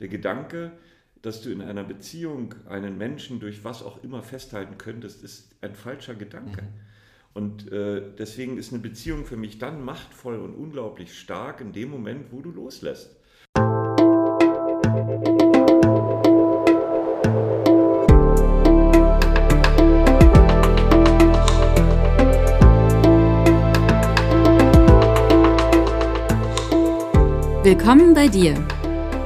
der 0.00 0.08
Gedanke, 0.08 0.72
dass 1.22 1.40
du 1.40 1.50
in 1.50 1.62
einer 1.62 1.84
Beziehung 1.84 2.54
einen 2.68 2.98
Menschen 2.98 3.40
durch 3.40 3.64
was 3.64 3.82
auch 3.82 4.02
immer 4.04 4.22
festhalten 4.22 4.76
könntest, 4.76 5.22
ist 5.22 5.54
ein 5.62 5.74
falscher 5.74 6.14
Gedanke. 6.14 6.62
Mhm. 6.62 6.68
Und 7.32 7.72
äh, 7.72 8.02
deswegen 8.16 8.58
ist 8.58 8.72
eine 8.72 8.82
Beziehung 8.82 9.24
für 9.24 9.36
mich 9.36 9.58
dann 9.58 9.84
machtvoll 9.84 10.38
und 10.38 10.54
unglaublich 10.54 11.18
stark 11.18 11.60
in 11.60 11.72
dem 11.72 11.90
Moment, 11.90 12.30
wo 12.30 12.40
du 12.40 12.50
loslässt. 12.50 13.16
Willkommen 27.64 28.12
bei 28.12 28.28
dir, 28.28 28.62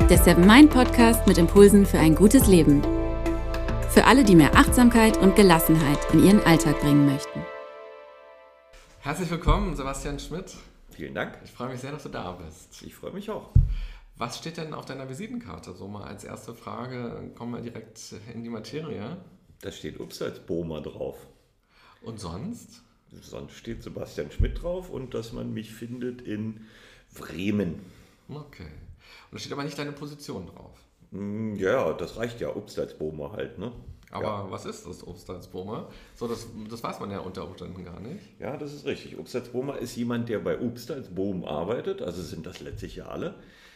der 0.09 0.17
Seven 0.17 0.47
Mind 0.47 0.71
Podcast 0.71 1.27
mit 1.27 1.37
Impulsen 1.37 1.85
für 1.85 1.99
ein 1.99 2.15
gutes 2.15 2.47
Leben. 2.47 2.81
Für 3.91 4.07
alle, 4.07 4.25
die 4.25 4.37
mehr 4.37 4.57
Achtsamkeit 4.57 5.19
und 5.19 5.37
Gelassenheit 5.37 5.99
in 6.15 6.25
ihren 6.25 6.41
Alltag 6.41 6.81
bringen 6.81 7.05
möchten. 7.05 7.45
Herzlich 9.01 9.31
willkommen, 9.31 9.77
Sebastian 9.77 10.19
Schmidt. 10.19 10.55
Vielen 10.93 11.15
Dank. 11.15 11.39
Ich 11.45 11.51
freue 11.51 11.69
mich 11.69 11.81
sehr, 11.81 11.93
dass 11.93 12.05
du 12.05 12.09
da 12.09 12.33
bist. 12.33 12.83
Ich 12.85 12.95
freue 12.95 13.13
mich 13.13 13.29
auch. 13.29 13.51
Was 14.17 14.39
steht 14.39 14.57
denn 14.57 14.73
auf 14.73 14.87
deiner 14.87 15.11
Visitenkarte? 15.11 15.75
So 15.75 15.89
mal 15.89 16.05
als 16.05 16.25
erste 16.25 16.55
Frage, 16.55 17.31
kommen 17.37 17.53
wir 17.53 17.61
direkt 17.61 18.01
in 18.33 18.43
die 18.43 18.49
Materie. 18.49 19.19
Da 19.61 19.71
steht 19.71 20.01
Ups 20.01 20.23
als 20.23 20.41
Boma 20.41 20.81
drauf. 20.81 21.19
Und 22.01 22.19
sonst? 22.19 22.83
Sonst 23.21 23.53
steht 23.53 23.83
Sebastian 23.83 24.31
Schmidt 24.31 24.63
drauf 24.63 24.89
und 24.89 25.13
dass 25.13 25.35
man 25.35 25.53
mich 25.53 25.75
findet 25.75 26.23
in 26.23 26.63
Bremen. 27.15 27.81
Okay. 28.31 28.69
Und 29.31 29.35
da 29.35 29.39
steht 29.39 29.53
aber 29.53 29.65
nicht 29.65 29.79
deine 29.79 29.93
Position 29.93 30.47
drauf. 30.47 30.79
Hm, 31.13 31.57
ja, 31.57 31.93
das 31.93 32.17
reicht 32.17 32.41
ja, 32.41 32.55
Obstalsbohmer 32.55 33.33
halt, 33.33 33.59
ne? 33.59 33.73
Aber 34.11 34.25
ja. 34.25 34.51
was 34.51 34.65
ist 34.65 34.87
das 34.87 35.07
Obstalsbohmer? 35.07 35.91
So, 36.15 36.27
das, 36.29 36.47
das 36.71 36.83
weiß 36.83 37.01
man 37.01 37.11
ja 37.11 37.19
unter 37.19 37.47
Umständen 37.47 37.85
gar 37.85 38.01
nicht. 38.01 38.25
Ja, 38.41 38.57
das 38.57 38.73
ist 38.73 38.87
richtig. 38.87 39.19
Obstalsbohmer 39.19 39.79
ist 39.79 39.97
jemand, 39.97 40.29
der 40.29 40.39
bei 40.39 40.59
Obstalsbohm 40.61 41.45
arbeitet, 41.45 42.01
also 42.01 42.23
sind 42.23 42.47
das 42.47 42.61
letztlich 42.61 42.97
ja 42.97 43.07
alle. 43.07 43.35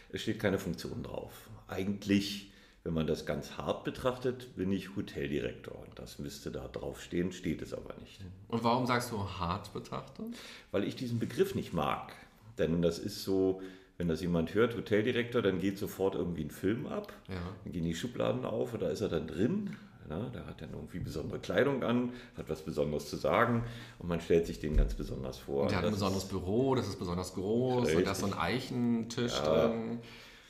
Es 0.09 0.21
steht 0.21 0.39
keine 0.39 0.57
Funktion 0.57 1.03
drauf. 1.03 1.49
Eigentlich, 1.67 2.51
wenn 2.83 2.93
man 2.93 3.07
das 3.07 3.25
ganz 3.25 3.57
hart 3.57 3.83
betrachtet, 3.83 4.55
bin 4.55 4.71
ich 4.71 4.95
Hoteldirektor. 4.95 5.85
Das 5.95 6.17
müsste 6.17 6.51
da 6.51 6.67
drauf 6.67 7.01
stehen, 7.01 7.31
steht 7.31 7.61
es 7.61 7.73
aber 7.73 7.95
nicht. 7.99 8.21
Und 8.47 8.63
warum 8.63 8.87
sagst 8.87 9.11
du 9.11 9.23
hart 9.23 9.71
betrachtet? 9.73 10.25
Weil 10.71 10.83
ich 10.83 10.95
diesen 10.95 11.19
Begriff 11.19 11.53
nicht 11.53 11.73
mag. 11.73 12.13
Denn 12.57 12.81
das 12.81 12.99
ist 12.99 13.23
so, 13.23 13.61
wenn 14.03 14.09
das 14.09 14.21
jemand 14.21 14.53
hört, 14.53 14.75
Hoteldirektor, 14.75 15.41
dann 15.41 15.59
geht 15.59 15.77
sofort 15.77 16.15
irgendwie 16.15 16.43
ein 16.43 16.51
Film 16.51 16.87
ab. 16.87 17.13
Ja. 17.29 17.35
Dann 17.63 17.71
gehen 17.71 17.85
die 17.85 17.95
Schubladen 17.95 18.43
auf 18.43 18.73
und 18.73 18.81
da 18.81 18.89
ist 18.89 18.99
er 18.99 19.07
dann 19.07 19.27
drin. 19.27 19.77
Ja, 20.09 20.19
der 20.25 20.45
hat 20.45 20.61
dann 20.61 20.71
irgendwie 20.73 20.99
besondere 20.99 21.39
Kleidung 21.39 21.83
an, 21.83 22.11
hat 22.35 22.49
was 22.49 22.63
Besonderes 22.63 23.09
zu 23.09 23.15
sagen 23.15 23.63
und 23.99 24.09
man 24.09 24.19
stellt 24.19 24.45
sich 24.45 24.59
den 24.59 24.75
ganz 24.75 24.93
besonders 24.93 25.37
vor. 25.37 25.69
Der 25.69 25.77
hat 25.77 25.85
ein 25.85 25.91
besonderes 25.91 26.25
Büro, 26.25 26.75
das 26.75 26.89
ist 26.89 26.99
besonders 26.99 27.33
groß 27.33 27.83
richtig. 27.83 27.97
und 27.99 28.07
da 28.07 28.11
ist 28.11 28.19
so 28.19 28.25
ein 28.25 28.33
Eichentisch 28.33 29.37
ja, 29.37 29.67
drin. 29.67 29.99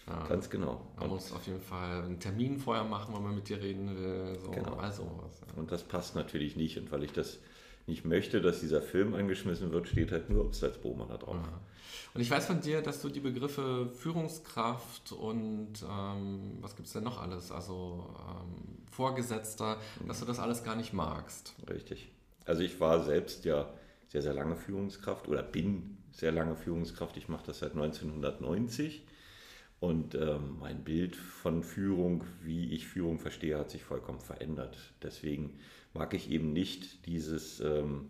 Ja, 0.08 0.26
ganz 0.28 0.50
genau. 0.50 0.82
Man 0.96 1.04
und 1.04 1.10
muss 1.12 1.32
auf 1.32 1.46
jeden 1.46 1.62
Fall 1.62 2.06
einen 2.06 2.20
Termin 2.20 2.58
vorher 2.58 2.84
machen, 2.84 3.14
wenn 3.14 3.22
man 3.22 3.36
mit 3.36 3.48
dir 3.48 3.62
reden 3.62 3.96
will. 3.96 4.40
So, 4.44 4.50
genau. 4.50 4.74
Also. 4.78 5.08
Und 5.56 5.72
das 5.72 5.84
passt 5.84 6.16
natürlich 6.16 6.56
nicht. 6.56 6.80
Und 6.80 6.92
weil 6.92 7.04
ich 7.04 7.12
das 7.12 7.38
nicht 7.88 8.06
möchte, 8.06 8.42
dass 8.42 8.62
dieser 8.62 8.82
Film 8.82 9.14
angeschmissen 9.14 9.72
wird, 9.72 9.88
steht 9.88 10.12
halt 10.12 10.30
nur 10.30 10.46
Obstalsbohmer 10.46 11.08
da 11.08 11.18
drauf. 11.18 11.36
Ja. 11.36 11.60
Und 12.14 12.22
ich 12.22 12.30
weiß 12.30 12.46
von 12.46 12.62
dir, 12.62 12.82
dass 12.82 13.02
du 13.02 13.10
die 13.10 13.20
Begriffe 13.20 13.90
Führungskraft 13.94 15.12
und 15.12 15.74
ähm, 15.90 16.58
was 16.62 16.76
gibt 16.76 16.88
es 16.88 16.94
denn 16.94 17.04
noch 17.04 17.22
alles, 17.22 17.52
also 17.52 18.16
ähm, 18.20 18.84
Vorgesetzter, 18.92 19.78
mhm. 20.02 20.08
dass 20.08 20.20
du 20.20 20.26
das 20.26 20.40
alles 20.40 20.64
gar 20.64 20.76
nicht 20.76 20.94
magst. 20.94 21.56
Richtig. 21.70 22.12
Also 22.46 22.62
ich 22.62 22.80
war 22.80 23.04
selbst 23.04 23.46
ja 23.46 23.74
sehr, 24.10 24.22
sehr 24.22 24.34
lange 24.34 24.56
Führungskraft 24.56 25.28
oder 25.28 25.42
bin 25.42 25.98
sehr 26.12 26.32
lange 26.32 26.56
Führungskraft. 26.56 27.18
Ich 27.18 27.28
mache 27.28 27.48
das 27.48 27.60
seit 27.60 27.72
1990. 27.72 29.06
Und 29.80 30.16
ähm, 30.16 30.60
mein 30.60 30.84
Bild 30.84 31.16
von 31.16 31.64
Führung, 31.64 32.24
wie 32.42 32.74
ich 32.74 32.88
Führung 32.88 33.20
verstehe, 33.20 33.58
hat 33.58 33.70
sich 33.70 33.84
vollkommen 33.84 34.22
verändert. 34.22 34.78
Deswegen 35.02 35.60
mag 35.94 36.14
ich 36.14 36.30
eben 36.30 36.54
nicht 36.54 37.06
dieses, 37.06 37.60
ähm, 37.60 38.10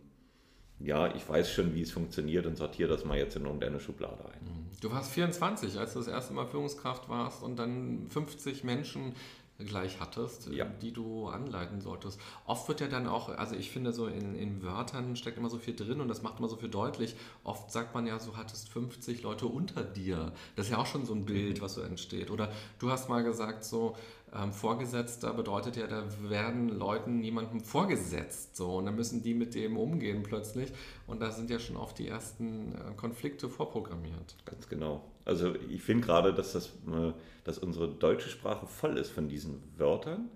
ja, 0.79 1.13
ich 1.16 1.27
weiß 1.27 1.51
schon, 1.51 1.75
wie 1.75 1.81
es 1.81 1.91
funktioniert 1.91 2.45
und 2.45 2.57
sortiere 2.57 2.89
das 2.89 3.05
mal 3.05 3.17
jetzt 3.17 3.35
in 3.35 3.45
irgendeine 3.45 3.79
Schublade 3.79 4.25
ein. 4.25 4.44
Mhm. 4.44 4.63
Du 4.81 4.91
warst 4.91 5.11
24, 5.11 5.77
als 5.77 5.94
du 5.94 5.99
das 5.99 6.07
erste 6.07 6.33
Mal 6.33 6.45
Führungskraft 6.45 7.07
warst 7.09 7.44
und 7.44 7.57
dann 7.57 8.07
50 8.09 8.63
Menschen 8.63 9.13
gleich 9.59 9.99
hattest, 9.99 10.47
ja. 10.47 10.66
die 10.66 10.91
du 10.91 11.27
anleiten 11.27 11.79
solltest. 11.79 12.19
Oft 12.45 12.67
wird 12.67 12.81
ja 12.81 12.88
dann 12.88 13.07
auch, 13.07 13.29
also 13.29 13.55
ich 13.55 13.69
finde 13.69 13.94
so 13.94 14.07
in, 14.07 14.35
in 14.35 14.63
Wörtern 14.63 15.15
steckt 15.15 15.38
immer 15.38 15.50
so 15.50 15.57
viel 15.57 15.75
drin 15.75 16.01
und 16.01 16.07
das 16.07 16.21
macht 16.21 16.39
immer 16.39 16.50
so 16.50 16.55
viel 16.55 16.69
deutlich. 16.69 17.15
Oft 17.44 17.71
sagt 17.71 17.94
man 17.94 18.07
ja, 18.07 18.17
du 18.17 18.35
hattest 18.35 18.69
50 18.69 19.21
Leute 19.21 19.45
unter 19.45 19.83
dir. 19.83 20.33
Das 20.55 20.65
ist 20.65 20.71
ja 20.71 20.79
auch 20.79 20.88
schon 20.88 21.05
so 21.05 21.13
ein 21.13 21.25
Bild, 21.25 21.61
was 21.61 21.75
so 21.75 21.81
entsteht. 21.81 22.31
Oder 22.31 22.51
du 22.79 22.89
hast 22.89 23.09
mal 23.09 23.23
gesagt 23.23 23.63
so, 23.63 23.95
ähm, 24.35 24.51
Vorgesetzter 24.51 25.33
bedeutet 25.33 25.75
ja, 25.75 25.88
da 25.88 26.03
werden 26.21 26.69
Leuten 26.69 27.19
niemandem 27.19 27.61
vorgesetzt. 27.61 28.55
So, 28.55 28.77
und 28.77 28.85
dann 28.85 28.95
müssen 28.95 29.21
die 29.21 29.33
mit 29.33 29.53
dem 29.53 29.77
umgehen 29.77 30.23
plötzlich. 30.23 30.71
Und 31.07 31.21
da 31.21 31.31
sind 31.31 31.49
ja 31.49 31.59
schon 31.59 31.77
oft 31.77 31.99
die 31.99 32.07
ersten 32.07 32.73
äh, 32.73 32.94
Konflikte 32.95 33.49
vorprogrammiert. 33.49 34.35
Ganz 34.45 34.67
genau. 34.67 35.03
Also 35.25 35.55
ich 35.69 35.81
finde 35.81 36.05
gerade, 36.05 36.33
dass, 36.33 36.53
das, 36.53 36.67
äh, 36.67 37.13
dass 37.44 37.57
unsere 37.59 37.88
deutsche 37.88 38.29
Sprache 38.29 38.66
voll 38.66 38.97
ist 38.97 39.11
von 39.11 39.27
diesen 39.27 39.61
Wörtern, 39.77 40.29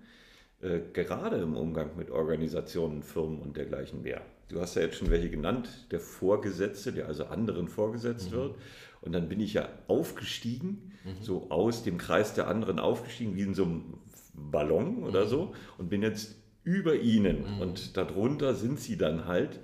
äh, 0.60 0.80
gerade 0.92 1.36
im 1.36 1.56
Umgang 1.56 1.96
mit 1.96 2.10
Organisationen, 2.10 3.02
Firmen 3.02 3.40
und 3.40 3.56
dergleichen 3.56 4.02
mehr. 4.02 4.22
Du 4.48 4.60
hast 4.60 4.76
ja 4.76 4.82
jetzt 4.82 4.96
schon 4.96 5.10
welche 5.10 5.28
genannt, 5.28 5.86
der 5.90 6.00
Vorgesetzte, 6.00 6.92
der 6.92 7.06
also 7.06 7.26
anderen 7.26 7.68
vorgesetzt 7.68 8.30
mhm. 8.30 8.36
wird. 8.36 8.54
Und 9.00 9.12
dann 9.12 9.28
bin 9.28 9.40
ich 9.40 9.54
ja 9.54 9.68
aufgestiegen, 9.86 10.87
mhm. 11.08 11.22
so 11.22 11.50
aus 11.50 11.82
dem 11.82 11.98
Kreis 11.98 12.34
der 12.34 12.48
anderen 12.48 12.78
aufgestiegen, 12.78 13.36
wie 13.36 13.42
in 13.42 13.54
so 13.54 13.64
einem 13.64 13.94
Ballon 14.34 15.04
oder 15.04 15.24
mhm. 15.24 15.28
so, 15.28 15.54
und 15.78 15.88
bin 15.88 16.02
jetzt 16.02 16.36
über 16.64 16.96
ihnen. 16.96 17.56
Mhm. 17.56 17.60
Und 17.60 17.96
darunter 17.96 18.54
sind 18.54 18.80
sie 18.80 18.96
dann 18.96 19.26
halt 19.26 19.60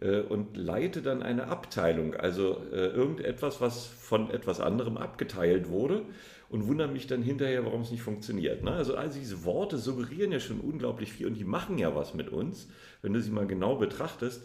äh, 0.00 0.20
und 0.20 0.56
leite 0.56 1.02
dann 1.02 1.22
eine 1.22 1.48
Abteilung, 1.48 2.14
also 2.14 2.62
äh, 2.72 2.88
irgendetwas, 2.88 3.60
was 3.60 3.86
von 3.86 4.30
etwas 4.30 4.60
anderem 4.60 4.96
abgeteilt 4.96 5.68
wurde 5.68 6.02
und 6.48 6.66
wundere 6.66 6.88
mich 6.88 7.06
dann 7.06 7.22
hinterher, 7.22 7.64
warum 7.64 7.82
es 7.82 7.90
nicht 7.90 8.02
funktioniert. 8.02 8.62
Ne? 8.62 8.70
Also, 8.70 8.94
also 8.94 9.18
diese 9.18 9.44
Worte 9.44 9.78
suggerieren 9.78 10.32
ja 10.32 10.40
schon 10.40 10.60
unglaublich 10.60 11.12
viel 11.12 11.26
und 11.26 11.34
die 11.34 11.44
machen 11.44 11.78
ja 11.78 11.94
was 11.94 12.14
mit 12.14 12.28
uns, 12.28 12.68
wenn 13.02 13.12
du 13.12 13.20
sie 13.20 13.30
mal 13.30 13.46
genau 13.46 13.76
betrachtest 13.76 14.42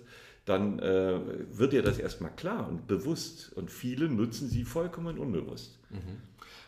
dann 0.49 0.79
äh, 0.79 1.19
wird 1.51 1.73
dir 1.73 1.83
das 1.83 1.99
erstmal 1.99 2.31
klar 2.35 2.67
und 2.67 2.87
bewusst. 2.87 3.53
Und 3.55 3.69
viele 3.69 4.09
nutzen 4.09 4.49
sie 4.49 4.63
vollkommen 4.63 5.19
unbewusst. 5.19 5.77
Mhm. 5.91 6.21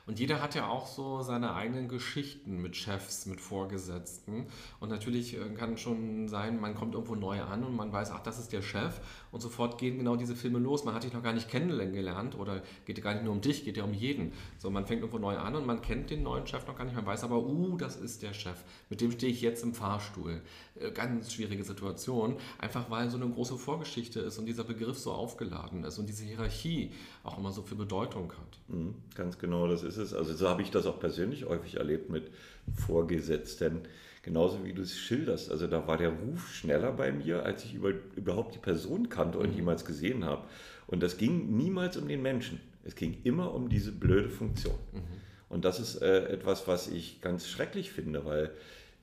Und 0.08 0.20
jeder 0.20 0.42
hat 0.42 0.56
ja 0.56 0.68
auch 0.68 0.88
so 0.88 1.22
seine 1.22 1.54
eigenen 1.54 1.88
Geschichten 1.88 2.62
mit 2.62 2.76
Chefs, 2.76 3.26
mit 3.26 3.42
Vorgesetzten. 3.42 4.48
Und 4.80 4.90
natürlich 4.90 5.38
äh, 5.38 5.50
kann 5.56 5.78
schon 5.78 6.28
sein, 6.28 6.60
man 6.60 6.76
kommt 6.76 6.96
irgendwo 6.96 7.16
neu 7.16 7.42
an 7.42 7.64
und 7.64 7.76
man 7.76 7.92
weiß, 7.92 8.12
ach, 8.12 8.22
das 8.22 8.40
ist 8.40 8.52
der 8.52 8.62
Chef. 8.62 9.00
Und 9.32 9.42
sofort 9.42 9.78
gehen 9.78 9.98
genau 9.98 10.16
diese 10.16 10.36
Filme 10.36 10.60
los. 10.60 10.84
Man 10.84 10.94
hat 10.94 11.04
dich 11.04 11.14
noch 11.14 11.24
gar 11.24 11.34
nicht 11.34 11.50
kennengelernt 11.50 12.38
oder 12.38 12.62
geht 12.86 12.98
ja 12.98 13.04
gar 13.04 13.14
nicht 13.14 13.24
nur 13.24 13.34
um 13.34 13.42
dich, 13.42 13.64
geht 13.64 13.78
ja 13.78 13.84
um 13.84 13.94
jeden. 13.94 14.34
So, 14.58 14.70
man 14.70 14.86
fängt 14.86 15.02
irgendwo 15.02 15.20
neu 15.20 15.38
an 15.38 15.56
und 15.56 15.66
man 15.66 15.82
kennt 15.82 16.10
den 16.10 16.24
neuen 16.24 16.48
Chef 16.48 16.68
noch 16.68 16.78
gar 16.78 16.86
nicht. 16.86 16.96
Man 16.96 17.06
weiß 17.06 17.24
aber, 17.24 17.44
uh, 17.44 17.78
das 17.78 17.96
ist 17.96 18.22
der 18.22 18.34
Chef. 18.34 18.64
Mit 18.90 19.02
dem 19.02 19.12
stehe 19.12 19.32
ich 19.32 19.42
jetzt 19.42 19.64
im 19.64 19.74
Fahrstuhl. 19.74 20.42
Äh, 20.76 20.92
ganz 20.92 21.34
schwierige 21.34 21.64
Situation. 21.64 22.38
Einfach 22.58 22.90
weil 22.90 23.10
so 23.10 23.18
eine 23.18 23.30
große 23.30 23.58
Vorgeschichte 23.58 24.20
ist 24.20 24.38
und 24.38 24.46
dieser 24.46 24.64
Begriff 24.64 24.98
so 24.98 25.12
aufgeladen 25.12 25.84
ist 25.84 25.98
und 26.00 26.08
diese 26.08 26.24
Hierarchie 26.24 26.92
auch 27.24 27.38
immer 27.38 27.52
so 27.52 27.62
viel 27.62 27.78
Bedeutung 27.78 28.32
hat. 28.32 28.60
Mhm, 28.68 28.96
ganz 29.16 29.38
genau, 29.38 29.68
das 29.68 29.81
ist 29.84 29.98
es. 29.98 30.14
Also 30.14 30.34
so 30.34 30.48
habe 30.48 30.62
ich 30.62 30.72
das 30.72 30.86
auch 30.86 31.00
persönlich 31.00 31.46
häufig 31.46 31.78
erlebt 31.78 32.10
mit 32.10 32.32
Vorgesetzten. 32.76 33.82
Genauso 34.24 34.64
wie 34.64 34.74
du 34.74 34.84
es 34.84 34.98
schilderst. 34.98 35.52
Also 35.52 35.68
da 35.68 35.88
war 35.88 35.98
der 35.98 36.10
Ruf 36.10 36.54
schneller 36.54 36.92
bei 36.92 37.12
mir, 37.12 37.44
als 37.44 37.66
ich 37.66 37.74
über, 37.74 37.92
überhaupt 38.16 38.54
die 38.54 38.60
Person 38.60 39.10
kannte 39.10 39.40
und 39.40 39.52
mhm. 39.52 39.56
jemals 39.56 39.86
gesehen 39.86 40.26
habe. 40.26 40.44
Und 40.88 41.02
das 41.02 41.18
ging 41.18 41.58
niemals 41.58 41.98
um 41.98 42.08
den 42.08 42.22
Menschen. 42.22 42.60
Es 42.84 42.96
ging 42.96 43.18
immer 43.24 43.54
um 43.54 43.70
diese 43.70 43.92
blöde 43.92 44.30
Funktion. 44.30 44.76
Mhm. 44.94 45.02
Und 45.50 45.66
das 45.66 45.80
ist 45.80 46.02
äh, 46.02 46.28
etwas, 46.30 46.68
was 46.68 46.88
ich 46.88 47.22
ganz 47.22 47.48
schrecklich 47.48 47.92
finde, 47.92 48.26
weil 48.26 48.52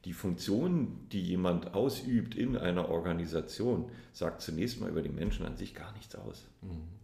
die 0.04 0.12
Funktion, 0.12 1.06
die 1.12 1.22
jemand 1.22 1.74
ausübt 1.74 2.34
in 2.34 2.56
einer 2.56 2.88
Organisation, 2.88 3.90
sagt 4.12 4.40
zunächst 4.40 4.80
mal 4.80 4.88
über 4.88 5.02
die 5.02 5.08
Menschen 5.08 5.44
an 5.44 5.56
sich 5.56 5.74
gar 5.74 5.92
nichts 5.92 6.14
aus. 6.14 6.46
Mhm. 6.62 6.97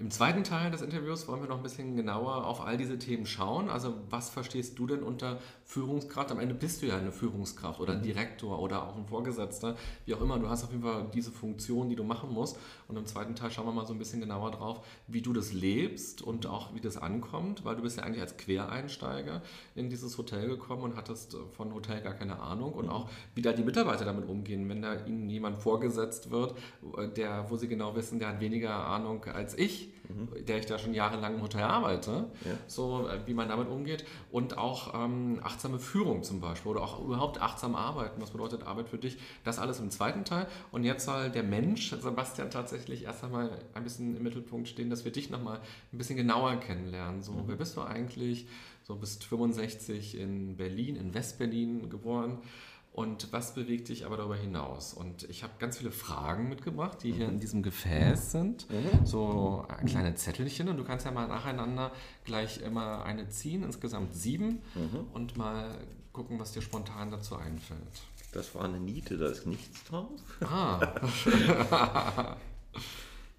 Im 0.00 0.10
zweiten 0.10 0.44
Teil 0.44 0.70
des 0.70 0.80
Interviews 0.80 1.28
wollen 1.28 1.42
wir 1.42 1.48
noch 1.48 1.58
ein 1.58 1.62
bisschen 1.62 1.94
genauer 1.94 2.46
auf 2.46 2.62
all 2.62 2.78
diese 2.78 2.98
Themen 2.98 3.26
schauen. 3.26 3.68
Also 3.68 3.94
was 4.08 4.30
verstehst 4.30 4.78
du 4.78 4.86
denn 4.86 5.02
unter 5.02 5.38
Führungskraft? 5.70 6.32
Am 6.32 6.40
Ende 6.40 6.54
bist 6.54 6.82
du 6.82 6.86
ja 6.86 6.96
eine 6.96 7.12
Führungskraft 7.12 7.78
oder 7.78 7.92
ein 7.92 8.02
Direktor 8.02 8.58
oder 8.58 8.88
auch 8.88 8.96
ein 8.96 9.06
Vorgesetzter, 9.06 9.76
wie 10.04 10.14
auch 10.14 10.20
immer. 10.20 10.36
Du 10.40 10.48
hast 10.48 10.64
auf 10.64 10.72
jeden 10.72 10.82
Fall 10.82 11.06
diese 11.14 11.30
Funktion, 11.30 11.88
die 11.88 11.94
du 11.94 12.02
machen 12.02 12.32
musst. 12.32 12.58
Und 12.88 12.96
im 12.96 13.06
zweiten 13.06 13.36
Teil 13.36 13.52
schauen 13.52 13.66
wir 13.66 13.72
mal 13.72 13.86
so 13.86 13.92
ein 13.92 13.98
bisschen 13.98 14.20
genauer 14.20 14.50
drauf, 14.50 14.84
wie 15.06 15.22
du 15.22 15.32
das 15.32 15.52
lebst 15.52 16.22
und 16.22 16.46
auch 16.46 16.74
wie 16.74 16.80
das 16.80 16.96
ankommt, 16.96 17.64
weil 17.64 17.76
du 17.76 17.82
bist 17.82 17.98
ja 17.98 18.02
eigentlich 18.02 18.20
als 18.20 18.36
Quereinsteiger 18.36 19.42
in 19.76 19.88
dieses 19.90 20.18
Hotel 20.18 20.48
gekommen 20.48 20.82
und 20.82 20.96
hattest 20.96 21.36
von 21.56 21.72
Hotel 21.72 22.00
gar 22.00 22.14
keine 22.14 22.40
Ahnung 22.40 22.72
und 22.72 22.88
auch 22.88 23.08
wie 23.36 23.42
da 23.42 23.52
die 23.52 23.62
Mitarbeiter 23.62 24.04
damit 24.04 24.28
umgehen, 24.28 24.68
wenn 24.68 24.82
da 24.82 25.06
ihnen 25.06 25.30
jemand 25.30 25.62
vorgesetzt 25.62 26.32
wird, 26.32 26.56
der, 27.16 27.48
wo 27.48 27.56
sie 27.56 27.68
genau 27.68 27.94
wissen, 27.94 28.18
der 28.18 28.30
hat 28.30 28.40
weniger 28.40 28.74
Ahnung 28.74 29.24
als 29.26 29.56
ich 29.56 29.92
mhm. 30.10 30.46
der 30.46 30.58
ich 30.58 30.66
da 30.66 30.78
schon 30.78 30.94
jahrelang 30.94 31.36
im 31.36 31.42
Hotel 31.42 31.62
arbeite, 31.62 32.30
ja. 32.44 32.52
so 32.66 33.08
äh, 33.08 33.20
wie 33.26 33.34
man 33.34 33.48
damit 33.48 33.68
umgeht. 33.68 34.04
Und 34.30 34.58
auch 34.58 34.94
ähm, 34.94 35.40
achtsame 35.42 35.78
Führung 35.78 36.22
zum 36.22 36.40
Beispiel 36.40 36.70
oder 36.70 36.82
auch 36.82 37.04
überhaupt 37.04 37.40
achtsam 37.40 37.74
arbeiten. 37.74 38.20
Was 38.20 38.30
bedeutet 38.30 38.64
Arbeit 38.64 38.88
für 38.88 38.98
dich? 38.98 39.18
Das 39.44 39.58
alles 39.58 39.80
im 39.80 39.90
zweiten 39.90 40.24
Teil. 40.24 40.46
Und 40.72 40.84
jetzt 40.84 41.04
soll 41.04 41.30
der 41.30 41.42
Mensch, 41.42 41.90
Sebastian, 41.90 42.50
tatsächlich 42.50 43.04
erst 43.04 43.24
einmal 43.24 43.50
ein 43.74 43.84
bisschen 43.84 44.16
im 44.16 44.22
Mittelpunkt 44.22 44.68
stehen, 44.68 44.90
dass 44.90 45.04
wir 45.04 45.12
dich 45.12 45.30
nochmal 45.30 45.60
ein 45.92 45.98
bisschen 45.98 46.16
genauer 46.16 46.56
kennenlernen. 46.56 47.22
So, 47.22 47.32
mhm. 47.32 47.44
wer 47.46 47.56
bist 47.56 47.76
du 47.76 47.82
eigentlich? 47.82 48.46
So 48.82 48.96
bist 48.96 49.24
65 49.24 50.18
in 50.18 50.56
Berlin, 50.56 50.96
in 50.96 51.14
Westberlin 51.14 51.90
geboren. 51.90 52.38
Und 52.92 53.32
was 53.32 53.54
bewegt 53.54 53.88
dich 53.88 54.04
aber 54.04 54.16
darüber 54.16 54.36
hinaus? 54.36 54.92
Und 54.92 55.22
ich 55.30 55.44
habe 55.44 55.52
ganz 55.58 55.78
viele 55.78 55.92
Fragen 55.92 56.48
mitgebracht, 56.48 57.02
die 57.02 57.12
hier 57.12 57.28
in 57.28 57.36
mhm. 57.36 57.40
diesem 57.40 57.62
Gefäß 57.62 58.32
sind. 58.32 58.68
Mhm. 58.68 59.06
So 59.06 59.64
kleine 59.86 60.16
Zettelchen. 60.16 60.68
Und 60.68 60.76
du 60.76 60.84
kannst 60.84 61.06
ja 61.06 61.12
mal 61.12 61.28
nacheinander 61.28 61.92
gleich 62.24 62.60
immer 62.60 63.04
eine 63.04 63.28
ziehen, 63.28 63.62
insgesamt 63.62 64.14
sieben. 64.14 64.60
Mhm. 64.74 65.06
Und 65.12 65.36
mal 65.36 65.78
gucken, 66.12 66.40
was 66.40 66.52
dir 66.52 66.62
spontan 66.62 67.12
dazu 67.12 67.36
einfällt. 67.36 67.80
Das 68.32 68.54
war 68.54 68.64
eine 68.64 68.80
Niete, 68.80 69.18
da 69.18 69.28
ist 69.28 69.46
nichts 69.46 69.84
drauf. 69.84 70.20
Ah. 70.40 72.36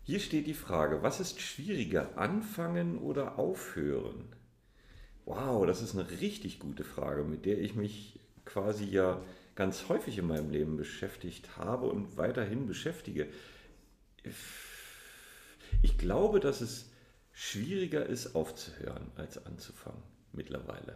Hier 0.04 0.20
steht 0.20 0.48
die 0.48 0.54
Frage, 0.54 1.04
was 1.04 1.20
ist 1.20 1.40
schwieriger, 1.40 2.18
anfangen 2.18 2.98
oder 2.98 3.38
aufhören? 3.38 4.34
Wow, 5.26 5.66
das 5.66 5.82
ist 5.82 5.94
eine 5.96 6.10
richtig 6.20 6.60
gute 6.60 6.84
Frage, 6.84 7.24
mit 7.24 7.46
der 7.46 7.60
ich 7.60 7.76
mich 7.76 8.20
quasi 8.44 8.86
ja 8.86 9.22
ganz 9.62 9.90
häufig 9.90 10.18
in 10.18 10.26
meinem 10.26 10.50
Leben 10.50 10.76
beschäftigt 10.76 11.56
habe 11.56 11.86
und 11.86 12.18
weiterhin 12.18 12.66
beschäftige. 12.66 13.28
Ich 15.84 16.00
glaube, 16.00 16.40
dass 16.40 16.62
es 16.62 16.90
schwieriger 17.32 18.04
ist, 18.04 18.34
aufzuhören, 18.34 19.12
als 19.18 19.46
anzufangen 19.46 20.02
mittlerweile. 20.34 20.96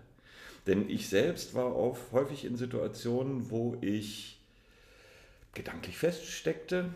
Denn 0.65 0.89
ich 0.89 1.09
selbst 1.09 1.53
war 1.53 1.75
auch 1.75 1.95
häufig 2.11 2.43
in 2.43 2.55
Situationen, 2.55 3.51
wo 3.51 3.77
ich 3.81 4.43
gedanklich 5.53 5.99
feststeckte 5.99 6.89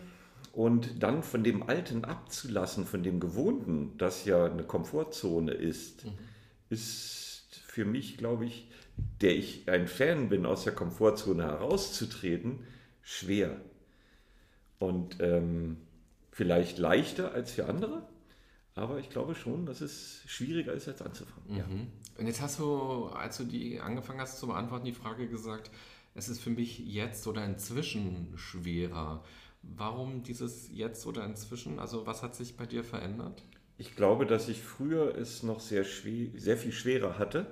und 0.52 1.04
dann 1.04 1.22
von 1.22 1.44
dem 1.44 1.62
Alten 1.62 2.04
abzulassen, 2.04 2.88
von 2.88 3.04
dem 3.04 3.20
Gewohnten, 3.20 3.96
das 4.00 4.26
ja 4.26 4.46
eine 4.46 4.64
Komfortzone 4.64 5.52
ist, 5.52 6.06
mhm. 6.06 6.18
ist 6.72 7.62
für 7.68 7.86
mich, 7.86 8.18
glaube 8.18 8.48
ich, 8.48 8.72
der 9.22 9.36
ich 9.36 9.68
ein 9.70 9.88
Fan 9.88 10.30
bin, 10.30 10.46
aus 10.46 10.64
der 10.64 10.74
Komfortzone 10.74 11.44
herauszutreten, 11.44 12.60
schwer. 13.02 13.60
Und 14.80 15.18
ähm, 15.20 15.78
vielleicht 16.32 16.78
leichter 16.78 17.34
als 17.34 17.52
für 17.52 17.68
andere, 17.68 18.08
aber 18.76 19.00
ich 19.00 19.10
glaube 19.10 19.36
schon, 19.36 19.66
dass 19.66 19.82
es 19.82 20.22
schwieriger 20.26 20.74
ist, 20.74 20.88
als 20.88 21.02
anzufangen. 21.02 21.52
Mhm. 21.52 21.58
Ja. 21.58 21.66
Und 22.18 22.28
jetzt 22.28 22.42
hast 22.42 22.60
du, 22.60 23.08
als 23.08 23.38
du 23.38 23.44
die 23.44 23.80
angefangen 23.80 24.22
hast 24.22 24.40
zu 24.40 24.48
beantworten, 24.48 24.86
die 24.86 24.94
Frage 24.94 25.28
gesagt, 25.28 25.70
es 26.16 26.30
ist 26.30 26.42
für 26.42 26.50
mich 26.50 26.80
jetzt 26.80 27.28
oder 27.28 27.46
inzwischen 27.46 28.34
schwerer. 28.36 29.24
Warum 29.62 30.24
dieses 30.24 30.70
jetzt 30.72 31.06
oder 31.06 31.26
inzwischen? 31.26 31.80
Also 31.80 32.06
was 32.08 32.24
hat 32.24 32.36
sich 32.36 32.58
bei 32.58 32.66
dir 32.66 32.84
verändert? 32.84 33.44
Ich 33.78 33.96
glaube, 33.96 34.26
dass 34.26 34.50
ich 34.50 34.62
früher 34.62 35.16
es 35.16 35.44
noch 35.44 35.60
sehr, 35.60 35.84
schwer, 35.84 36.30
sehr 36.38 36.58
viel 36.58 36.72
schwerer 36.72 37.18
hatte 37.18 37.48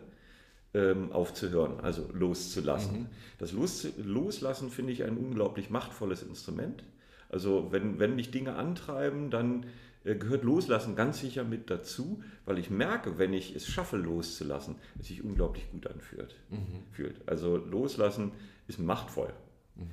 ähm, 0.78 1.12
aufzuhören, 1.12 1.80
also 1.82 2.08
loszulassen. 2.14 3.00
Mhm. 3.00 3.06
Das 3.40 3.52
Los, 3.52 3.88
Loslassen 3.98 4.70
finde 4.70 4.94
ich 4.94 5.04
ein 5.04 5.18
unglaublich 5.18 5.70
machtvolles 5.70 6.22
Instrument. 6.22 6.84
Also 7.30 7.72
wenn, 7.72 8.00
wenn 8.00 8.16
mich 8.16 8.30
Dinge 8.30 8.56
antreiben, 8.56 9.32
dann 9.32 9.66
äh, 10.04 10.16
gehört 10.16 10.44
Loslassen 10.44 10.96
ganz 10.96 11.20
sicher 11.20 11.44
mit 11.44 11.70
dazu, 11.72 12.24
weil 12.46 12.60
ich 12.60 12.70
merke, 12.70 13.18
wenn 13.18 13.34
ich 13.34 13.56
es 13.56 13.68
schaffe, 13.68 13.98
loszulassen, 13.98 14.76
es 15.00 15.08
sich 15.08 15.24
unglaublich 15.24 15.70
gut 15.72 15.88
anfühlt. 15.88 16.36
Mhm. 16.50 16.84
Fühlt. 16.92 17.28
Also 17.28 17.58
Loslassen 17.58 18.32
ist 18.68 18.80
machtvoll. 18.80 19.34
Mhm. 19.76 19.90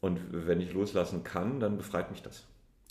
Und 0.00 0.20
wenn 0.30 0.60
ich 0.60 0.72
loslassen 0.72 1.24
kann, 1.24 1.58
dann 1.58 1.76
befreit 1.76 2.12
mich 2.12 2.22
das. 2.22 2.44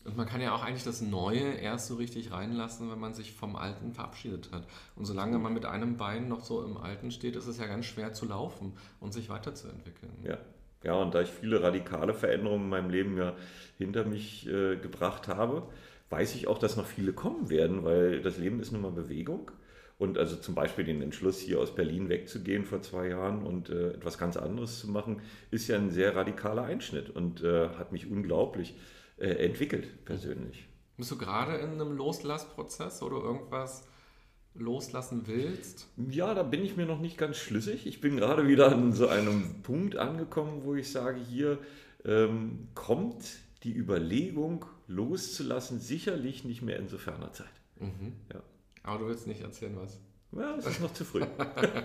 Und 0.07 0.15
man 0.15 0.25
kann 0.25 0.39
ja 0.39 0.56
auch 0.56 0.63
eigentlich 0.63 0.86
das 0.86 1.01
Neue 1.01 1.56
erst 1.56 1.88
so 1.88 1.95
richtig 1.95 2.31
reinlassen, 2.31 2.89
wenn 2.89 2.98
man 3.00 3.13
sich 3.13 3.33
vom 3.33 3.57
Alten 3.57 3.92
verabschiedet 3.92 4.51
hat. 4.54 4.63
Und 4.95 5.04
solange 5.04 5.38
man 5.38 5.54
mit 5.54 5.65
einem 5.65 5.98
Bein 5.98 6.30
noch 6.30 6.45
so 6.45 6.63
im 6.63 6.77
Alten 6.77 7.12
steht, 7.12 7.36
ist 7.36 7.45
es 7.45 7.57
ja 7.57 7.68
ganz 7.68 7.86
schwer 7.86 8.13
zu 8.13 8.25
laufen 8.25 8.71
und 9.01 9.13
sich 9.13 9.27
weiterzuentwickeln. 9.27 10.13
Ja. 10.24 10.38
Ja, 10.83 10.94
und 10.94 11.13
da 11.15 11.21
ich 11.21 11.30
viele 11.30 11.62
radikale 11.62 12.13
Veränderungen 12.13 12.65
in 12.65 12.69
meinem 12.69 12.89
Leben 12.92 13.18
ja 13.18 13.33
hinter 13.77 14.06
mich 14.06 14.48
äh, 14.48 14.77
gebracht 14.77 15.27
habe, 15.27 15.63
weiß 16.12 16.36
ich 16.36 16.48
auch, 16.48 16.60
dass 16.60 16.77
noch 16.77 16.86
viele 16.86 17.13
kommen 17.13 17.50
werden, 17.50 17.83
weil 17.83 18.21
das 18.21 18.38
Leben 18.38 18.60
ist 18.60 18.71
nun 18.71 18.83
mal 18.83 18.92
Bewegung. 18.92 19.51
Und 19.98 20.19
also 20.19 20.36
zum 20.36 20.53
Beispiel 20.53 20.86
den 20.86 21.01
Entschluss, 21.01 21.39
hier 21.39 21.60
aus 21.60 21.74
Berlin 21.74 22.07
wegzugehen 22.07 22.63
vor 22.63 22.83
zwei 22.83 23.07
Jahren 23.07 23.44
und 23.44 23.69
äh, 23.69 23.89
etwas 23.89 24.19
ganz 24.19 24.38
anderes 24.38 24.80
zu 24.80 24.88
machen, 24.88 25.21
ist 25.50 25.68
ja 25.68 25.75
ein 25.75 25.89
sehr 25.89 26.15
radikaler 26.15 26.63
Einschnitt 26.63 27.10
und 27.10 27.44
äh, 27.44 27.69
hat 27.69 27.92
mich 27.92 28.10
unglaublich 28.10 28.75
äh, 28.75 28.96
entwickelt, 29.17 30.05
persönlich. 30.05 30.67
Bist 30.97 31.11
du 31.11 31.17
gerade 31.17 31.57
in 31.57 31.71
einem 31.71 31.95
Loslassprozess 31.95 33.01
oder 33.01 33.17
irgendwas 33.17 33.87
loslassen 34.55 35.23
willst? 35.25 35.87
Ja, 36.09 36.33
da 36.33 36.43
bin 36.43 36.63
ich 36.63 36.75
mir 36.75 36.85
noch 36.85 36.99
nicht 36.99 37.17
ganz 37.17 37.37
schlüssig. 37.37 37.85
Ich 37.85 38.01
bin 38.01 38.17
gerade 38.17 38.47
wieder 38.47 38.71
an 38.71 38.93
so 38.93 39.07
einem 39.07 39.61
Punkt 39.61 39.95
angekommen, 39.95 40.61
wo 40.63 40.75
ich 40.75 40.91
sage, 40.91 41.19
hier 41.19 41.59
ähm, 42.03 42.69
kommt 42.73 43.37
die 43.63 43.75
Überlegung 43.75 44.65
loszulassen 44.87 45.79
sicherlich 45.79 46.43
nicht 46.43 46.61
mehr 46.61 46.77
in 46.77 46.87
so 46.87 46.97
ferner 46.97 47.33
Zeit. 47.33 47.47
Mhm. 47.79 48.13
Ja. 48.33 48.41
Aber 48.83 48.99
du 48.99 49.07
willst 49.07 49.27
nicht 49.27 49.41
erzählen, 49.41 49.75
was? 49.75 49.99
Ja, 50.33 50.56
es 50.57 50.65
ist 50.65 50.81
noch 50.81 50.94
zu 50.94 51.06
früh. 51.06 51.21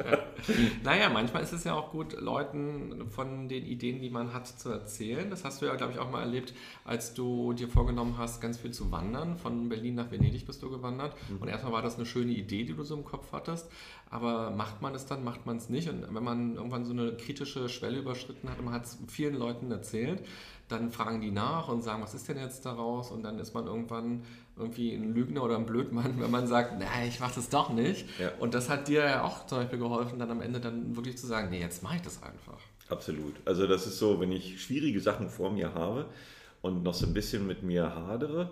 naja, 0.85 1.09
manchmal 1.09 1.45
ist 1.45 1.53
es 1.53 1.63
ja 1.63 1.75
auch 1.75 1.93
gut, 1.93 2.21
Leuten 2.21 3.09
von 3.09 3.49
den 3.49 3.65
Ideen, 3.65 4.01
die 4.01 4.11
man 4.11 4.35
hat, 4.35 4.49
zu 4.49 4.69
erzählen. 4.69 5.31
Das 5.31 5.45
hast 5.45 5.63
du 5.63 5.67
ja, 5.67 5.77
glaube 5.77 5.93
ich, 5.93 5.99
auch 6.01 6.11
mal 6.11 6.23
erlebt, 6.23 6.53
als 6.85 7.15
du 7.15 7.53
dir 7.53 7.69
vorgenommen 7.69 8.19
hast, 8.19 8.41
ganz 8.41 8.59
viel 8.59 8.73
zu 8.73 8.91
wandern. 8.91 9.39
Von 9.39 9.69
Berlin 9.69 9.95
nach 9.95 10.11
Venedig 10.11 10.45
bist 10.45 10.63
du 10.63 10.71
gewandert. 10.71 11.15
Mhm. 11.31 11.39
Und 11.39 11.49
erstmal 11.49 11.73
war 11.73 11.83
das 11.83 11.97
eine 11.97 12.07
schöne 12.07 12.33
Idee, 12.33 12.65
die 12.65 12.75
du 12.75 12.83
so 12.83 12.97
im 12.97 13.05
Kopf 13.05 13.31
hattest. 13.33 13.71
Aber 14.11 14.51
macht 14.51 14.83
man 14.83 14.95
es 14.95 15.07
dann, 15.07 15.23
macht 15.23 15.47
man 15.47 15.59
es 15.59 15.69
nicht? 15.69 15.89
Und 15.89 16.13
wenn 16.13 16.25
man 16.25 16.57
irgendwann 16.57 16.85
so 16.85 16.93
eine 16.93 17.17
kritische 17.17 17.69
Schwelle 17.69 18.01
überschritten 18.01 18.51
hat 18.51 18.59
und 18.59 18.65
man 18.65 18.75
hat 18.75 18.85
es 18.85 18.99
vielen 19.07 19.37
Leuten 19.37 19.71
erzählt, 19.71 20.23
dann 20.69 20.91
fragen 20.91 21.21
die 21.21 21.31
nach 21.31 21.69
und 21.69 21.83
sagen, 21.83 22.03
was 22.03 22.15
ist 22.15 22.29
denn 22.29 22.39
jetzt 22.39 22.67
daraus? 22.67 23.11
Und 23.11 23.23
dann 23.23 23.39
ist 23.39 23.55
man 23.55 23.67
irgendwann 23.67 24.25
irgendwie 24.57 24.95
ein 24.95 25.15
Lügner 25.15 25.43
oder 25.43 25.57
ein 25.57 25.67
Blödmann, 25.67 26.15
wenn 26.21 26.31
man 26.31 26.47
sagt, 26.47 26.79
nein, 26.79 27.09
ich 27.09 27.21
mache 27.21 27.35
das 27.35 27.49
doch 27.49 27.71
nicht. 27.71 28.07
Ja. 28.19 28.33
Und 28.39 28.55
das 28.55 28.69
hat 28.69 28.89
dir 28.89 29.05
ja 29.05 29.25
auch 29.25 29.47
zum 29.47 29.59
Beispiel 29.59 29.79
geholfen, 29.79 30.19
dann 30.19 30.31
am 30.31 30.41
Ende 30.41 30.61
dann 30.61 30.97
wirklich 30.97 31.19
zu 31.19 31.27
sagen, 31.27 31.51
nee, 31.51 31.61
jetzt 31.61 31.83
mache 31.83 31.97
ich 31.97 32.03
das 32.03 32.23
einfach. 32.23 32.59
Absolut. 32.89 33.35
Also 33.45 33.67
das 33.67 33.87
ist 33.87 33.99
so, 33.99 34.21
wenn 34.21 34.33
ich 34.33 34.63
schwierige 34.63 35.01
Sachen 35.01 35.31
vor 35.31 35.51
mir 35.51 35.75
habe 35.75 36.07
und 36.61 36.83
noch 36.83 36.95
so 36.95 37.07
ein 37.07 37.15
bisschen 37.15 37.47
mit 37.47 37.63
mir 37.63 37.95
hadere, 37.95 38.51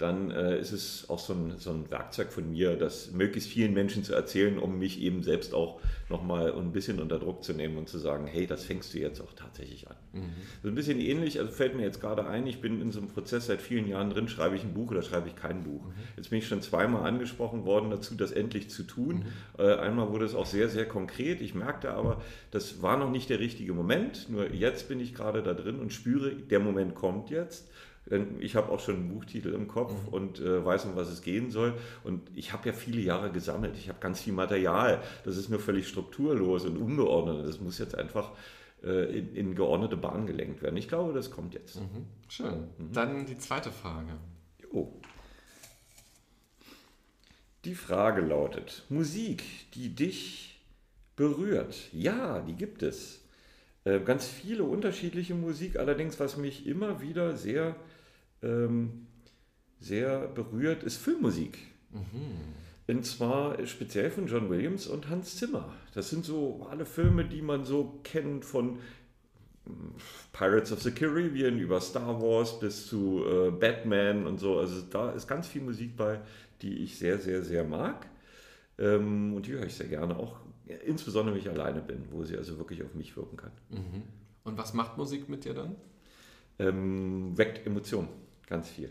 dann 0.00 0.30
äh, 0.30 0.58
ist 0.58 0.72
es 0.72 1.10
auch 1.10 1.18
so 1.18 1.34
ein, 1.34 1.58
so 1.58 1.70
ein 1.70 1.90
Werkzeug 1.90 2.32
von 2.32 2.50
mir, 2.50 2.76
das 2.76 3.10
möglichst 3.10 3.50
vielen 3.50 3.74
Menschen 3.74 4.02
zu 4.02 4.14
erzählen, 4.14 4.58
um 4.58 4.78
mich 4.78 5.00
eben 5.00 5.22
selbst 5.22 5.52
auch 5.52 5.80
nochmal 6.08 6.52
ein 6.54 6.72
bisschen 6.72 7.00
unter 7.00 7.18
Druck 7.18 7.44
zu 7.44 7.52
nehmen 7.52 7.76
und 7.76 7.88
zu 7.88 7.98
sagen, 7.98 8.26
hey, 8.26 8.46
das 8.46 8.64
fängst 8.64 8.94
du 8.94 8.98
jetzt 8.98 9.20
auch 9.20 9.32
tatsächlich 9.34 9.88
an. 9.90 9.96
Mhm. 10.12 10.32
So 10.62 10.68
ein 10.68 10.74
bisschen 10.74 11.00
ähnlich, 11.00 11.38
also 11.38 11.50
fällt 11.52 11.76
mir 11.76 11.82
jetzt 11.82 12.00
gerade 12.00 12.26
ein, 12.26 12.46
ich 12.46 12.60
bin 12.60 12.80
in 12.80 12.90
so 12.90 12.98
einem 12.98 13.08
Prozess 13.08 13.46
seit 13.46 13.62
vielen 13.62 13.86
Jahren 13.86 14.10
drin, 14.10 14.28
schreibe 14.28 14.56
ich 14.56 14.64
ein 14.64 14.74
Buch 14.74 14.90
oder 14.90 15.02
schreibe 15.02 15.28
ich 15.28 15.36
kein 15.36 15.62
Buch. 15.62 15.84
Mhm. 15.84 15.92
Jetzt 16.16 16.30
bin 16.30 16.38
ich 16.38 16.48
schon 16.48 16.62
zweimal 16.62 17.06
angesprochen 17.06 17.64
worden 17.64 17.90
dazu, 17.90 18.14
das 18.14 18.32
endlich 18.32 18.70
zu 18.70 18.82
tun. 18.82 19.24
Mhm. 19.58 19.64
Äh, 19.64 19.74
einmal 19.76 20.10
wurde 20.10 20.24
es 20.24 20.34
auch 20.34 20.46
sehr, 20.46 20.68
sehr 20.68 20.86
konkret. 20.86 21.40
Ich 21.40 21.54
merkte 21.54 21.92
aber, 21.92 22.20
das 22.50 22.82
war 22.82 22.96
noch 22.96 23.10
nicht 23.10 23.30
der 23.30 23.40
richtige 23.40 23.72
Moment, 23.72 24.28
nur 24.28 24.52
jetzt 24.52 24.88
bin 24.88 25.00
ich 25.00 25.14
gerade 25.14 25.42
da 25.42 25.54
drin 25.54 25.78
und 25.78 25.92
spüre, 25.92 26.32
der 26.32 26.60
Moment 26.60 26.94
kommt 26.94 27.30
jetzt. 27.30 27.68
Ich 28.40 28.56
habe 28.56 28.72
auch 28.72 28.80
schon 28.80 28.96
einen 28.96 29.08
Buchtitel 29.08 29.52
im 29.54 29.68
Kopf 29.68 29.92
mhm. 29.92 30.08
und 30.08 30.40
äh, 30.40 30.64
weiß, 30.64 30.86
um 30.86 30.96
was 30.96 31.08
es 31.08 31.22
gehen 31.22 31.50
soll. 31.50 31.74
Und 32.02 32.22
ich 32.34 32.52
habe 32.52 32.68
ja 32.68 32.72
viele 32.72 33.00
Jahre 33.00 33.30
gesammelt. 33.30 33.76
Ich 33.76 33.88
habe 33.88 34.00
ganz 34.00 34.22
viel 34.22 34.32
Material. 34.32 35.00
Das 35.24 35.36
ist 35.36 35.48
nur 35.48 35.60
völlig 35.60 35.86
strukturlos 35.86 36.64
und 36.64 36.76
ungeordnet. 36.76 37.46
Das 37.46 37.60
muss 37.60 37.78
jetzt 37.78 37.94
einfach 37.94 38.32
äh, 38.82 39.18
in, 39.18 39.34
in, 39.34 39.54
geordnete 39.54 39.96
Bahn 39.96 40.26
gelenkt 40.26 40.62
werden. 40.62 40.76
Ich 40.76 40.88
glaube, 40.88 41.12
das 41.12 41.30
kommt 41.30 41.54
jetzt. 41.54 41.76
Mhm. 41.76 42.06
Schön. 42.28 42.68
Mhm. 42.78 42.92
Dann 42.92 43.26
die 43.26 43.38
zweite 43.38 43.70
Frage. 43.70 44.12
Oh. 44.72 44.92
Die 47.64 47.74
Frage 47.74 48.22
lautet, 48.22 48.84
Musik, 48.88 49.42
die 49.74 49.94
dich 49.94 50.60
berührt. 51.16 51.76
Ja, 51.92 52.40
die 52.40 52.54
gibt 52.54 52.82
es. 52.82 53.20
Äh, 53.84 54.00
ganz 54.00 54.26
viele 54.26 54.64
unterschiedliche 54.64 55.34
Musik, 55.34 55.76
allerdings 55.76 56.18
was 56.20 56.36
mich 56.36 56.66
immer 56.66 57.02
wieder 57.02 57.36
sehr, 57.36 57.76
ähm, 58.42 59.06
sehr 59.78 60.28
berührt, 60.28 60.82
ist 60.82 60.96
Filmmusik. 60.96 61.58
Mhm. 61.90 62.54
Und 62.90 63.04
zwar 63.04 63.64
speziell 63.66 64.10
von 64.10 64.26
John 64.26 64.50
Williams 64.50 64.88
und 64.88 65.08
Hans 65.08 65.36
Zimmer. 65.36 65.72
Das 65.94 66.10
sind 66.10 66.24
so 66.24 66.66
alle 66.68 66.84
Filme, 66.84 67.24
die 67.24 67.40
man 67.40 67.64
so 67.64 68.00
kennt 68.02 68.44
von 68.44 68.78
hm, 69.64 69.94
Pirates 70.32 70.72
of 70.72 70.82
the 70.82 70.90
Caribbean 70.90 71.58
über 71.58 71.80
Star 71.80 72.20
Wars 72.20 72.58
bis 72.58 72.88
zu 72.88 73.24
äh, 73.24 73.50
Batman 73.52 74.26
und 74.26 74.40
so. 74.40 74.58
Also 74.58 74.82
da 74.90 75.12
ist 75.12 75.28
ganz 75.28 75.46
viel 75.46 75.62
Musik 75.62 75.96
bei, 75.96 76.20
die 76.62 76.82
ich 76.82 76.98
sehr, 76.98 77.18
sehr, 77.18 77.44
sehr 77.44 77.62
mag. 77.62 78.06
Ähm, 78.76 79.34
und 79.34 79.46
die 79.46 79.52
höre 79.52 79.66
ich 79.66 79.74
sehr 79.74 79.88
gerne, 79.88 80.16
auch 80.16 80.36
insbesondere 80.84 81.34
wenn 81.34 81.42
ich 81.42 81.48
alleine 81.48 81.80
bin, 81.80 82.04
wo 82.10 82.24
sie 82.24 82.36
also 82.36 82.58
wirklich 82.58 82.82
auf 82.82 82.94
mich 82.94 83.16
wirken 83.16 83.36
kann. 83.36 83.52
Mhm. 83.70 84.02
Und 84.42 84.58
was 84.58 84.74
macht 84.74 84.98
Musik 84.98 85.28
mit 85.28 85.44
dir 85.44 85.54
dann? 85.54 85.76
Ähm, 86.58 87.38
weckt 87.38 87.64
Emotionen, 87.66 88.08
ganz 88.48 88.68
viel. 88.68 88.90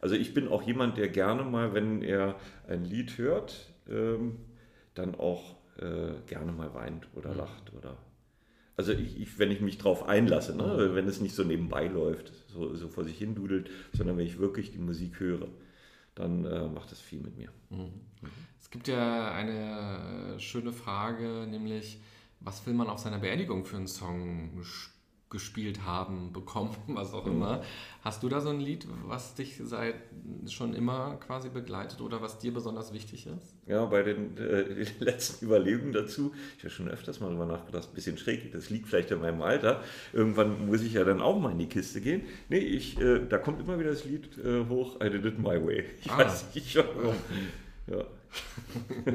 Also 0.00 0.14
ich 0.14 0.34
bin 0.34 0.48
auch 0.48 0.62
jemand, 0.62 0.96
der 0.96 1.08
gerne 1.08 1.42
mal, 1.44 1.74
wenn 1.74 2.02
er 2.02 2.36
ein 2.68 2.84
Lied 2.84 3.18
hört, 3.18 3.72
ähm, 3.88 4.36
dann 4.94 5.14
auch 5.14 5.56
äh, 5.78 6.12
gerne 6.26 6.52
mal 6.52 6.74
weint 6.74 7.08
oder 7.14 7.32
mhm. 7.32 7.38
lacht 7.38 7.72
oder 7.74 7.96
also 8.78 8.92
ich, 8.92 9.18
ich, 9.18 9.38
wenn 9.38 9.50
ich 9.50 9.62
mich 9.62 9.78
drauf 9.78 10.06
einlasse, 10.06 10.54
ne? 10.54 10.90
Mhm. 10.90 10.94
wenn 10.94 11.08
es 11.08 11.20
nicht 11.20 11.34
so 11.34 11.44
nebenbei 11.44 11.86
läuft, 11.86 12.30
so, 12.48 12.74
so, 12.74 12.88
vor 12.88 13.04
sich 13.04 13.16
hin 13.16 13.34
dudelt, 13.34 13.70
sondern 13.94 14.18
wenn 14.18 14.26
ich 14.26 14.38
wirklich 14.38 14.70
die 14.70 14.78
Musik 14.78 15.18
höre 15.18 15.48
dann 16.16 16.44
äh, 16.46 16.66
macht 16.66 16.90
das 16.90 17.00
viel 17.00 17.20
mit 17.20 17.36
mir. 17.36 17.50
Mhm. 17.70 17.92
Es 18.58 18.70
gibt 18.70 18.88
ja 18.88 19.32
eine 19.32 20.40
schöne 20.40 20.72
Frage, 20.72 21.46
nämlich, 21.48 22.00
was 22.40 22.66
will 22.66 22.74
man 22.74 22.88
auf 22.88 22.98
seiner 22.98 23.18
Beerdigung 23.18 23.64
für 23.64 23.76
einen 23.76 23.86
Song 23.86 24.56
gespielt 25.36 25.84
haben, 25.84 26.32
bekommen, 26.32 26.74
was 26.86 27.12
auch 27.12 27.26
immer. 27.26 27.62
Hast 28.00 28.22
du 28.22 28.28
da 28.30 28.40
so 28.40 28.48
ein 28.48 28.60
Lied, 28.60 28.86
was 29.04 29.34
dich 29.34 29.60
seit 29.62 29.96
schon 30.48 30.72
immer 30.72 31.16
quasi 31.16 31.50
begleitet 31.50 32.00
oder 32.00 32.22
was 32.22 32.38
dir 32.38 32.54
besonders 32.54 32.94
wichtig 32.94 33.26
ist? 33.26 33.54
Ja, 33.66 33.84
bei 33.84 34.02
den, 34.02 34.34
äh, 34.38 34.86
letzten 35.00 35.44
Überlegungen 35.44 35.92
dazu, 35.92 36.32
ich 36.56 36.64
habe 36.64 36.70
schon 36.70 36.88
öfters 36.88 37.20
mal 37.20 37.26
darüber 37.26 37.44
nachgedacht, 37.44 37.88
ein 37.90 37.94
bisschen 37.94 38.16
schräg, 38.16 38.50
das 38.52 38.70
liegt 38.70 38.88
vielleicht 38.88 39.10
in 39.10 39.20
meinem 39.20 39.42
Alter. 39.42 39.82
Irgendwann 40.14 40.66
muss 40.66 40.80
ich 40.80 40.94
ja 40.94 41.04
dann 41.04 41.20
auch 41.20 41.38
mal 41.38 41.52
in 41.52 41.58
die 41.58 41.68
Kiste 41.68 42.00
gehen. 42.00 42.22
Nee, 42.48 42.58
ich, 42.58 42.98
äh, 42.98 43.26
da 43.28 43.36
kommt 43.36 43.60
immer 43.60 43.78
wieder 43.78 43.90
das 43.90 44.06
Lied 44.06 44.38
äh, 44.38 44.64
hoch, 44.66 44.96
I 45.04 45.10
did 45.10 45.26
it 45.26 45.38
my 45.38 45.62
way. 45.62 45.84
Ich 46.00 46.10
ah. 46.10 46.18
weiß 46.18 46.54
nicht 46.54 46.74
warum. 46.76 47.14
Ja. 47.86 48.04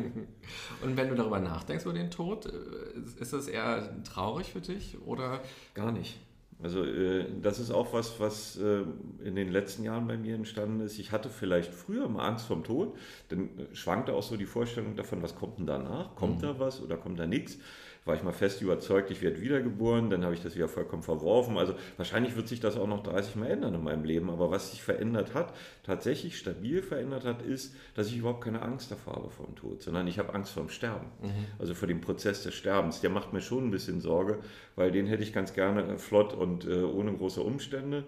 Und 0.81 0.97
wenn 0.97 1.09
du 1.09 1.15
darüber 1.15 1.39
nachdenkst 1.39 1.85
über 1.85 1.93
den 1.93 2.09
Tod, 2.09 2.45
äh, 2.45 3.21
ist 3.21 3.33
das 3.33 3.47
eher 3.47 4.03
traurig 4.03 4.51
für 4.51 4.61
dich 4.61 4.97
oder? 5.05 5.41
Gar 5.73 5.91
nicht. 5.91 6.19
Also 6.63 6.83
äh, 6.83 7.25
das 7.41 7.59
ist 7.59 7.71
auch 7.71 7.93
was, 7.93 8.19
was 8.19 8.57
äh, 8.57 8.83
in 9.23 9.35
den 9.35 9.51
letzten 9.51 9.83
Jahren 9.83 10.07
bei 10.07 10.17
mir 10.17 10.35
entstanden 10.35 10.81
ist. 10.81 10.99
Ich 10.99 11.11
hatte 11.11 11.29
vielleicht 11.29 11.73
früher 11.73 12.07
mal 12.07 12.27
Angst 12.27 12.45
vom 12.45 12.63
Tod, 12.63 12.95
dann 13.29 13.49
schwankte 13.73 14.13
auch 14.13 14.23
so 14.23 14.37
die 14.37 14.45
Vorstellung 14.45 14.95
davon, 14.95 15.21
was 15.23 15.35
kommt 15.35 15.59
denn 15.59 15.65
danach? 15.65 16.15
Kommt 16.15 16.37
mhm. 16.37 16.41
da 16.41 16.59
was 16.59 16.81
oder 16.81 16.97
kommt 16.97 17.19
da 17.19 17.25
nichts? 17.25 17.57
War 18.03 18.15
ich 18.15 18.23
mal 18.23 18.33
fest 18.33 18.61
überzeugt, 18.61 19.11
ich 19.11 19.21
werde 19.21 19.41
wiedergeboren, 19.41 20.09
dann 20.09 20.23
habe 20.23 20.33
ich 20.33 20.41
das 20.41 20.55
wieder 20.55 20.67
vollkommen 20.67 21.03
verworfen. 21.03 21.57
Also 21.59 21.75
wahrscheinlich 21.97 22.35
wird 22.35 22.47
sich 22.47 22.59
das 22.59 22.75
auch 22.75 22.87
noch 22.87 23.03
30 23.03 23.35
Mal 23.35 23.47
ändern 23.47 23.75
in 23.75 23.83
meinem 23.83 24.03
Leben. 24.03 24.31
Aber 24.31 24.49
was 24.49 24.71
sich 24.71 24.81
verändert 24.81 25.35
hat, 25.35 25.53
tatsächlich 25.83 26.37
stabil 26.37 26.81
verändert 26.81 27.25
hat, 27.25 27.43
ist, 27.43 27.75
dass 27.93 28.07
ich 28.07 28.17
überhaupt 28.17 28.43
keine 28.43 28.63
Angst 28.63 28.91
davor 28.91 29.17
habe 29.17 29.29
vor 29.29 29.45
dem 29.45 29.55
Tod, 29.55 29.83
sondern 29.83 30.07
ich 30.07 30.17
habe 30.17 30.33
Angst 30.33 30.51
vor 30.51 30.63
dem 30.63 30.69
Sterben. 30.69 31.05
Mhm. 31.21 31.45
Also 31.59 31.75
vor 31.75 31.87
dem 31.87 32.01
Prozess 32.01 32.41
des 32.41 32.55
Sterbens. 32.55 33.01
Der 33.01 33.11
macht 33.11 33.33
mir 33.33 33.41
schon 33.41 33.67
ein 33.67 33.71
bisschen 33.71 34.01
Sorge, 34.01 34.39
weil 34.75 34.91
den 34.91 35.05
hätte 35.05 35.21
ich 35.21 35.31
ganz 35.31 35.53
gerne 35.53 35.99
flott 35.99 36.33
und 36.33 36.65
äh, 36.65 36.81
ohne 36.81 37.13
große 37.13 37.41
Umstände. 37.41 38.05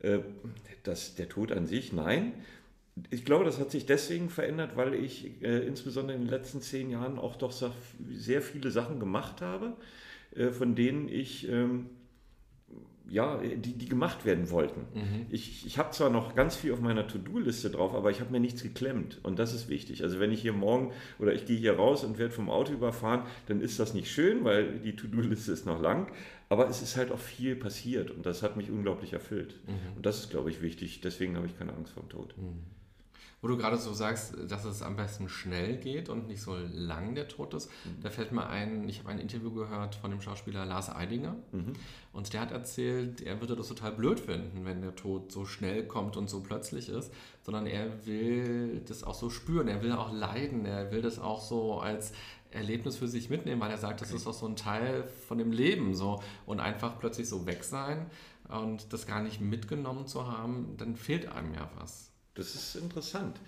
Äh, 0.00 0.20
das, 0.84 1.16
der 1.16 1.28
Tod 1.28 1.52
an 1.52 1.66
sich, 1.66 1.92
nein 1.92 2.32
ich 3.10 3.24
glaube, 3.24 3.44
das 3.44 3.58
hat 3.58 3.70
sich 3.70 3.86
deswegen 3.86 4.30
verändert, 4.30 4.76
weil 4.76 4.94
ich 4.94 5.42
äh, 5.42 5.66
insbesondere 5.66 6.16
in 6.16 6.22
den 6.22 6.30
letzten 6.30 6.60
zehn 6.60 6.90
Jahren 6.90 7.18
auch 7.18 7.36
doch 7.36 7.52
sehr 8.12 8.42
viele 8.42 8.70
Sachen 8.70 9.00
gemacht 9.00 9.40
habe, 9.40 9.72
äh, 10.36 10.50
von 10.50 10.76
denen 10.76 11.08
ich, 11.08 11.48
ähm, 11.48 11.86
ja, 13.08 13.38
die, 13.38 13.72
die 13.72 13.88
gemacht 13.88 14.24
werden 14.24 14.48
wollten. 14.50 14.82
Mhm. 14.94 15.26
Ich, 15.28 15.66
ich 15.66 15.76
habe 15.76 15.90
zwar 15.90 16.08
noch 16.08 16.36
ganz 16.36 16.54
viel 16.56 16.72
auf 16.72 16.80
meiner 16.80 17.06
To-Do-Liste 17.06 17.70
drauf, 17.70 17.94
aber 17.94 18.10
ich 18.10 18.20
habe 18.20 18.30
mir 18.30 18.40
nichts 18.40 18.62
geklemmt 18.62 19.18
und 19.24 19.40
das 19.40 19.52
ist 19.52 19.68
wichtig. 19.68 20.04
Also 20.04 20.20
wenn 20.20 20.30
ich 20.30 20.40
hier 20.40 20.52
morgen 20.52 20.92
oder 21.18 21.34
ich 21.34 21.46
gehe 21.46 21.58
hier 21.58 21.74
raus 21.74 22.04
und 22.04 22.18
werde 22.18 22.32
vom 22.32 22.48
Auto 22.48 22.72
überfahren, 22.72 23.22
dann 23.46 23.60
ist 23.60 23.78
das 23.80 23.92
nicht 23.92 24.10
schön, 24.10 24.44
weil 24.44 24.78
die 24.78 24.94
To-Do-Liste 24.94 25.50
ist 25.52 25.66
noch 25.66 25.82
lang, 25.82 26.10
aber 26.48 26.68
es 26.68 26.80
ist 26.80 26.96
halt 26.96 27.10
auch 27.10 27.18
viel 27.18 27.56
passiert 27.56 28.12
und 28.12 28.24
das 28.24 28.44
hat 28.44 28.56
mich 28.56 28.70
unglaublich 28.70 29.12
erfüllt. 29.12 29.56
Mhm. 29.66 29.96
Und 29.96 30.06
das 30.06 30.20
ist, 30.20 30.30
glaube 30.30 30.48
ich, 30.50 30.62
wichtig. 30.62 31.00
Deswegen 31.00 31.36
habe 31.36 31.46
ich 31.46 31.58
keine 31.58 31.74
Angst 31.74 31.92
vor 31.92 32.04
dem 32.04 32.08
Tod. 32.08 32.34
Mhm. 32.38 32.73
Wo 33.44 33.48
du 33.48 33.58
gerade 33.58 33.76
so 33.76 33.92
sagst, 33.92 34.34
dass 34.48 34.64
es 34.64 34.80
am 34.80 34.96
besten 34.96 35.28
schnell 35.28 35.76
geht 35.76 36.08
und 36.08 36.28
nicht 36.28 36.40
so 36.40 36.56
lang 36.72 37.14
der 37.14 37.28
Tod 37.28 37.52
ist, 37.52 37.70
mhm. 37.84 38.00
da 38.00 38.08
fällt 38.08 38.32
mir 38.32 38.46
ein, 38.46 38.88
ich 38.88 39.00
habe 39.00 39.10
ein 39.10 39.18
Interview 39.18 39.52
gehört 39.52 39.96
von 39.96 40.10
dem 40.10 40.22
Schauspieler 40.22 40.64
Lars 40.64 40.88
Eidinger 40.88 41.36
mhm. 41.52 41.74
und 42.14 42.32
der 42.32 42.40
hat 42.40 42.52
erzählt, 42.52 43.20
er 43.20 43.42
würde 43.42 43.54
das 43.54 43.68
total 43.68 43.92
blöd 43.92 44.18
finden, 44.18 44.64
wenn 44.64 44.80
der 44.80 44.96
Tod 44.96 45.30
so 45.30 45.44
schnell 45.44 45.86
kommt 45.86 46.16
und 46.16 46.30
so 46.30 46.40
plötzlich 46.40 46.88
ist, 46.88 47.12
sondern 47.42 47.66
er 47.66 48.06
will 48.06 48.80
das 48.88 49.04
auch 49.04 49.12
so 49.12 49.28
spüren, 49.28 49.68
er 49.68 49.82
will 49.82 49.92
auch 49.92 50.10
leiden, 50.10 50.64
er 50.64 50.90
will 50.90 51.02
das 51.02 51.18
auch 51.18 51.42
so 51.42 51.80
als 51.80 52.12
Erlebnis 52.50 52.96
für 52.96 53.08
sich 53.08 53.28
mitnehmen, 53.28 53.60
weil 53.60 53.70
er 53.70 53.76
sagt, 53.76 54.00
das 54.00 54.10
ist 54.10 54.26
auch 54.26 54.32
so 54.32 54.46
ein 54.46 54.56
Teil 54.56 55.04
von 55.28 55.36
dem 55.36 55.52
Leben 55.52 55.94
so 55.94 56.22
und 56.46 56.60
einfach 56.60 56.98
plötzlich 56.98 57.28
so 57.28 57.44
weg 57.44 57.62
sein 57.62 58.06
und 58.48 58.90
das 58.94 59.06
gar 59.06 59.22
nicht 59.22 59.42
mitgenommen 59.42 60.06
zu 60.06 60.26
haben, 60.26 60.78
dann 60.78 60.96
fehlt 60.96 61.30
einem 61.30 61.52
ja 61.52 61.68
was. 61.76 62.13
Das 62.34 62.54
ist 62.54 62.76
interessant. 62.76 63.38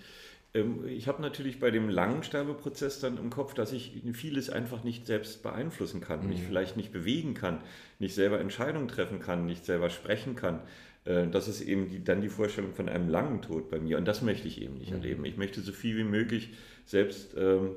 Ähm, 0.53 0.87
ich 0.87 1.07
habe 1.07 1.21
natürlich 1.21 1.59
bei 1.59 1.71
dem 1.71 1.89
langen 1.89 2.23
Sterbeprozess 2.23 2.99
dann 2.99 3.17
im 3.17 3.29
Kopf, 3.29 3.53
dass 3.53 3.71
ich 3.71 4.01
vieles 4.13 4.49
einfach 4.49 4.83
nicht 4.83 5.05
selbst 5.05 5.43
beeinflussen 5.43 6.01
kann, 6.01 6.23
mhm. 6.23 6.29
mich 6.29 6.41
vielleicht 6.41 6.77
nicht 6.77 6.91
bewegen 6.91 7.33
kann, 7.33 7.61
nicht 7.99 8.15
selber 8.15 8.39
Entscheidungen 8.39 8.87
treffen 8.87 9.19
kann, 9.19 9.45
nicht 9.45 9.65
selber 9.65 9.89
sprechen 9.89 10.35
kann. 10.35 10.61
Äh, 11.05 11.27
das 11.27 11.47
ist 11.47 11.61
eben 11.61 11.89
die, 11.89 12.03
dann 12.03 12.21
die 12.21 12.29
Vorstellung 12.29 12.73
von 12.73 12.89
einem 12.89 13.09
langen 13.09 13.41
Tod 13.41 13.69
bei 13.69 13.79
mir 13.79 13.97
und 13.97 14.05
das 14.05 14.21
möchte 14.21 14.47
ich 14.47 14.61
eben 14.61 14.75
nicht 14.75 14.91
mhm. 14.91 14.97
erleben. 14.97 15.25
Ich 15.25 15.37
möchte 15.37 15.61
so 15.61 15.71
viel 15.71 15.97
wie 15.97 16.03
möglich 16.03 16.49
selbst 16.85 17.35
ähm, 17.37 17.75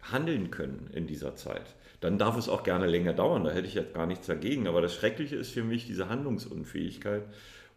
handeln 0.00 0.50
können 0.50 0.90
in 0.92 1.06
dieser 1.06 1.34
Zeit. 1.36 1.74
Dann 2.00 2.18
darf 2.18 2.36
es 2.36 2.48
auch 2.48 2.62
gerne 2.62 2.86
länger 2.86 3.12
dauern, 3.12 3.42
da 3.42 3.50
hätte 3.50 3.66
ich 3.66 3.74
jetzt 3.74 3.94
gar 3.94 4.06
nichts 4.06 4.26
dagegen. 4.26 4.68
Aber 4.68 4.80
das 4.80 4.94
Schreckliche 4.94 5.34
ist 5.34 5.50
für 5.50 5.64
mich 5.64 5.86
diese 5.86 6.08
Handlungsunfähigkeit 6.08 7.24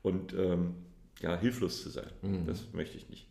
und 0.04 0.34
ähm, 0.34 0.76
ja, 1.22 1.38
hilflos 1.38 1.82
zu 1.84 1.90
sein. 1.90 2.12
Mhm. 2.22 2.46
Das 2.46 2.72
möchte 2.74 2.98
ich 2.98 3.10
nicht. 3.10 3.28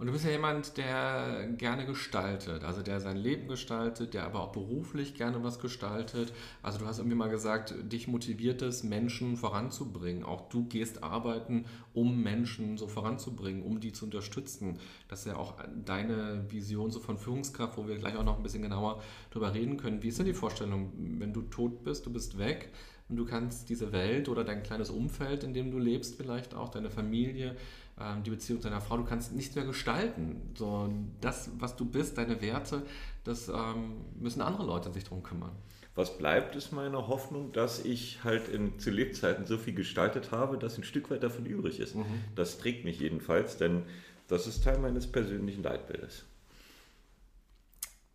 Und 0.00 0.06
du 0.06 0.14
bist 0.14 0.24
ja 0.24 0.30
jemand, 0.30 0.78
der 0.78 1.46
gerne 1.58 1.84
gestaltet, 1.84 2.64
also 2.64 2.80
der 2.80 3.00
sein 3.00 3.18
Leben 3.18 3.48
gestaltet, 3.48 4.14
der 4.14 4.24
aber 4.24 4.40
auch 4.40 4.52
beruflich 4.52 5.14
gerne 5.14 5.44
was 5.44 5.58
gestaltet. 5.58 6.32
Also 6.62 6.78
du 6.78 6.86
hast 6.86 7.00
irgendwie 7.00 7.18
mal 7.18 7.28
gesagt, 7.28 7.74
dich 7.82 8.08
motiviert 8.08 8.62
es, 8.62 8.82
Menschen 8.82 9.36
voranzubringen. 9.36 10.24
Auch 10.24 10.48
du 10.48 10.64
gehst 10.64 11.02
arbeiten, 11.02 11.66
um 11.92 12.22
Menschen 12.22 12.78
so 12.78 12.88
voranzubringen, 12.88 13.62
um 13.62 13.78
die 13.78 13.92
zu 13.92 14.06
unterstützen. 14.06 14.78
Das 15.08 15.20
ist 15.20 15.26
ja 15.26 15.36
auch 15.36 15.56
deine 15.84 16.50
Vision 16.50 16.90
so 16.90 16.98
von 16.98 17.18
Führungskraft, 17.18 17.76
wo 17.76 17.86
wir 17.86 17.98
gleich 17.98 18.16
auch 18.16 18.24
noch 18.24 18.38
ein 18.38 18.42
bisschen 18.42 18.62
genauer 18.62 19.02
drüber 19.30 19.52
reden 19.52 19.76
können. 19.76 20.02
Wie 20.02 20.08
ist 20.08 20.18
denn 20.18 20.24
die 20.24 20.32
Vorstellung, 20.32 20.94
wenn 21.18 21.34
du 21.34 21.42
tot 21.42 21.84
bist, 21.84 22.06
du 22.06 22.10
bist 22.10 22.38
weg? 22.38 22.72
Und 23.10 23.16
du 23.16 23.24
kannst 23.24 23.68
diese 23.68 23.92
Welt 23.92 24.28
oder 24.28 24.44
dein 24.44 24.62
kleines 24.62 24.88
Umfeld, 24.88 25.42
in 25.42 25.52
dem 25.52 25.70
du 25.70 25.78
lebst, 25.78 26.14
vielleicht 26.14 26.54
auch 26.54 26.68
deine 26.68 26.90
Familie, 26.90 27.56
ähm, 28.00 28.22
die 28.22 28.30
Beziehung 28.30 28.60
zu 28.60 28.68
deiner 28.68 28.80
Frau, 28.80 28.96
du 28.96 29.04
kannst 29.04 29.34
nichts 29.34 29.54
mehr 29.56 29.64
gestalten. 29.64 30.52
So, 30.56 30.90
das, 31.20 31.50
was 31.58 31.76
du 31.76 31.84
bist, 31.84 32.16
deine 32.18 32.40
Werte, 32.40 32.82
das 33.24 33.48
ähm, 33.48 34.04
müssen 34.18 34.40
andere 34.40 34.64
Leute 34.64 34.92
sich 34.92 35.04
darum 35.04 35.22
kümmern. 35.22 35.52
Was 35.96 36.16
bleibt, 36.16 36.54
ist 36.54 36.72
meine 36.72 37.08
Hoffnung, 37.08 37.52
dass 37.52 37.84
ich 37.84 38.22
halt 38.22 38.48
in, 38.48 38.78
zu 38.78 38.90
Lebzeiten 38.90 39.44
so 39.44 39.58
viel 39.58 39.74
gestaltet 39.74 40.30
habe, 40.30 40.56
dass 40.56 40.78
ein 40.78 40.84
Stück 40.84 41.10
weit 41.10 41.24
davon 41.24 41.46
übrig 41.46 41.80
ist. 41.80 41.96
Mhm. 41.96 42.04
Das 42.36 42.58
trägt 42.58 42.84
mich 42.84 43.00
jedenfalls, 43.00 43.56
denn 43.56 43.82
das 44.28 44.46
ist 44.46 44.62
Teil 44.62 44.78
meines 44.78 45.08
persönlichen 45.08 45.64
Leitbildes. 45.64 46.24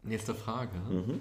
Nächste 0.03 0.33
Frage. 0.33 0.77
Mhm. 0.89 1.19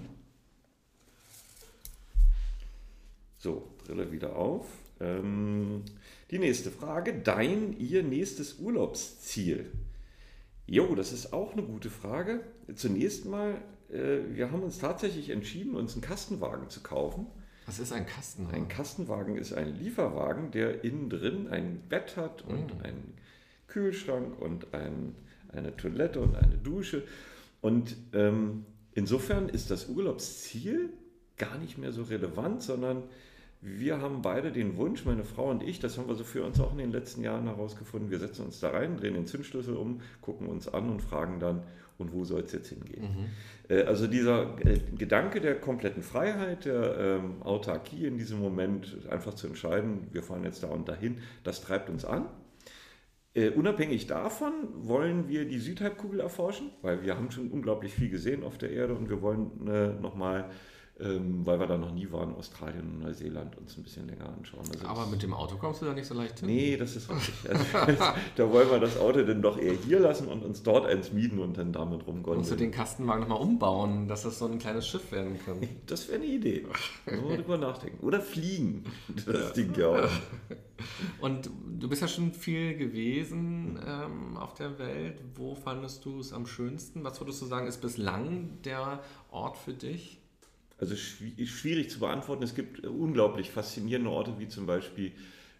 So, 3.45 3.61
Brille 3.85 4.11
wieder 4.11 4.35
auf. 4.37 4.65
Ähm, 4.99 5.83
die 6.31 6.39
nächste 6.39 6.71
Frage. 6.71 7.13
Dein, 7.13 7.77
ihr 7.77 8.01
nächstes 8.01 8.57
Urlaubsziel? 8.57 9.71
Jo, 10.65 10.95
das 10.95 11.11
ist 11.11 11.31
auch 11.31 11.53
eine 11.53 11.61
gute 11.61 11.91
Frage. 11.91 12.39
Zunächst 12.73 13.25
mal, 13.27 13.61
äh, 13.91 14.21
wir 14.33 14.51
haben 14.51 14.63
uns 14.63 14.79
tatsächlich 14.79 15.29
entschieden, 15.29 15.75
uns 15.75 15.93
einen 15.93 16.01
Kastenwagen 16.01 16.71
zu 16.71 16.81
kaufen. 16.81 17.27
Was 17.67 17.77
ist 17.77 17.93
ein 17.93 18.07
Kastenwagen? 18.07 18.63
Ein 18.63 18.67
Kastenwagen 18.67 19.37
ist 19.37 19.53
ein 19.53 19.75
Lieferwagen, 19.75 20.49
der 20.49 20.83
innen 20.83 21.11
drin 21.11 21.47
ein 21.47 21.83
Bett 21.87 22.17
hat 22.17 22.41
und 22.47 22.79
mm. 22.79 22.83
einen 22.83 23.13
Kühlschrank 23.67 24.41
und 24.41 24.73
ein, 24.73 25.13
eine 25.49 25.77
Toilette 25.77 26.19
und 26.19 26.35
eine 26.35 26.57
Dusche. 26.57 27.03
Und 27.61 27.95
ähm, 28.11 28.65
insofern 28.95 29.49
ist 29.49 29.69
das 29.69 29.87
Urlaubsziel 29.87 30.89
gar 31.37 31.59
nicht 31.59 31.77
mehr 31.77 31.91
so 31.91 32.01
relevant, 32.01 32.63
sondern 32.63 33.03
wir 33.65 33.99
haben 33.99 34.21
beide 34.21 34.51
den 34.51 34.77
Wunsch, 34.77 35.05
meine 35.05 35.23
Frau 35.23 35.49
und 35.49 35.63
ich, 35.63 35.79
das 35.79 35.97
haben 35.97 36.07
wir 36.07 36.15
so 36.15 36.23
für 36.23 36.43
uns 36.43 36.59
auch 36.59 36.71
in 36.71 36.77
den 36.77 36.91
letzten 36.91 37.23
Jahren 37.23 37.45
herausgefunden, 37.45 38.11
wir 38.11 38.19
setzen 38.19 38.45
uns 38.45 38.59
da 38.59 38.69
rein, 38.69 38.97
drehen 38.97 39.15
den 39.15 39.25
Zündschlüssel 39.25 39.75
um, 39.75 40.01
gucken 40.21 40.47
uns 40.47 40.67
an 40.67 40.89
und 40.89 41.01
fragen 41.01 41.39
dann, 41.39 41.63
und 41.97 42.13
wo 42.13 42.25
soll 42.25 42.41
es 42.41 42.51
jetzt 42.51 42.69
hingehen? 42.69 43.03
Mhm. 43.03 43.75
Äh, 43.75 43.83
also 43.83 44.05
dieser 44.05 44.57
äh, 44.65 44.79
Gedanke 44.97 45.41
der 45.41 45.55
kompletten 45.55 46.03
Freiheit, 46.03 46.65
der 46.65 46.97
ähm, 46.97 47.41
Autarkie 47.41 48.05
in 48.05 48.17
diesem 48.17 48.39
Moment, 48.39 48.97
einfach 49.09 49.33
zu 49.33 49.47
entscheiden, 49.47 50.07
wir 50.11 50.21
fahren 50.21 50.43
jetzt 50.43 50.61
da 50.61 50.67
und 50.67 50.87
dahin, 50.87 51.17
das 51.43 51.61
treibt 51.61 51.89
uns 51.89 52.05
an. 52.05 52.25
Uh, 53.37 53.51
unabhängig 53.53 54.07
davon 54.07 54.53
wollen 54.83 55.27
wir 55.27 55.43
die 55.43 55.59
Südhalbkugel 55.59 56.21
erforschen, 56.21 56.69
weil 56.81 57.03
wir 57.03 57.17
haben 57.17 57.31
schon 57.31 57.51
unglaublich 57.51 57.93
viel 57.93 58.09
gesehen 58.09 58.45
auf 58.45 58.57
der 58.57 58.71
Erde 58.71 58.95
und 58.95 59.09
wir 59.09 59.21
wollen 59.21 59.67
äh, 59.67 59.89
nochmal 59.89 60.49
ähm, 60.97 61.45
weil 61.45 61.59
wir 61.59 61.67
da 61.67 61.77
noch 61.77 61.91
nie 61.91 62.09
waren, 62.09 62.33
Australien 62.35 62.81
und 62.81 62.99
Neuseeland 62.99 63.57
uns 63.57 63.75
ein 63.77 63.83
bisschen 63.83 64.07
länger 64.07 64.29
anschauen. 64.29 64.63
Also 64.73 64.87
Aber 64.87 65.05
mit 65.07 65.21
dem 65.23 65.33
Auto 65.33 65.57
kommst 65.57 65.81
du 65.81 65.85
da 65.85 65.93
nicht 65.93 66.05
so 66.05 66.13
leicht 66.13 66.39
hin? 66.39 66.47
Nee, 66.47 66.77
das 66.77 66.95
ist 66.95 67.09
richtig. 67.09 67.33
Also, 67.49 68.03
da 68.35 68.49
wollen 68.49 68.69
wir 68.69 68.79
das 68.79 68.97
Auto 68.97 69.21
dann 69.23 69.41
doch 69.41 69.57
eher 69.57 69.73
hier 69.73 69.99
lassen 69.99 70.29
und 70.29 70.41
uns 70.43 70.63
dort 70.63 70.85
eins 70.85 71.11
mieten 71.11 71.39
und 71.39 71.57
dann 71.57 71.73
damit 71.73 72.07
rumgondeln. 72.07 72.37
Musst 72.37 72.51
du 72.51 72.55
den 72.55 72.71
Kastenwagen 72.71 73.21
nochmal 73.27 73.41
umbauen, 73.41 74.07
dass 74.07 74.23
das 74.23 74.39
so 74.39 74.45
ein 74.45 74.57
kleines 74.57 74.87
Schiff 74.87 75.11
werden 75.11 75.37
kann? 75.45 75.57
Das 75.87 76.07
wäre 76.07 76.21
eine 76.21 76.27
Idee. 76.27 76.65
Nur 77.05 77.35
drüber 77.35 77.57
nachdenken. 77.57 78.05
Oder 78.05 78.21
fliegen. 78.21 78.85
Das 79.25 79.53
Ding 79.53 79.73
ja 79.77 79.87
auch. 79.87 80.09
Und 81.21 81.49
du 81.77 81.89
bist 81.89 82.01
ja 82.01 82.07
schon 82.07 82.31
viel 82.33 82.75
gewesen 82.75 83.79
ähm, 83.85 84.37
auf 84.37 84.53
der 84.53 84.79
Welt. 84.79 85.21
Wo 85.35 85.55
fandest 85.55 86.05
du 86.05 86.19
es 86.19 86.33
am 86.33 86.47
schönsten? 86.47 87.03
Was 87.03 87.19
würdest 87.19 87.41
du 87.41 87.45
sagen, 87.45 87.67
ist 87.67 87.81
bislang 87.81 88.61
der 88.63 89.01
Ort 89.29 89.57
für 89.57 89.73
dich? 89.73 90.19
Also 90.77 90.95
schwierig 90.95 91.89
zu 91.89 91.99
beantworten. 91.99 92.43
Es 92.43 92.53
gibt 92.53 92.85
unglaublich 92.85 93.49
faszinierende 93.49 94.09
Orte, 94.09 94.35
wie 94.39 94.47
zum 94.47 94.65
Beispiel 94.65 95.13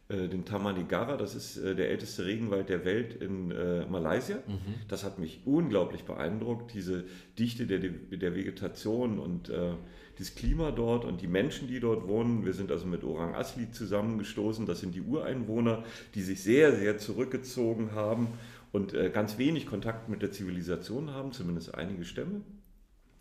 äh, 0.07 0.27
den 0.27 0.45
Tamanigara. 0.45 1.17
Das 1.17 1.35
ist 1.35 1.57
äh, 1.57 1.73
der 1.73 1.89
älteste 1.89 2.25
Regenwald 2.25 2.69
der 2.69 2.85
Welt 2.85 3.21
in 3.21 3.49
äh, 3.49 3.85
Malaysia. 3.85 4.37
Mhm. 4.45 4.75
Das 4.87 5.03
hat 5.03 5.17
mich 5.17 5.41
unglaublich 5.45 6.03
beeindruckt. 6.03 6.73
Diese 6.73 7.05
Dichte 7.39 7.65
der, 7.65 7.79
der 7.79 8.35
Vegetation 8.35 9.17
und 9.17 9.49
äh, 9.49 9.73
das 10.19 10.35
Klima 10.35 10.71
dort 10.71 11.05
und 11.05 11.21
die 11.21 11.27
Menschen, 11.27 11.67
die 11.67 11.79
dort 11.79 12.07
wohnen. 12.07 12.45
Wir 12.45 12.53
sind 12.53 12.71
also 12.71 12.85
mit 12.85 13.03
Orang 13.03 13.35
Asli 13.35 13.71
zusammengestoßen. 13.71 14.65
Das 14.65 14.79
sind 14.79 14.95
die 14.95 15.01
Ureinwohner, 15.01 15.83
die 16.13 16.21
sich 16.21 16.43
sehr, 16.43 16.75
sehr 16.75 16.97
zurückgezogen 16.97 17.93
haben 17.93 18.27
und 18.71 18.93
äh, 18.93 19.09
ganz 19.09 19.37
wenig 19.37 19.65
Kontakt 19.65 20.09
mit 20.09 20.21
der 20.21 20.31
Zivilisation 20.31 21.11
haben, 21.11 21.31
zumindest 21.31 21.73
einige 21.73 22.05
Stämme. 22.05 22.41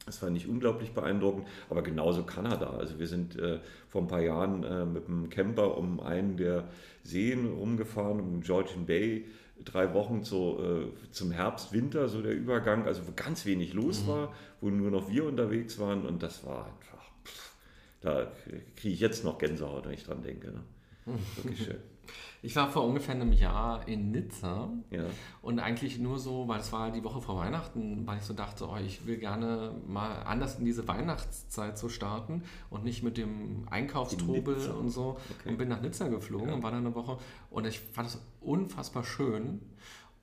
Das 0.06 0.18
fand 0.18 0.36
ich 0.36 0.48
unglaublich 0.48 0.92
beeindruckend, 0.92 1.46
aber 1.70 1.82
genauso 1.82 2.24
Kanada. 2.24 2.70
Also 2.70 2.98
wir 2.98 3.06
sind 3.06 3.36
äh, 3.36 3.60
vor 3.88 4.02
ein 4.02 4.08
paar 4.08 4.20
Jahren 4.20 4.62
äh, 4.62 4.84
mit 4.84 5.08
einem 5.08 5.30
Camper 5.30 5.78
um 5.78 6.00
einen 6.00 6.36
der 6.36 6.64
Seen 7.02 7.46
rumgefahren, 7.46 8.20
um 8.20 8.40
Georgian 8.42 8.84
Bay, 8.84 9.24
drei 9.64 9.94
Wochen 9.94 10.22
zu, 10.22 10.58
äh, 10.60 11.10
zum 11.10 11.30
Herbst, 11.30 11.72
Winter, 11.72 12.08
so 12.08 12.20
der 12.20 12.32
Übergang, 12.32 12.86
also 12.86 13.06
wo 13.06 13.12
ganz 13.16 13.46
wenig 13.46 13.72
los 13.72 14.02
mhm. 14.02 14.08
war, 14.08 14.34
wo 14.60 14.68
nur 14.68 14.90
noch 14.90 15.08
wir 15.08 15.24
unterwegs 15.24 15.78
waren 15.78 16.04
und 16.04 16.22
das 16.22 16.44
war 16.44 16.66
einfach, 16.66 17.10
pff, 17.24 17.54
da 18.00 18.32
kriege 18.76 18.94
ich 18.94 19.00
jetzt 19.00 19.24
noch 19.24 19.38
Gänsehaut, 19.38 19.86
wenn 19.86 19.92
ich 19.92 20.04
dran 20.04 20.22
denke. 20.22 20.48
Ne? 20.48 20.64
Wirklich 21.36 21.64
schön. 21.64 21.93
Ich 22.44 22.54
war 22.56 22.68
vor 22.68 22.84
ungefähr 22.84 23.14
einem 23.14 23.32
Jahr 23.32 23.88
in 23.88 24.10
Nizza 24.10 24.68
ja. 24.90 25.04
und 25.40 25.60
eigentlich 25.60 25.98
nur 25.98 26.18
so, 26.18 26.46
weil 26.46 26.60
es 26.60 26.72
war 26.72 26.90
die 26.90 27.02
Woche 27.02 27.22
vor 27.22 27.38
Weihnachten, 27.38 28.06
weil 28.06 28.18
ich 28.18 28.24
so 28.24 28.34
dachte, 28.34 28.68
oh, 28.68 28.76
ich 28.76 29.06
will 29.06 29.16
gerne 29.16 29.72
mal 29.86 30.22
anders 30.24 30.58
in 30.58 30.66
diese 30.66 30.86
Weihnachtszeit 30.86 31.78
so 31.78 31.88
starten 31.88 32.42
und 32.68 32.84
nicht 32.84 33.02
mit 33.02 33.16
dem 33.16 33.66
Einkaufstrubel 33.70 34.56
und 34.72 34.90
so 34.90 35.16
okay. 35.40 35.48
und 35.48 35.56
bin 35.56 35.70
nach 35.70 35.80
Nizza 35.80 36.08
geflogen 36.08 36.48
ja. 36.48 36.54
und 36.54 36.62
war 36.62 36.70
da 36.70 36.76
eine 36.76 36.94
Woche 36.94 37.16
und 37.48 37.66
ich 37.66 37.80
fand 37.80 38.08
es 38.08 38.20
unfassbar 38.42 39.04
schön 39.04 39.62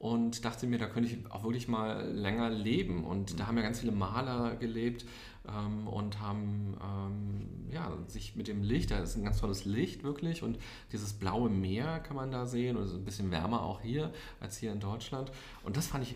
und 0.02 0.46
dachte 0.46 0.66
mir, 0.66 0.80
da 0.80 0.88
könnte 0.88 1.10
ich 1.10 1.32
auch 1.32 1.44
wirklich 1.44 1.68
mal 1.68 2.10
länger 2.10 2.50
leben. 2.50 3.04
Und 3.04 3.40
da 3.40 3.46
haben 3.46 3.56
ja 3.58 3.62
ganz 3.62 3.82
viele 3.82 3.92
Maler 3.92 4.56
gelebt 4.56 5.06
ähm, 5.48 5.88
und 5.88 6.20
haben 6.20 6.76
ähm, 6.82 7.72
ja, 7.72 7.96
sich 8.08 8.36
mit 8.36 8.48
dem 8.48 8.64
Licht, 8.64 8.90
da 8.90 8.98
ist 8.98 9.16
ein 9.16 9.24
ganz 9.24 9.40
tolles 9.40 9.64
Licht 9.64 10.04
wirklich 10.04 10.42
und 10.42 10.58
dieses 10.92 11.14
blaue 11.14 11.52
Meer 11.52 12.00
kann 12.00 12.16
man 12.16 12.32
da 12.32 12.48
sehen 12.48 12.78
und 12.78 12.84
es 12.84 12.94
ist 12.94 12.98
ein 12.98 13.06
bisschen 13.06 13.30
wärmer 13.30 13.62
auch 13.62 13.82
hier 13.82 14.12
als 14.40 14.58
hier 14.58 14.72
in 14.72 14.80
Deutschland. 14.80 15.32
Und 15.64 15.78
das 15.78 15.86
fand 15.86 16.04
ich 16.04 16.16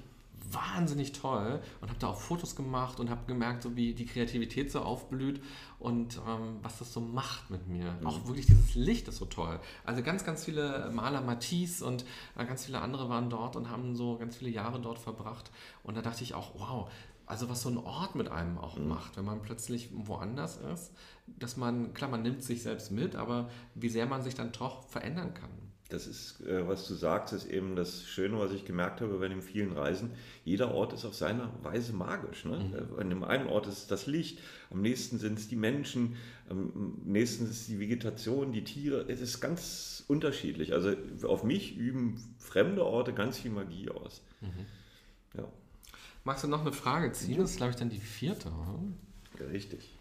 wahnsinnig 0.51 1.11
toll 1.11 1.61
und 1.81 1.89
habe 1.89 1.99
da 1.99 2.07
auch 2.07 2.19
Fotos 2.19 2.55
gemacht 2.55 2.99
und 2.99 3.09
habe 3.09 3.25
gemerkt, 3.27 3.63
so 3.63 3.75
wie 3.75 3.93
die 3.93 4.05
Kreativität 4.05 4.71
so 4.71 4.81
aufblüht 4.81 5.41
und 5.79 6.19
ähm, 6.27 6.57
was 6.61 6.79
das 6.79 6.93
so 6.93 7.01
macht 7.01 7.49
mit 7.49 7.67
mir. 7.67 7.97
Mhm. 7.99 8.07
Auch 8.07 8.25
wirklich 8.27 8.45
dieses 8.45 8.75
Licht 8.75 9.07
ist 9.07 9.17
so 9.17 9.25
toll. 9.25 9.59
Also 9.83 10.03
ganz, 10.03 10.23
ganz 10.23 10.45
viele 10.45 10.91
Maler 10.93 11.21
Matisse 11.21 11.85
und 11.85 12.05
äh, 12.37 12.45
ganz 12.45 12.65
viele 12.65 12.81
andere 12.81 13.09
waren 13.09 13.29
dort 13.29 13.55
und 13.55 13.69
haben 13.69 13.95
so 13.95 14.17
ganz 14.17 14.37
viele 14.37 14.51
Jahre 14.51 14.79
dort 14.79 14.99
verbracht. 14.99 15.51
Und 15.83 15.95
da 15.95 16.01
dachte 16.01 16.23
ich 16.23 16.33
auch, 16.33 16.51
wow, 16.55 16.89
also 17.25 17.49
was 17.49 17.61
so 17.61 17.69
ein 17.69 17.77
Ort 17.77 18.15
mit 18.15 18.29
einem 18.29 18.57
auch 18.57 18.77
mhm. 18.77 18.87
macht, 18.87 19.17
wenn 19.17 19.25
man 19.25 19.41
plötzlich 19.41 19.89
woanders 19.93 20.57
ist, 20.57 20.93
dass 21.27 21.57
man, 21.57 21.93
klar, 21.93 22.09
man 22.09 22.21
nimmt 22.21 22.43
sich 22.43 22.63
selbst 22.63 22.91
mit, 22.91 23.15
aber 23.15 23.49
wie 23.73 23.89
sehr 23.89 24.05
man 24.05 24.21
sich 24.21 24.35
dann 24.35 24.51
doch 24.51 24.87
verändern 24.87 25.33
kann. 25.33 25.64
Das 25.89 26.07
ist, 26.07 26.41
äh, 26.41 26.67
was 26.67 26.87
du 26.87 26.95
sagst, 26.95 27.31
ist 27.33 27.45
eben 27.45 27.75
das 27.75 28.07
Schöne, 28.07 28.39
was 28.39 28.51
ich 28.51 28.65
gemerkt 28.65 29.01
habe 29.01 29.19
bei 29.19 29.27
den 29.27 29.43
vielen 29.43 29.71
Reisen. 29.71 30.09
Jeder 30.43 30.73
Ort 30.73 30.93
ist 30.93 31.05
auf 31.05 31.13
seine 31.13 31.51
Weise 31.61 31.93
magisch. 31.93 32.43
Ne? 32.45 32.57
Mhm. 32.57 32.99
An 32.99 33.09
dem 33.09 33.23
einen 33.23 33.47
Ort 33.47 33.67
ist 33.67 33.77
es 33.77 33.87
das 33.87 34.07
Licht, 34.07 34.39
am 34.71 34.81
nächsten 34.81 35.19
sind 35.19 35.37
es 35.37 35.47
die 35.47 35.55
Menschen, 35.55 36.15
am 36.49 36.97
nächsten 37.05 37.45
ist 37.45 37.51
es 37.51 37.67
die 37.67 37.79
Vegetation, 37.79 38.51
die 38.51 38.63
Tiere. 38.63 39.05
Es 39.07 39.21
ist 39.21 39.41
ganz 39.41 40.03
unterschiedlich. 40.07 40.73
Also 40.73 40.95
auf 41.23 41.43
mich 41.43 41.77
üben 41.77 42.35
fremde 42.39 42.83
Orte 42.83 43.13
ganz 43.13 43.37
viel 43.37 43.51
Magie 43.51 43.89
aus. 43.89 44.23
Mhm. 44.41 44.65
Ja. 45.37 45.47
Magst 46.23 46.43
du 46.43 46.47
noch 46.47 46.61
eine 46.61 46.73
Frage 46.73 47.11
ziehen? 47.11 47.37
Das 47.37 47.51
ist, 47.51 47.57
glaube 47.57 47.71
ich, 47.71 47.75
dann 47.75 47.89
die 47.89 47.99
vierte. 47.99 48.51
Ja, 49.39 49.45
richtig. 49.45 49.93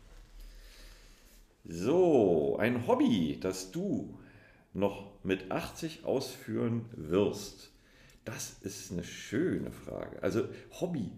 So, 1.67 2.57
ein 2.59 2.87
Hobby, 2.87 3.39
das 3.39 3.71
du 3.71 4.19
noch 4.75 5.13
mit 5.23 5.51
80 5.51 6.05
ausführen 6.05 6.85
wirst? 6.93 7.71
Das 8.25 8.57
ist 8.63 8.93
eine 8.93 9.05
schöne 9.05 9.71
Frage. 9.71 10.23
Also 10.23 10.45
Hobby. 10.81 11.11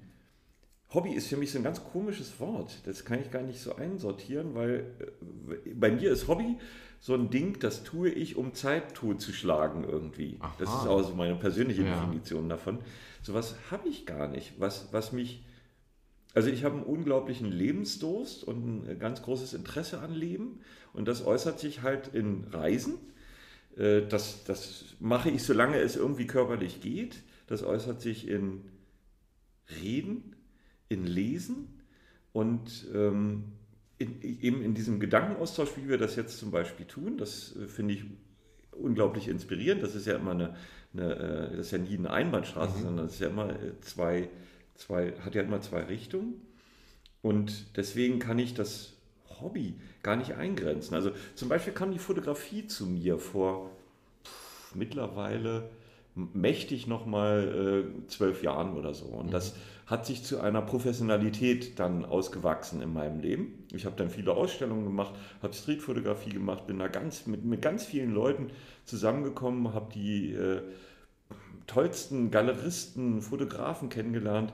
Hobby 0.91 1.13
ist 1.13 1.29
für 1.29 1.37
mich 1.37 1.51
so 1.51 1.59
ein 1.59 1.65
ganz 1.65 1.83
komisches 1.85 2.39
Wort. 2.39 2.81
Das 2.85 3.05
kann 3.05 3.21
ich 3.21 3.31
gar 3.31 3.43
nicht 3.43 3.61
so 3.61 3.75
einsortieren, 3.75 4.55
weil 4.55 4.87
äh, 4.99 5.75
bei 5.75 5.91
mir 5.91 6.11
ist 6.11 6.29
Hobby 6.29 6.57
so 7.01 7.15
ein 7.15 7.31
Ding, 7.31 7.59
das 7.61 7.85
tue 7.85 8.09
ich, 8.09 8.37
um 8.37 8.55
Zeit 8.55 8.95
totzuschlagen 8.95 9.85
irgendwie. 9.85 10.37
Aha. 10.41 10.55
Das 10.59 10.69
ist 10.69 10.87
auch 10.87 11.03
so 11.03 11.15
meine 11.15 11.37
persönliche 11.37 11.83
ja. 11.83 11.95
Definition 11.95 12.49
davon. 12.49 12.79
Sowas 13.23 13.57
habe 13.71 13.89
ich 13.89 14.07
gar 14.07 14.29
nicht. 14.29 14.55
Was, 14.59 14.89
was 14.93 15.13
mich. 15.13 15.45
Also 16.35 16.51
ich 16.51 16.65
habe 16.65 16.77
einen 16.77 16.85
unglaublichen 16.85 17.51
Lebensdurst 17.51 18.45
und 18.45 18.89
ein 18.89 18.99
ganz 18.99 19.23
großes 19.23 19.55
Interesse 19.55 20.01
an 20.01 20.13
Leben. 20.13 20.61
Und 20.93 21.09
das 21.09 21.25
äußert 21.25 21.59
sich 21.59 21.83
halt 21.83 22.09
in 22.09 22.45
Reisen 22.51 22.95
das, 23.77 24.45
das 24.45 24.85
mache 25.01 25.31
ich, 25.31 25.43
solange 25.43 25.79
es 25.79 25.97
irgendwie 25.97 26.27
körperlich 26.27 26.81
geht. 26.81 27.23
Das 27.47 27.63
äußert 27.63 28.01
sich 28.01 28.27
in 28.27 28.63
Reden, 29.83 30.35
in 30.89 31.07
Lesen 31.07 31.81
und 32.33 32.87
ähm, 32.95 33.45
in, 33.99 34.21
eben 34.23 34.63
in 34.63 34.75
diesem 34.75 35.01
Gedankenaustausch, 35.01 35.71
wie 35.77 35.89
wir 35.89 35.99
das 35.99 36.17
jetzt 36.17 36.39
zum 36.39 36.51
Beispiel 36.51 36.87
tun. 36.87 37.17
Das 37.19 37.57
äh, 37.57 37.67
finde 37.67 37.95
ich 37.95 38.05
unglaublich 38.73 39.29
inspirierend. 39.29 39.83
Das 39.83 39.95
ist 39.95 40.07
ja 40.07 40.17
immer 40.17 40.33
eine, 40.33 40.57
eine 40.93 41.15
äh, 41.15 41.57
das 41.57 41.67
ist 41.67 41.73
ja 41.73 41.79
nie 41.79 41.97
eine 41.97 42.11
Einbahnstraße, 42.11 42.79
mhm. 42.79 42.83
sondern 42.83 43.07
es 43.07 43.15
ist 43.15 43.21
ja 43.21 43.29
immer 43.29 43.55
zwei, 43.81 44.29
zwei, 44.75 45.13
hat 45.21 45.35
ja 45.35 45.43
immer 45.43 45.61
zwei 45.61 45.85
Richtungen. 45.85 46.43
Und 47.23 47.77
deswegen 47.77 48.19
kann 48.19 48.39
ich 48.39 48.55
das 48.55 48.96
Hobby 49.41 49.75
gar 50.03 50.17
nicht 50.17 50.35
eingrenzen. 50.35 50.95
Also 50.95 51.11
zum 51.35 51.49
Beispiel 51.49 51.73
kam 51.73 51.93
die 51.93 51.99
Fotografie 51.99 52.67
zu 52.67 52.87
mir 52.87 53.19
vor 53.19 53.71
pff, 54.25 54.75
mittlerweile 54.75 55.71
mächtig 56.15 56.87
nochmal 56.87 57.85
äh, 57.95 58.09
zwölf 58.09 58.43
Jahren 58.43 58.77
oder 58.77 58.95
so. 58.95 59.07
Und 59.07 59.27
mhm. 59.27 59.31
das 59.31 59.55
hat 59.87 60.07
sich 60.07 60.25
zu 60.25 60.41
einer 60.41 60.63
Professionalität 60.63 61.79
dann 61.79 62.05
ausgewachsen 62.05 62.83
in 62.83 62.93
meinem 62.93 63.21
Leben. 63.21 63.67
Ich 63.73 63.85
habe 63.85 63.97
dann 63.97 64.11
viele 64.11 64.33
Ausstellungen 64.33 64.85
gemacht, 64.85 65.15
habe 65.43 65.55
Streetfotografie 65.55 66.31
gemacht, 66.31 66.67
bin 66.67 66.79
da 66.79 66.89
ganz 66.89 67.27
mit, 67.27 67.45
mit 67.45 67.63
ganz 67.63 67.85
vielen 67.85 68.13
Leuten 68.13 68.51
zusammengekommen, 68.85 69.75
habe 69.75 69.93
die 69.93 70.33
äh, 70.33 70.63
tollsten 71.67 72.31
Galeristen, 72.31 73.21
Fotografen 73.21 73.89
kennengelernt 73.89 74.53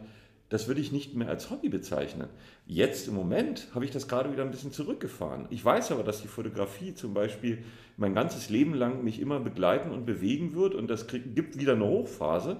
das 0.52 0.68
würde 0.68 0.82
ich 0.82 0.92
nicht 0.92 1.14
mehr 1.14 1.30
als 1.30 1.50
Hobby 1.50 1.70
bezeichnen. 1.70 2.28
Jetzt 2.66 3.08
im 3.08 3.14
Moment 3.14 3.68
habe 3.74 3.86
ich 3.86 3.90
das 3.90 4.06
gerade 4.06 4.30
wieder 4.30 4.42
ein 4.42 4.50
bisschen 4.50 4.70
zurückgefahren. 4.70 5.46
Ich 5.48 5.64
weiß 5.64 5.92
aber, 5.92 6.02
dass 6.02 6.20
die 6.20 6.28
Fotografie 6.28 6.94
zum 6.94 7.14
Beispiel 7.14 7.64
mein 7.96 8.14
ganzes 8.14 8.50
Leben 8.50 8.74
lang 8.74 9.02
mich 9.02 9.18
immer 9.18 9.40
begleiten 9.40 9.90
und 9.90 10.04
bewegen 10.04 10.54
wird 10.54 10.74
und 10.74 10.88
das 10.88 11.06
gibt 11.06 11.58
wieder 11.58 11.72
eine 11.72 11.86
Hochphase. 11.86 12.58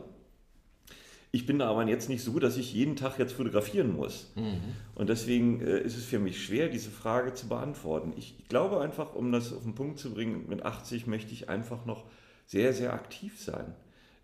Ich 1.33 1.44
bin 1.44 1.59
da 1.59 1.68
aber 1.68 1.87
jetzt 1.87 2.09
nicht 2.09 2.24
so, 2.24 2.38
dass 2.38 2.57
ich 2.57 2.72
jeden 2.72 2.96
Tag 2.96 3.18
jetzt 3.18 3.35
fotografieren 3.35 3.92
muss. 3.94 4.33
Mhm. 4.37 4.61
Und 4.94 5.11
deswegen 5.11 5.61
äh, 5.61 5.81
ist 5.81 5.98
es 5.98 6.07
für 6.07 6.18
mich 6.18 6.42
schwer, 6.42 6.68
diese 6.68 6.90
Frage 6.90 7.35
zu 7.35 7.48
beantworten. 7.48 8.14
Ich 8.16 8.48
glaube 8.48 8.81
einfach, 8.81 9.14
um 9.14 9.33
das 9.33 9.52
auf 9.52 9.64
den 9.64 9.74
Punkt 9.74 9.98
zu 9.98 10.14
bringen, 10.14 10.46
mit 10.48 10.62
80 10.64 11.07
möchte 11.07 11.33
ich 11.35 11.50
einfach 11.50 11.85
noch 11.85 12.05
sehr, 12.46 12.72
sehr 12.72 12.94
aktiv 12.94 13.38
sein. 13.38 13.74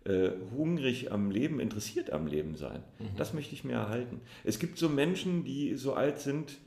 Äh, 0.09 0.31
hungrig 0.55 1.11
am 1.11 1.29
Leben, 1.29 1.59
interessiert 1.59 2.11
am 2.11 2.27
Leben 2.27 2.55
sein. 2.55 2.83
Mhm. 2.97 3.15
Das 3.17 3.33
möchte 3.33 3.53
ich 3.53 3.63
mir 3.63 3.73
erhalten. 3.73 4.21
Es 4.43 4.59
gibt 4.59 4.77
so 4.77 4.89
Menschen, 4.89 5.43
die 5.43 5.75
so 5.75 5.93
alt 5.93 6.19
sind 6.19 6.57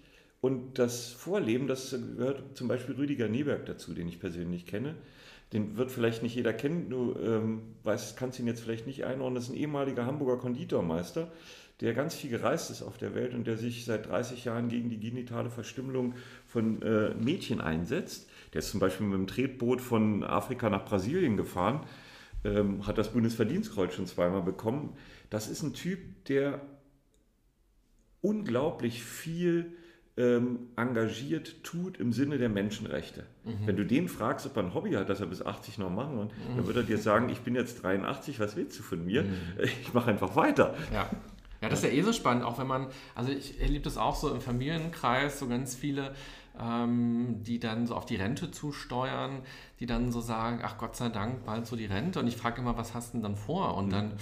und 0.40 0.78
das 0.78 1.09
Vorleben, 1.09 1.66
das 1.66 1.90
gehört 2.16 2.57
zum 2.57 2.68
Beispiel 2.68 2.94
Rüdiger 2.94 3.28
Nieberg 3.28 3.66
dazu, 3.66 3.94
den 3.94 4.09
ich 4.09 4.20
persönlich 4.20 4.66
kenne 4.66 4.94
den 5.52 5.76
wird 5.76 5.90
vielleicht 5.90 6.22
nicht 6.22 6.35
jeder 6.35 6.52
kennen, 6.52 6.88
du 6.88 7.14
ähm, 7.22 7.62
weißt, 7.85 8.16
kannst 8.16 8.38
ihn 8.38 8.46
jetzt 8.46 8.62
vielleicht 8.62 8.87
nicht 8.87 9.05
einordnen, 9.05 9.35
das 9.35 9.44
ist 9.44 9.50
ein 9.50 9.57
ehemaliger 9.57 10.07
Hamburger 10.07 10.38
Konditormeister, 10.38 11.31
der 11.81 11.94
ganz 11.94 12.14
viel 12.14 12.31
gereist 12.31 12.70
ist 12.70 12.83
auf 12.83 12.96
der 12.96 13.14
Welt 13.14 13.35
und 13.35 13.46
der 13.46 13.57
sich 13.57 13.85
seit 13.85 14.09
30 14.09 14.44
Jahren 14.44 14.68
gegen 14.68 14.88
die 14.88 14.98
genitale 14.98 15.50
Verstümmelung 15.50 16.14
von 16.46 16.81
äh, 16.83 17.14
Mädchen 17.14 17.61
einsetzt. 17.61 18.28
Der 18.55 18.61
ist 18.61 18.70
zum 18.70 18.81
Beispiel 18.81 19.07
mit 19.07 19.18
dem 19.18 19.26
Tretboot 19.26 19.81
von 19.81 20.22
Afrika 20.22 20.70
nach 20.70 20.85
Brasilien 20.85 21.37
gefahren, 21.37 21.81
ähm, 22.44 22.87
hat 22.87 22.98
das 22.98 23.12
Bundesverdienstkreuz 23.12 23.94
schon 23.94 24.07
zweimal 24.07 24.42
bekommen. 24.42 24.96
Das 25.31 25.48
ist 25.48 25.62
ein 25.62 25.74
Typ, 25.74 26.24
der 26.26 26.61
unglaublich 28.20 29.02
viel 29.02 29.76
ähm, 30.16 30.68
engagiert 30.76 31.64
tut 31.64 31.98
im 31.98 32.12
Sinne 32.12 32.38
der 32.38 32.48
Menschenrechte. 32.48 33.24
Mhm. 33.44 33.66
Wenn 33.66 33.76
du 33.76 33.87
den 33.87 34.09
fragst, 34.09 34.46
ob 34.46 34.57
er 34.57 34.64
ein 34.64 34.74
Hobby 34.74 34.92
hat, 34.92 35.09
das 35.09 35.20
er 35.20 35.26
bis 35.26 35.42
80 35.44 35.78
noch 35.78 35.90
machen, 35.90 36.18
und 36.18 36.33
mhm. 36.33 36.57
dann 36.57 36.66
wird 36.66 36.76
er 36.76 36.83
dir 36.83 36.98
sagen, 36.98 37.31
ich 37.31 37.40
bin 37.40 37.55
jetzt 37.55 37.83
83, 37.83 38.38
was 38.38 38.57
willst 38.57 38.78
du 38.78 38.83
von 38.83 39.05
mir? 39.05 39.22
Mhm. 39.22 39.28
Ich 39.83 39.94
mache 39.94 40.11
einfach 40.11 40.37
weiter. 40.37 40.74
Ja. 40.92 41.11
Ja, 41.62 41.68
das 41.68 41.83
ist 41.83 41.90
ja 41.90 41.96
eh 41.96 42.03
so 42.03 42.12
spannend, 42.12 42.44
auch 42.44 42.59
wenn 42.59 42.66
man, 42.66 42.88
also 43.14 43.31
ich 43.31 43.61
erlebe 43.61 43.85
das 43.85 43.96
auch 43.96 44.16
so 44.16 44.35
im 44.35 44.40
Familienkreis, 44.40 45.38
so 45.38 45.46
ganz 45.46 45.77
viele, 45.77 46.12
ähm, 46.61 47.42
die 47.44 47.61
dann 47.61 47.87
so 47.87 47.94
auf 47.94 48.05
die 48.05 48.16
Rente 48.16 48.51
zusteuern, 48.51 49.42
die 49.79 49.87
dann 49.87 50.11
so 50.11 50.20
sagen, 50.20 50.61
ach 50.64 50.77
Gott 50.77 50.96
sei 50.96 51.09
Dank, 51.09 51.44
bald 51.44 51.66
so 51.68 51.77
die 51.77 51.87
Rente. 51.87 52.18
Und 52.18 52.27
ich 52.27 52.37
frage 52.37 52.61
immer, 52.61 52.77
was 52.77 52.94
hast 52.94 53.11
du 53.11 53.18
denn 53.18 53.22
dann 53.22 53.37
vor? 53.37 53.77
Und 53.77 53.87
mhm. 53.87 53.90
dann, 53.90 54.12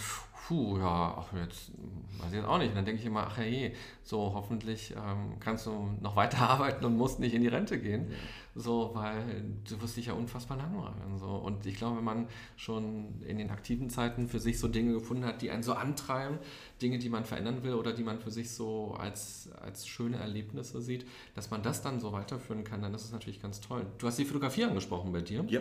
puh, 0.46 0.78
ja, 0.78 1.16
ach, 1.18 1.32
jetzt 1.34 1.70
weiß 2.18 2.28
ich 2.30 2.36
jetzt 2.36 2.46
auch 2.46 2.58
nicht. 2.58 2.70
Und 2.70 2.76
dann 2.76 2.84
denke 2.84 3.00
ich 3.00 3.06
immer, 3.06 3.26
ach 3.26 3.36
hey, 3.38 3.74
so 4.02 4.32
hoffentlich 4.34 4.92
ähm, 4.96 5.38
kannst 5.40 5.66
du 5.66 5.90
noch 6.00 6.16
weiter 6.16 6.38
arbeiten 6.50 6.84
und 6.84 6.96
musst 6.96 7.20
nicht 7.20 7.34
in 7.34 7.42
die 7.42 7.48
Rente 7.48 7.78
gehen. 7.80 8.10
Ja. 8.10 8.16
So, 8.56 8.90
weil 8.94 9.44
du 9.68 9.80
wirst 9.80 9.96
dich 9.96 10.06
ja 10.06 10.14
unfassbar 10.14 10.56
langweilen. 10.56 11.18
So. 11.18 11.28
Und 11.28 11.66
ich 11.66 11.76
glaube, 11.76 11.98
wenn 11.98 12.04
man 12.04 12.26
schon 12.56 13.22
in 13.22 13.38
den 13.38 13.50
aktiven 13.50 13.90
Zeiten 13.90 14.28
für 14.28 14.40
sich 14.40 14.58
so 14.58 14.66
Dinge 14.66 14.92
gefunden 14.92 15.24
hat, 15.24 15.40
die 15.40 15.50
einen 15.50 15.62
so 15.62 15.74
antreiben, 15.74 16.38
Dinge, 16.82 16.98
die 16.98 17.08
man 17.08 17.24
verändern 17.24 17.62
will 17.62 17.74
oder 17.74 17.92
die 17.92 18.02
man 18.02 18.18
für 18.18 18.30
sich 18.30 18.50
so 18.50 18.94
als, 18.98 19.50
als 19.60 19.86
schöne 19.86 20.16
Erlebnisse 20.16 20.80
sieht, 20.80 21.06
dass 21.34 21.50
man 21.50 21.62
das 21.62 21.82
dann 21.82 22.00
so 22.00 22.12
weiterführen 22.12 22.64
kann, 22.64 22.82
dann 22.82 22.92
ist 22.92 23.04
es 23.04 23.12
natürlich 23.12 23.40
ganz 23.40 23.60
toll. 23.60 23.86
Du 23.98 24.06
hast 24.06 24.18
die 24.18 24.24
Fotografie 24.24 24.64
angesprochen 24.64 25.12
bei 25.12 25.20
dir. 25.20 25.44
Ja. 25.46 25.60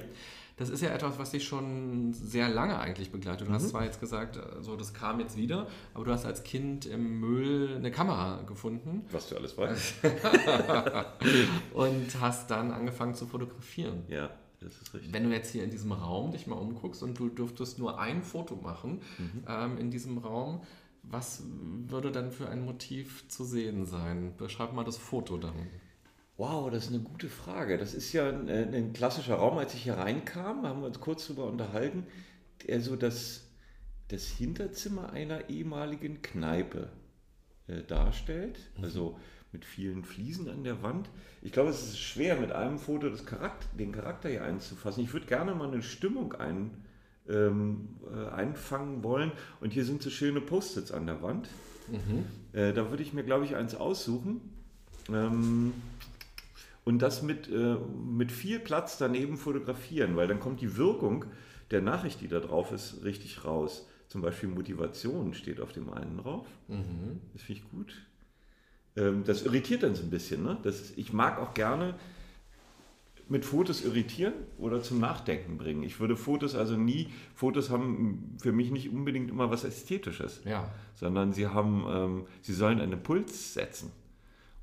Das 0.60 0.70
ist 0.70 0.82
ja 0.82 0.90
etwas, 0.90 1.18
was 1.18 1.32
dich 1.32 1.48
schon 1.48 2.14
sehr 2.14 2.50
lange 2.50 2.78
eigentlich 2.78 3.12
begleitet. 3.12 3.48
Du 3.48 3.52
mhm. 3.52 3.56
hast 3.56 3.70
zwar 3.70 3.86
jetzt 3.86 4.02
gesagt, 4.02 4.38
so 4.60 4.76
das 4.76 4.94
kam 4.94 5.22
jetzt 5.22 5.38
wieder, 5.38 5.68
aber 5.94 6.04
du 6.04 6.12
hast 6.12 6.26
als 6.26 6.44
Kind 6.44 6.86
im 6.86 7.22
Müll 7.22 7.78
eine 7.78 7.92
Kamera 7.92 8.42
gefunden. 8.44 9.06
Was 9.12 9.30
du 9.30 9.38
alles 9.38 9.58
weißt. 9.58 9.96
und 11.74 12.20
hast 12.20 12.52
dann 12.52 12.72
angefangen 12.72 13.16
zu 13.16 13.26
fotografieren. 13.26 14.04
Ja. 14.10 14.30
Das 14.60 14.74
ist 14.82 14.94
richtig. 14.94 15.14
Wenn 15.14 15.24
du 15.24 15.30
jetzt 15.30 15.52
hier 15.52 15.64
in 15.64 15.70
diesem 15.70 15.94
Raum 15.94 16.32
dich 16.32 16.46
mal 16.46 16.58
umguckst 16.58 17.02
und 17.04 17.18
du 17.18 17.30
dürftest 17.30 17.80
nur 17.80 17.98
ein 17.98 18.22
Foto 18.22 18.58
machen 18.58 19.02
mhm. 19.18 19.44
ähm, 19.48 19.78
in 19.78 19.90
diesem 19.90 20.18
Raum, 20.18 20.62
was 21.04 21.44
würde 21.88 22.12
dann 22.12 22.32
für 22.32 22.50
ein 22.50 22.66
Motiv 22.66 23.30
zu 23.30 23.46
sehen 23.46 23.86
sein? 23.86 24.34
Beschreib 24.38 24.74
mal 24.74 24.84
das 24.84 24.98
Foto 24.98 25.38
dann. 25.38 25.56
Wow, 26.40 26.72
das 26.72 26.86
ist 26.86 26.94
eine 26.94 27.04
gute 27.04 27.28
Frage. 27.28 27.78
Das 27.78 27.94
ist 27.94 28.14
ja 28.14 28.30
ein, 28.30 28.48
äh, 28.48 28.64
ein 28.64 28.94
klassischer 28.94 29.36
Raum. 29.36 29.58
Als 29.58 29.74
ich 29.74 29.84
hier 29.84 29.96
reinkam, 29.96 30.66
haben 30.66 30.80
wir 30.80 30.88
uns 30.88 31.02
kurz 31.02 31.28
darüber 31.28 31.48
unterhalten, 31.48 32.08
der 32.66 32.80
so 32.80 32.96
das, 32.96 33.44
das 34.08 34.26
Hinterzimmer 34.26 35.12
einer 35.12 35.50
ehemaligen 35.50 36.22
Kneipe 36.22 36.88
äh, 37.68 37.84
darstellt. 37.84 38.58
Mhm. 38.78 38.84
Also 38.86 39.20
mit 39.52 39.66
vielen 39.66 40.06
Fliesen 40.06 40.50
an 40.50 40.64
der 40.64 40.82
Wand. 40.82 41.10
Ich 41.42 41.52
glaube, 41.52 41.72
es 41.72 41.84
ist 41.84 42.00
schwer, 42.00 42.40
mit 42.40 42.54
einem 42.54 42.80
Foto 42.80 43.10
das 43.10 43.26
Charakter, 43.26 43.68
den 43.78 43.92
Charakter 43.92 44.30
hier 44.30 44.46
einzufassen. 44.46 45.04
Ich 45.04 45.12
würde 45.12 45.26
gerne 45.26 45.54
mal 45.56 45.68
eine 45.68 45.84
Stimmung 45.84 46.32
ein, 46.36 46.72
ähm, 47.28 47.98
äh, 48.16 48.30
einfangen 48.30 49.04
wollen. 49.04 49.34
Und 49.60 49.74
hier 49.74 49.84
sind 49.84 50.02
so 50.02 50.10
schöne 50.10 50.40
Post-its 50.40 50.94
an 50.94 51.06
der 51.06 51.22
Wand. 51.22 51.50
Mhm. 51.90 52.58
Äh, 52.58 52.72
da 52.72 52.90
würde 52.92 53.04
ich 53.04 53.12
mir, 53.12 53.24
glaube 53.24 53.44
ich, 53.44 53.58
eins 53.58 53.76
aussuchen. 53.76 54.40
Ähm, 55.10 55.74
und 56.90 56.98
das 57.04 57.22
mit, 57.22 57.48
äh, 57.48 57.76
mit 58.04 58.32
viel 58.32 58.60
Platz 58.60 58.98
daneben 58.98 59.38
fotografieren, 59.38 60.16
weil 60.16 60.28
dann 60.28 60.40
kommt 60.40 60.60
die 60.60 60.76
Wirkung 60.76 61.26
der 61.70 61.84
Nachricht, 61.84 62.20
die 62.20 62.28
da 62.28 62.40
drauf 62.40 62.72
ist, 62.72 63.04
richtig 63.04 63.46
raus. 63.46 63.88
Zum 64.08 64.24
Beispiel 64.24 64.50
Motivation 64.50 65.36
steht 65.36 65.62
auf 65.62 65.72
dem 65.72 65.94
einen 65.94 66.18
drauf. 66.18 66.48
Mhm. 66.68 67.22
Das 67.34 67.44
finde 67.44 67.62
ich 67.62 67.70
gut. 67.70 67.94
Ähm, 68.96 69.24
das 69.24 69.44
irritiert 69.44 69.84
dann 69.84 69.94
so 69.94 70.02
ein 70.02 70.10
bisschen. 70.10 70.42
Ne? 70.42 70.58
Das, 70.64 70.92
ich 70.96 71.14
mag 71.14 71.38
auch 71.38 71.54
gerne 71.54 71.94
mit 73.28 73.46
Fotos 73.46 73.86
irritieren 73.86 74.34
oder 74.58 74.82
zum 74.82 75.00
Nachdenken 75.00 75.60
bringen. 75.60 75.84
Ich 75.84 76.00
würde 76.00 76.18
Fotos 76.18 76.56
also 76.56 76.76
nie, 76.76 77.10
Fotos 77.36 77.70
haben 77.70 78.36
für 78.42 78.52
mich 78.52 78.72
nicht 78.72 78.90
unbedingt 78.90 79.30
immer 79.30 79.52
was 79.52 79.64
Ästhetisches, 79.64 80.42
ja. 80.44 80.74
sondern 80.96 81.34
sie 81.34 81.46
haben, 81.46 81.86
ähm, 81.88 82.26
sie 82.42 82.54
sollen 82.54 82.82
einen 82.82 82.94
Impuls 82.94 83.54
setzen. 83.54 83.92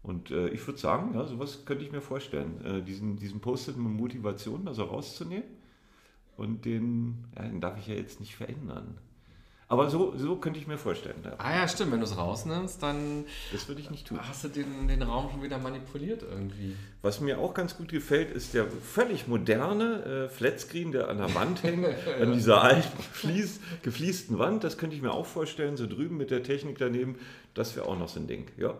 Und 0.06 0.30
äh, 0.30 0.48
ich 0.50 0.64
würde 0.66 0.78
sagen, 0.78 1.14
ja, 1.14 1.26
sowas 1.26 1.64
könnte 1.64 1.84
ich 1.84 1.90
mir 1.90 2.00
vorstellen, 2.00 2.64
äh, 2.64 2.80
diesen, 2.80 3.16
diesen 3.16 3.40
Post-it 3.40 3.76
mit 3.76 3.92
Motivation 3.92 4.68
also 4.68 4.84
rauszunehmen. 4.84 5.44
Und 6.36 6.64
den, 6.64 7.24
ja, 7.34 7.42
den 7.42 7.60
darf 7.60 7.76
ich 7.78 7.88
ja 7.88 7.94
jetzt 7.94 8.20
nicht 8.20 8.36
verändern. 8.36 8.98
Aber 9.68 9.90
so, 9.90 10.16
so 10.16 10.36
könnte 10.36 10.60
ich 10.60 10.68
mir 10.68 10.78
vorstellen. 10.78 11.16
Ja. 11.24 11.32
Ah 11.38 11.56
ja, 11.56 11.66
stimmt. 11.66 11.90
Wenn 11.90 11.98
du 11.98 12.04
es 12.04 12.16
rausnimmst, 12.16 12.80
dann 12.80 13.24
das 13.50 13.66
würde 13.66 13.80
ich 13.80 13.90
nicht 13.90 14.06
tun. 14.06 14.20
hast 14.22 14.44
du 14.44 14.48
den, 14.48 14.86
den 14.86 15.02
Raum 15.02 15.28
schon 15.28 15.42
wieder 15.42 15.58
manipuliert 15.58 16.22
irgendwie. 16.22 16.76
Was 17.02 17.20
mir 17.20 17.40
auch 17.40 17.52
ganz 17.52 17.76
gut 17.76 17.88
gefällt, 17.88 18.30
ist 18.30 18.54
der 18.54 18.68
völlig 18.70 19.26
moderne 19.26 20.04
äh, 20.04 20.28
Flatscreen, 20.28 20.92
der 20.92 21.08
an 21.08 21.18
der 21.18 21.34
Wand 21.34 21.64
hängt, 21.64 21.84
an 22.20 22.32
dieser 22.32 22.62
alten, 22.62 23.02
Fließ, 23.02 23.58
gefliesten 23.82 24.38
Wand. 24.38 24.62
Das 24.62 24.78
könnte 24.78 24.94
ich 24.94 25.02
mir 25.02 25.12
auch 25.12 25.26
vorstellen. 25.26 25.76
So 25.76 25.88
drüben 25.88 26.16
mit 26.16 26.30
der 26.30 26.44
Technik 26.44 26.78
daneben, 26.78 27.16
das 27.54 27.74
wäre 27.74 27.86
auch 27.88 27.98
noch 27.98 28.08
so 28.08 28.20
ein 28.20 28.28
Ding. 28.28 28.46
Ja. 28.56 28.74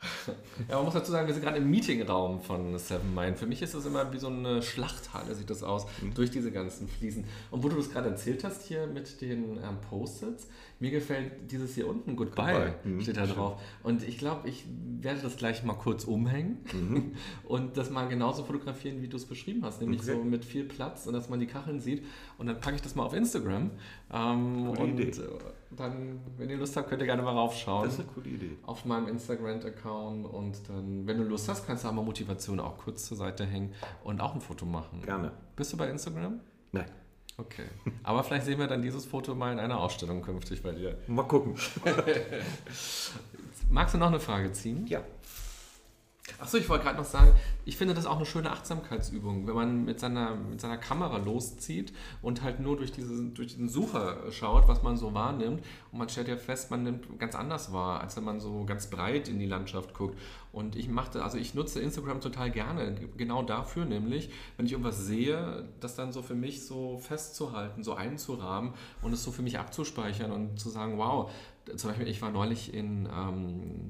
Ja, 0.68 0.76
man 0.76 0.84
muss 0.84 0.94
dazu 0.94 1.12
sagen, 1.12 1.26
wir 1.26 1.34
sind 1.34 1.42
gerade 1.42 1.58
im 1.58 1.70
Meetingraum 1.70 2.40
von 2.40 2.78
Seven 2.78 3.14
Mind. 3.14 3.38
Für 3.38 3.46
mich 3.46 3.62
ist 3.62 3.74
das 3.74 3.86
immer 3.86 4.12
wie 4.12 4.18
so 4.18 4.28
eine 4.28 4.62
Schlachthalle, 4.62 5.34
sieht 5.34 5.50
das 5.50 5.62
aus, 5.62 5.86
mhm. 6.02 6.14
durch 6.14 6.30
diese 6.30 6.50
ganzen 6.50 6.88
Fliesen. 6.88 7.24
Und 7.50 7.62
wo 7.62 7.68
du 7.68 7.76
das 7.76 7.90
gerade 7.90 8.08
erzählt 8.08 8.44
hast 8.44 8.62
hier 8.66 8.86
mit 8.86 9.20
den 9.20 9.58
ähm, 9.58 9.78
Post-its, 9.88 10.48
mir 10.80 10.90
gefällt 10.90 11.52
dieses 11.52 11.74
hier 11.74 11.86
unten, 11.86 12.16
Goodbye, 12.16 12.52
Goodbye. 12.52 12.74
Mhm. 12.84 13.00
steht 13.02 13.18
da 13.18 13.26
drauf. 13.26 13.60
Und 13.82 14.02
ich 14.02 14.16
glaube, 14.16 14.48
ich 14.48 14.64
werde 15.00 15.20
das 15.20 15.36
gleich 15.36 15.62
mal 15.62 15.74
kurz 15.74 16.04
umhängen 16.04 16.58
mhm. 16.72 17.12
und 17.44 17.76
das 17.76 17.90
mal 17.90 18.08
genauso 18.08 18.44
fotografieren, 18.44 19.02
wie 19.02 19.08
du 19.08 19.18
es 19.18 19.26
beschrieben 19.26 19.62
hast. 19.62 19.82
Nämlich 19.82 20.00
okay. 20.00 20.12
so 20.12 20.24
mit 20.24 20.42
viel 20.42 20.64
Platz 20.64 21.06
und 21.06 21.12
dass 21.12 21.28
man 21.28 21.38
die 21.38 21.46
Kacheln 21.46 21.80
sieht. 21.80 22.04
Und 22.38 22.46
dann 22.46 22.60
packe 22.60 22.76
ich 22.76 22.82
das 22.82 22.94
mal 22.94 23.04
auf 23.04 23.12
Instagram. 23.12 23.70
Ähm, 24.10 24.66
coole 24.68 24.80
und 24.80 24.98
Idee. 24.98 25.12
dann, 25.76 26.20
wenn 26.38 26.48
ihr 26.48 26.56
Lust 26.56 26.74
habt, 26.76 26.88
könnt 26.88 27.02
ihr 27.02 27.06
gerne 27.06 27.22
mal 27.22 27.32
raufschauen. 27.32 27.84
Das 27.84 27.94
ist 27.94 28.00
eine 28.00 28.08
coole 28.08 28.30
Idee. 28.30 28.56
Auf 28.64 28.86
meinem 28.86 29.08
Instagram-Account. 29.08 30.26
Und 30.26 30.66
dann, 30.66 31.06
wenn 31.06 31.18
du 31.18 31.24
Lust 31.24 31.46
hast, 31.50 31.66
kannst 31.66 31.84
du 31.84 31.88
auch 31.88 31.92
mal 31.92 32.04
Motivation 32.04 32.58
auch 32.58 32.78
kurz 32.78 33.04
zur 33.04 33.18
Seite 33.18 33.44
hängen 33.44 33.74
und 34.02 34.22
auch 34.22 34.34
ein 34.34 34.40
Foto 34.40 34.64
machen. 34.64 35.02
Gerne. 35.04 35.32
Bist 35.56 35.74
du 35.74 35.76
bei 35.76 35.90
Instagram? 35.90 36.40
Nein. 36.72 36.86
Okay. 37.40 37.64
Aber 38.02 38.22
vielleicht 38.22 38.44
sehen 38.44 38.58
wir 38.58 38.66
dann 38.66 38.82
dieses 38.82 39.06
Foto 39.06 39.34
mal 39.34 39.52
in 39.52 39.58
einer 39.58 39.80
Ausstellung 39.80 40.20
künftig 40.20 40.62
bei 40.62 40.72
dir. 40.72 40.98
Mal 41.06 41.22
gucken. 41.22 41.54
Magst 43.70 43.94
du 43.94 43.98
noch 43.98 44.08
eine 44.08 44.20
Frage 44.20 44.52
ziehen? 44.52 44.86
Ja. 44.86 45.00
Achso, 46.38 46.56
ich 46.56 46.68
wollte 46.68 46.84
gerade 46.84 46.98
noch 46.98 47.04
sagen, 47.04 47.32
ich 47.64 47.76
finde 47.76 47.94
das 47.94 48.06
auch 48.06 48.16
eine 48.16 48.26
schöne 48.26 48.50
Achtsamkeitsübung, 48.50 49.46
wenn 49.46 49.54
man 49.54 49.84
mit 49.84 50.00
seiner, 50.00 50.34
mit 50.34 50.60
seiner 50.60 50.78
Kamera 50.78 51.18
loszieht 51.18 51.92
und 52.22 52.42
halt 52.42 52.60
nur 52.60 52.76
durch, 52.76 52.92
diese, 52.92 53.24
durch 53.30 53.56
den 53.56 53.68
Sucher 53.68 54.30
schaut, 54.30 54.68
was 54.68 54.82
man 54.82 54.96
so 54.96 55.14
wahrnimmt. 55.14 55.62
Und 55.92 55.98
man 55.98 56.08
stellt 56.08 56.28
ja 56.28 56.36
fest, 56.36 56.70
man 56.70 56.82
nimmt 56.82 57.18
ganz 57.18 57.34
anders 57.34 57.72
wahr, 57.72 58.00
als 58.00 58.16
wenn 58.16 58.24
man 58.24 58.40
so 58.40 58.64
ganz 58.64 58.88
breit 58.88 59.28
in 59.28 59.38
die 59.38 59.46
Landschaft 59.46 59.94
guckt. 59.94 60.18
Und 60.52 60.76
ich 60.76 60.88
machte, 60.88 61.22
also 61.22 61.38
ich 61.38 61.54
nutze 61.54 61.80
Instagram 61.80 62.20
total 62.20 62.50
gerne, 62.50 62.96
genau 63.16 63.42
dafür 63.42 63.84
nämlich, 63.84 64.30
wenn 64.56 64.66
ich 64.66 64.72
irgendwas 64.72 64.98
sehe, 64.98 65.68
das 65.80 65.94
dann 65.94 66.12
so 66.12 66.22
für 66.22 66.34
mich 66.34 66.66
so 66.66 66.98
festzuhalten, 66.98 67.84
so 67.84 67.94
einzurahmen 67.94 68.74
und 69.02 69.12
es 69.12 69.22
so 69.22 69.30
für 69.30 69.42
mich 69.42 69.58
abzuspeichern 69.58 70.32
und 70.32 70.58
zu 70.58 70.70
sagen, 70.70 70.98
wow, 70.98 71.30
zum 71.76 71.90
Beispiel, 71.90 72.08
ich 72.08 72.20
war 72.20 72.30
neulich 72.30 72.74
in 72.74 73.06
ähm, 73.06 73.88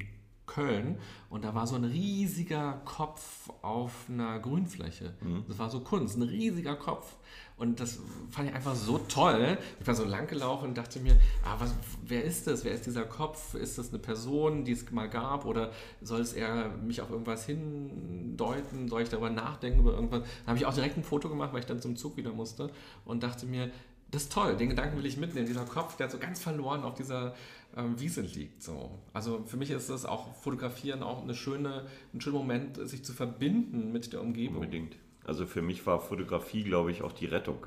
Köln 0.51 0.99
und 1.29 1.45
da 1.45 1.55
war 1.55 1.67
so 1.67 1.77
ein 1.77 1.85
riesiger 1.85 2.81
Kopf 2.85 3.51
auf 3.63 3.93
einer 4.09 4.41
Grünfläche. 4.41 5.15
Mhm. 5.21 5.45
Das 5.47 5.59
war 5.59 5.71
so 5.71 5.81
Kunst, 5.81 6.17
ein 6.17 6.23
riesiger 6.23 6.75
Kopf. 6.75 7.17
Und 7.57 7.79
das 7.79 8.01
fand 8.31 8.49
ich 8.49 8.55
einfach 8.55 8.75
so 8.75 8.99
toll. 8.99 9.59
Ich 9.79 9.87
war 9.87 9.95
so 9.95 10.05
lang 10.05 10.27
gelaufen 10.27 10.71
und 10.71 10.79
dachte 10.79 10.99
mir, 10.99 11.21
ah, 11.45 11.57
was, 11.59 11.75
wer 12.05 12.25
ist 12.25 12.47
das? 12.47 12.65
Wer 12.65 12.73
ist 12.73 12.87
dieser 12.87 13.05
Kopf? 13.05 13.55
Ist 13.55 13.79
das 13.79 13.91
eine 13.91 13.99
Person, 13.99 14.65
die 14.65 14.73
es 14.73 14.91
mal 14.91 15.09
gab? 15.09 15.45
Oder 15.45 15.71
soll 16.01 16.21
es 16.21 16.33
eher 16.33 16.71
mich 16.83 17.01
auf 17.01 17.11
irgendwas 17.11 17.45
hindeuten? 17.47 18.89
Soll 18.89 19.03
ich 19.03 19.11
darüber 19.11 19.31
nachdenken 19.31 19.81
über 19.81 19.93
irgendwas? 19.93 20.23
Da 20.23 20.49
habe 20.49 20.59
ich 20.59 20.67
auch 20.67 20.75
direkt 20.75 20.97
ein 20.97 21.05
Foto 21.05 21.29
gemacht, 21.29 21.53
weil 21.53 21.61
ich 21.61 21.67
dann 21.67 21.81
zum 21.81 21.97
Zug 21.97 22.17
wieder 22.17 22.33
musste 22.33 22.71
und 23.05 23.23
dachte 23.23 23.47
mir, 23.47 23.71
das 24.11 24.23
ist 24.23 24.33
toll, 24.33 24.57
den 24.57 24.71
Gedanken 24.71 24.99
will 24.99 25.07
ich 25.07 25.17
mitnehmen. 25.17 25.47
Dieser 25.47 25.65
Kopf, 25.65 25.97
der 25.97 26.11
so 26.11 26.19
ganz 26.19 26.41
verloren 26.41 26.83
auf 26.83 26.95
dieser 26.95 27.35
ähm, 27.77 27.99
Wiese 28.01 28.23
liegt. 28.23 28.63
So. 28.63 28.99
Also 29.13 29.45
für 29.47 29.57
mich 29.57 29.71
ist 29.71 29.91
das 29.91 30.05
auch 30.05 30.35
Fotografieren 30.35 31.03
auch 31.03 31.23
eine 31.23 31.35
schöne, 31.35 31.87
ein 32.13 32.21
schöner 32.21 32.39
Moment, 32.39 32.77
sich 32.89 33.05
zu 33.05 33.13
verbinden 33.13 33.93
mit 33.93 34.13
der 34.13 34.21
Umgebung. 34.21 34.57
Unbedingt. 34.57 34.97
Also 35.25 35.47
für 35.47 35.63
mich 35.63 35.87
war 35.87 36.01
Fotografie, 36.01 36.65
glaube 36.65 36.91
ich, 36.91 37.03
auch 37.03 37.13
die 37.13 37.27
Rettung. 37.27 37.67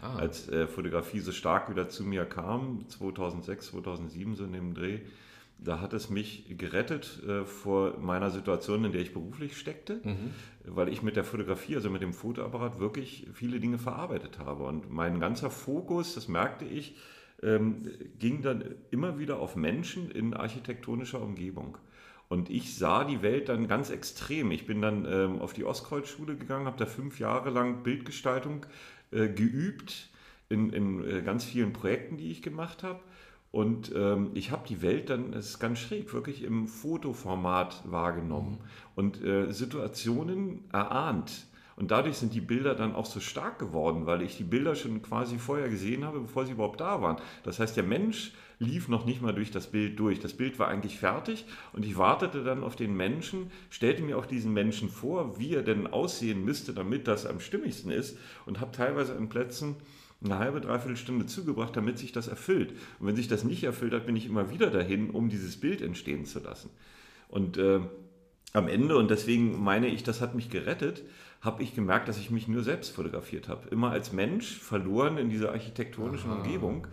Ah. 0.00 0.16
Als 0.16 0.48
äh, 0.48 0.66
Fotografie 0.66 1.20
so 1.20 1.32
stark 1.32 1.70
wieder 1.70 1.88
zu 1.88 2.04
mir 2.04 2.24
kam, 2.24 2.88
2006, 2.88 3.68
2007 3.68 4.36
so 4.36 4.44
in 4.44 4.52
dem 4.52 4.74
Dreh, 4.74 5.00
da 5.58 5.80
hat 5.80 5.92
es 5.92 6.10
mich 6.10 6.56
gerettet 6.58 7.22
äh, 7.26 7.44
vor 7.44 7.98
meiner 7.98 8.30
Situation, 8.30 8.84
in 8.84 8.92
der 8.92 9.00
ich 9.00 9.12
beruflich 9.12 9.56
steckte, 9.56 10.00
mhm. 10.02 10.30
weil 10.64 10.88
ich 10.88 11.02
mit 11.02 11.16
der 11.16 11.24
Fotografie, 11.24 11.76
also 11.76 11.90
mit 11.90 12.02
dem 12.02 12.12
Fotoapparat, 12.12 12.80
wirklich 12.80 13.28
viele 13.32 13.60
Dinge 13.60 13.78
verarbeitet 13.78 14.38
habe. 14.38 14.64
Und 14.64 14.90
mein 14.90 15.20
ganzer 15.20 15.50
Fokus, 15.50 16.14
das 16.14 16.28
merkte 16.28 16.64
ich, 16.64 16.96
ähm, 17.44 17.82
ging 18.18 18.42
dann 18.42 18.64
immer 18.90 19.18
wieder 19.18 19.38
auf 19.38 19.54
Menschen 19.54 20.10
in 20.10 20.34
architektonischer 20.34 21.20
Umgebung. 21.20 21.78
Und 22.28 22.50
ich 22.50 22.76
sah 22.76 23.04
die 23.04 23.22
Welt 23.22 23.48
dann 23.48 23.68
ganz 23.68 23.90
extrem. 23.90 24.50
Ich 24.50 24.66
bin 24.66 24.80
dann 24.80 25.04
ähm, 25.04 25.40
auf 25.40 25.52
die 25.52 25.64
Ostkreuzschule 25.64 26.36
gegangen, 26.36 26.66
habe 26.66 26.78
da 26.78 26.86
fünf 26.86 27.20
Jahre 27.20 27.50
lang 27.50 27.82
Bildgestaltung 27.82 28.66
äh, 29.10 29.28
geübt 29.28 30.10
in, 30.48 30.70
in 30.70 31.04
äh, 31.04 31.22
ganz 31.22 31.44
vielen 31.44 31.72
Projekten, 31.72 32.16
die 32.16 32.30
ich 32.30 32.42
gemacht 32.42 32.82
habe. 32.82 33.00
Und 33.52 33.92
ähm, 33.94 34.30
ich 34.34 34.50
habe 34.50 34.66
die 34.66 34.82
Welt 34.82 35.10
dann, 35.10 35.32
es 35.32 35.50
ist 35.50 35.58
ganz 35.60 35.78
schräg, 35.78 36.12
wirklich 36.12 36.42
im 36.42 36.66
Fotoformat 36.66 37.82
wahrgenommen 37.84 38.52
mhm. 38.52 38.58
und 38.96 39.22
äh, 39.22 39.52
Situationen 39.52 40.64
erahnt. 40.72 41.46
Und 41.76 41.90
dadurch 41.90 42.16
sind 42.16 42.34
die 42.34 42.40
Bilder 42.40 42.74
dann 42.74 42.94
auch 42.94 43.06
so 43.06 43.20
stark 43.20 43.58
geworden, 43.58 44.06
weil 44.06 44.22
ich 44.22 44.36
die 44.36 44.44
Bilder 44.44 44.74
schon 44.74 45.02
quasi 45.02 45.38
vorher 45.38 45.68
gesehen 45.68 46.04
habe, 46.04 46.20
bevor 46.20 46.46
sie 46.46 46.52
überhaupt 46.52 46.80
da 46.80 47.02
waren. 47.02 47.16
Das 47.42 47.58
heißt, 47.58 47.76
der 47.76 47.84
Mensch 47.84 48.32
lief 48.60 48.88
noch 48.88 49.04
nicht 49.04 49.22
mal 49.22 49.34
durch 49.34 49.50
das 49.50 49.70
Bild 49.70 49.98
durch. 49.98 50.20
Das 50.20 50.34
Bild 50.34 50.58
war 50.58 50.68
eigentlich 50.68 50.98
fertig 50.98 51.44
und 51.72 51.84
ich 51.84 51.96
wartete 51.96 52.44
dann 52.44 52.62
auf 52.62 52.76
den 52.76 52.96
Menschen, 52.96 53.50
stellte 53.70 54.02
mir 54.02 54.16
auch 54.18 54.26
diesen 54.26 54.52
Menschen 54.52 54.88
vor, 54.88 55.38
wie 55.38 55.54
er 55.54 55.62
denn 55.62 55.86
aussehen 55.86 56.44
müsste, 56.44 56.72
damit 56.72 57.08
das 57.08 57.26
am 57.26 57.40
stimmigsten 57.40 57.90
ist 57.90 58.16
und 58.46 58.60
habe 58.60 58.70
teilweise 58.72 59.16
an 59.16 59.28
Plätzen 59.28 59.76
eine 60.22 60.38
halbe, 60.38 60.60
dreiviertel 60.60 60.96
Stunde 60.96 61.26
zugebracht, 61.26 61.76
damit 61.76 61.98
sich 61.98 62.12
das 62.12 62.28
erfüllt. 62.28 62.72
Und 62.98 63.08
wenn 63.08 63.16
sich 63.16 63.28
das 63.28 63.44
nicht 63.44 63.64
erfüllt 63.64 63.92
hat, 63.92 64.06
bin 64.06 64.16
ich 64.16 64.26
immer 64.26 64.50
wieder 64.50 64.70
dahin, 64.70 65.10
um 65.10 65.28
dieses 65.28 65.58
Bild 65.58 65.82
entstehen 65.82 66.24
zu 66.24 66.38
lassen. 66.38 66.70
Und 67.28 67.58
äh, 67.58 67.80
am 68.52 68.68
Ende, 68.68 68.96
und 68.96 69.10
deswegen 69.10 69.62
meine 69.62 69.88
ich, 69.88 70.02
das 70.02 70.20
hat 70.20 70.34
mich 70.34 70.48
gerettet, 70.48 71.02
habe 71.44 71.62
ich 71.62 71.74
gemerkt, 71.74 72.08
dass 72.08 72.18
ich 72.18 72.30
mich 72.30 72.48
nur 72.48 72.62
selbst 72.62 72.94
fotografiert 72.94 73.48
habe. 73.48 73.68
Immer 73.68 73.90
als 73.90 74.12
Mensch 74.12 74.58
verloren 74.58 75.18
in 75.18 75.28
dieser 75.28 75.52
architektonischen 75.52 76.30
Aha. 76.30 76.38
Umgebung. 76.38 76.86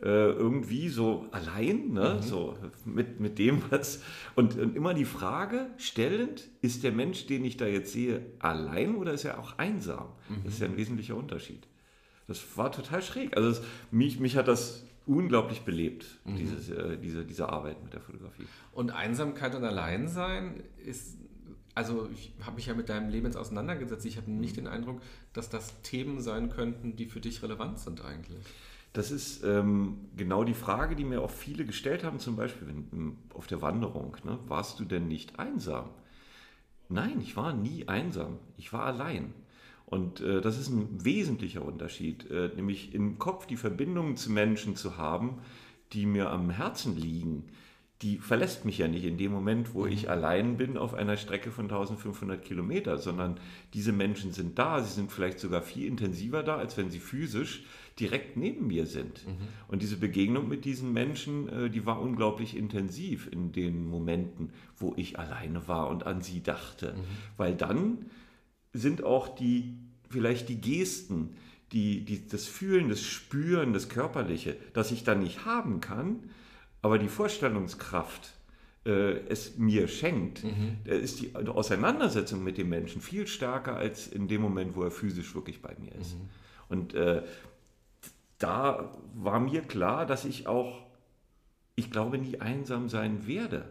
Äh, 0.00 0.30
irgendwie 0.30 0.88
so 0.88 1.26
allein, 1.32 1.92
ne? 1.92 2.14
Mhm. 2.14 2.22
so 2.22 2.56
mit, 2.84 3.18
mit 3.18 3.40
dem, 3.40 3.60
was. 3.70 4.00
Und, 4.36 4.56
und, 4.56 4.76
immer 4.76 4.94
die 4.94 5.04
Frage 5.04 5.66
stellend, 5.76 6.48
ist 6.62 6.84
der 6.84 6.92
Mensch, 6.92 7.26
den 7.26 7.44
ich 7.44 7.56
da 7.56 7.66
jetzt 7.66 7.92
sehe, 7.92 8.24
allein 8.38 8.94
oder 8.94 9.12
ist 9.12 9.24
er 9.24 9.40
auch 9.40 9.58
einsam? 9.58 10.10
Mhm. 10.28 10.44
Das 10.44 10.54
ist 10.54 10.60
ja 10.60 10.68
ein 10.68 10.76
wesentlicher 10.76 11.16
Unterschied. 11.16 11.66
Das 12.28 12.56
war 12.56 12.70
total 12.70 13.02
schräg. 13.02 13.36
Also 13.36 13.48
es, 13.48 13.62
mich, 13.90 14.20
mich 14.20 14.36
hat 14.36 14.46
das 14.46 14.84
unglaublich 15.08 15.62
belebt, 15.62 16.06
mhm. 16.24 16.36
dieses, 16.36 16.70
äh, 16.70 16.96
diese, 16.98 17.24
diese 17.24 17.48
Arbeit 17.48 17.82
mit 17.82 17.92
der 17.92 18.00
Fotografie. 18.00 18.46
Und 18.72 18.90
Einsamkeit 18.90 19.56
und 19.56 19.64
Alleinsein 19.64 20.62
ist, 20.84 21.16
also 21.78 22.08
ich 22.12 22.32
habe 22.44 22.56
mich 22.56 22.66
ja 22.66 22.74
mit 22.74 22.88
deinem 22.88 23.08
Leben 23.08 23.26
jetzt 23.26 23.36
auseinandergesetzt. 23.36 24.04
Ich 24.04 24.16
habe 24.16 24.28
nicht 24.28 24.56
mhm. 24.56 24.62
den 24.62 24.66
Eindruck, 24.66 25.00
dass 25.32 25.48
das 25.48 25.80
Themen 25.82 26.20
sein 26.20 26.50
könnten, 26.50 26.96
die 26.96 27.06
für 27.06 27.20
dich 27.20 27.40
relevant 27.40 27.78
sind 27.78 28.04
eigentlich. 28.04 28.44
Das 28.94 29.12
ist 29.12 29.44
ähm, 29.44 30.08
genau 30.16 30.42
die 30.42 30.54
Frage, 30.54 30.96
die 30.96 31.04
mir 31.04 31.22
auch 31.22 31.30
viele 31.30 31.64
gestellt 31.64 32.02
haben, 32.02 32.18
zum 32.18 32.34
Beispiel 32.34 32.66
wenn, 32.66 33.16
auf 33.32 33.46
der 33.46 33.62
Wanderung. 33.62 34.16
Ne? 34.24 34.40
Warst 34.48 34.80
du 34.80 34.84
denn 34.84 35.06
nicht 35.06 35.38
einsam? 35.38 35.90
Nein, 36.88 37.20
ich 37.20 37.36
war 37.36 37.52
nie 37.52 37.86
einsam. 37.86 38.38
Ich 38.56 38.72
war 38.72 38.82
allein. 38.82 39.32
Und 39.86 40.20
äh, 40.20 40.40
das 40.40 40.58
ist 40.58 40.70
ein 40.70 41.04
wesentlicher 41.04 41.64
Unterschied, 41.64 42.28
äh, 42.28 42.48
nämlich 42.56 42.92
im 42.92 43.20
Kopf 43.20 43.46
die 43.46 43.56
Verbindungen 43.56 44.16
zu 44.16 44.32
Menschen 44.32 44.74
zu 44.74 44.96
haben, 44.96 45.38
die 45.92 46.06
mir 46.06 46.30
am 46.30 46.50
Herzen 46.50 46.96
liegen. 46.96 47.44
Die 48.02 48.18
verlässt 48.18 48.64
mich 48.64 48.78
ja 48.78 48.86
nicht 48.86 49.04
in 49.04 49.16
dem 49.18 49.32
Moment, 49.32 49.74
wo 49.74 49.84
mhm. 49.84 49.92
ich 49.92 50.08
allein 50.08 50.56
bin 50.56 50.76
auf 50.76 50.94
einer 50.94 51.16
Strecke 51.16 51.50
von 51.50 51.64
1500 51.64 52.44
Kilometer, 52.44 52.98
sondern 52.98 53.40
diese 53.74 53.92
Menschen 53.92 54.32
sind 54.32 54.58
da. 54.58 54.82
Sie 54.82 54.94
sind 54.94 55.10
vielleicht 55.10 55.40
sogar 55.40 55.62
viel 55.62 55.86
intensiver 55.86 56.42
da, 56.42 56.56
als 56.56 56.76
wenn 56.76 56.90
sie 56.90 57.00
physisch 57.00 57.64
direkt 57.98 58.36
neben 58.36 58.68
mir 58.68 58.86
sind. 58.86 59.26
Mhm. 59.26 59.48
Und 59.66 59.82
diese 59.82 59.96
Begegnung 59.96 60.48
mit 60.48 60.64
diesen 60.64 60.92
Menschen, 60.92 61.48
äh, 61.48 61.70
die 61.70 61.86
war 61.86 62.00
unglaublich 62.00 62.56
intensiv 62.56 63.28
in 63.30 63.52
den 63.52 63.88
Momenten, 63.88 64.52
wo 64.76 64.94
ich 64.96 65.18
alleine 65.18 65.66
war 65.66 65.88
und 65.88 66.06
an 66.06 66.22
sie 66.22 66.42
dachte. 66.42 66.94
Mhm. 66.94 67.04
Weil 67.36 67.54
dann 67.54 68.06
sind 68.72 69.02
auch 69.02 69.28
die, 69.28 69.74
vielleicht 70.08 70.48
die 70.48 70.60
Gesten, 70.60 71.34
die, 71.72 72.04
die, 72.04 72.26
das 72.28 72.46
Fühlen, 72.46 72.88
das 72.88 73.02
Spüren, 73.02 73.72
das 73.72 73.88
Körperliche, 73.88 74.56
das 74.72 74.92
ich 74.92 75.04
dann 75.04 75.20
nicht 75.20 75.44
haben 75.44 75.80
kann, 75.80 76.30
aber 76.82 76.98
die 76.98 77.08
Vorstellungskraft 77.08 78.32
äh, 78.84 79.18
es 79.28 79.58
mir 79.58 79.88
schenkt, 79.88 80.44
mhm. 80.44 80.78
ist 80.84 81.20
die 81.20 81.34
Auseinandersetzung 81.34 82.42
mit 82.42 82.58
dem 82.58 82.68
Menschen 82.68 83.00
viel 83.00 83.26
stärker 83.26 83.76
als 83.76 84.06
in 84.06 84.28
dem 84.28 84.40
Moment, 84.40 84.76
wo 84.76 84.82
er 84.82 84.90
physisch 84.90 85.34
wirklich 85.34 85.60
bei 85.60 85.74
mir 85.78 85.94
ist. 85.96 86.14
Mhm. 86.14 86.28
Und 86.68 86.94
äh, 86.94 87.22
da 88.38 88.96
war 89.14 89.40
mir 89.40 89.62
klar, 89.62 90.06
dass 90.06 90.24
ich 90.24 90.46
auch, 90.46 90.86
ich 91.74 91.90
glaube, 91.90 92.18
nie 92.18 92.40
einsam 92.40 92.88
sein 92.88 93.26
werde, 93.26 93.68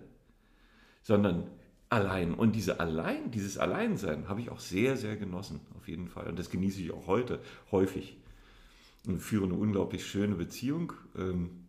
sondern 1.04 1.50
allein. 1.90 2.34
Und 2.34 2.56
diese 2.56 2.80
allein, 2.80 3.32
dieses 3.32 3.58
Alleinsein 3.58 4.28
habe 4.28 4.42
ich 4.42 4.50
auch 4.50 4.60
sehr, 4.60 4.98
sehr 4.98 5.16
genossen, 5.16 5.62
auf 5.78 5.88
jeden 5.88 6.10
Fall. 6.10 6.28
Und 6.28 6.38
das 6.38 6.50
genieße 6.50 6.82
ich 6.82 6.92
auch 6.92 7.08
heute 7.08 7.40
häufig. 7.72 8.18
Und 9.08 9.20
führe 9.20 9.46
eine 9.46 9.54
unglaublich 9.54 10.06
schöne 10.06 10.36
Beziehung. 10.36 10.92
Ähm, 11.18 11.67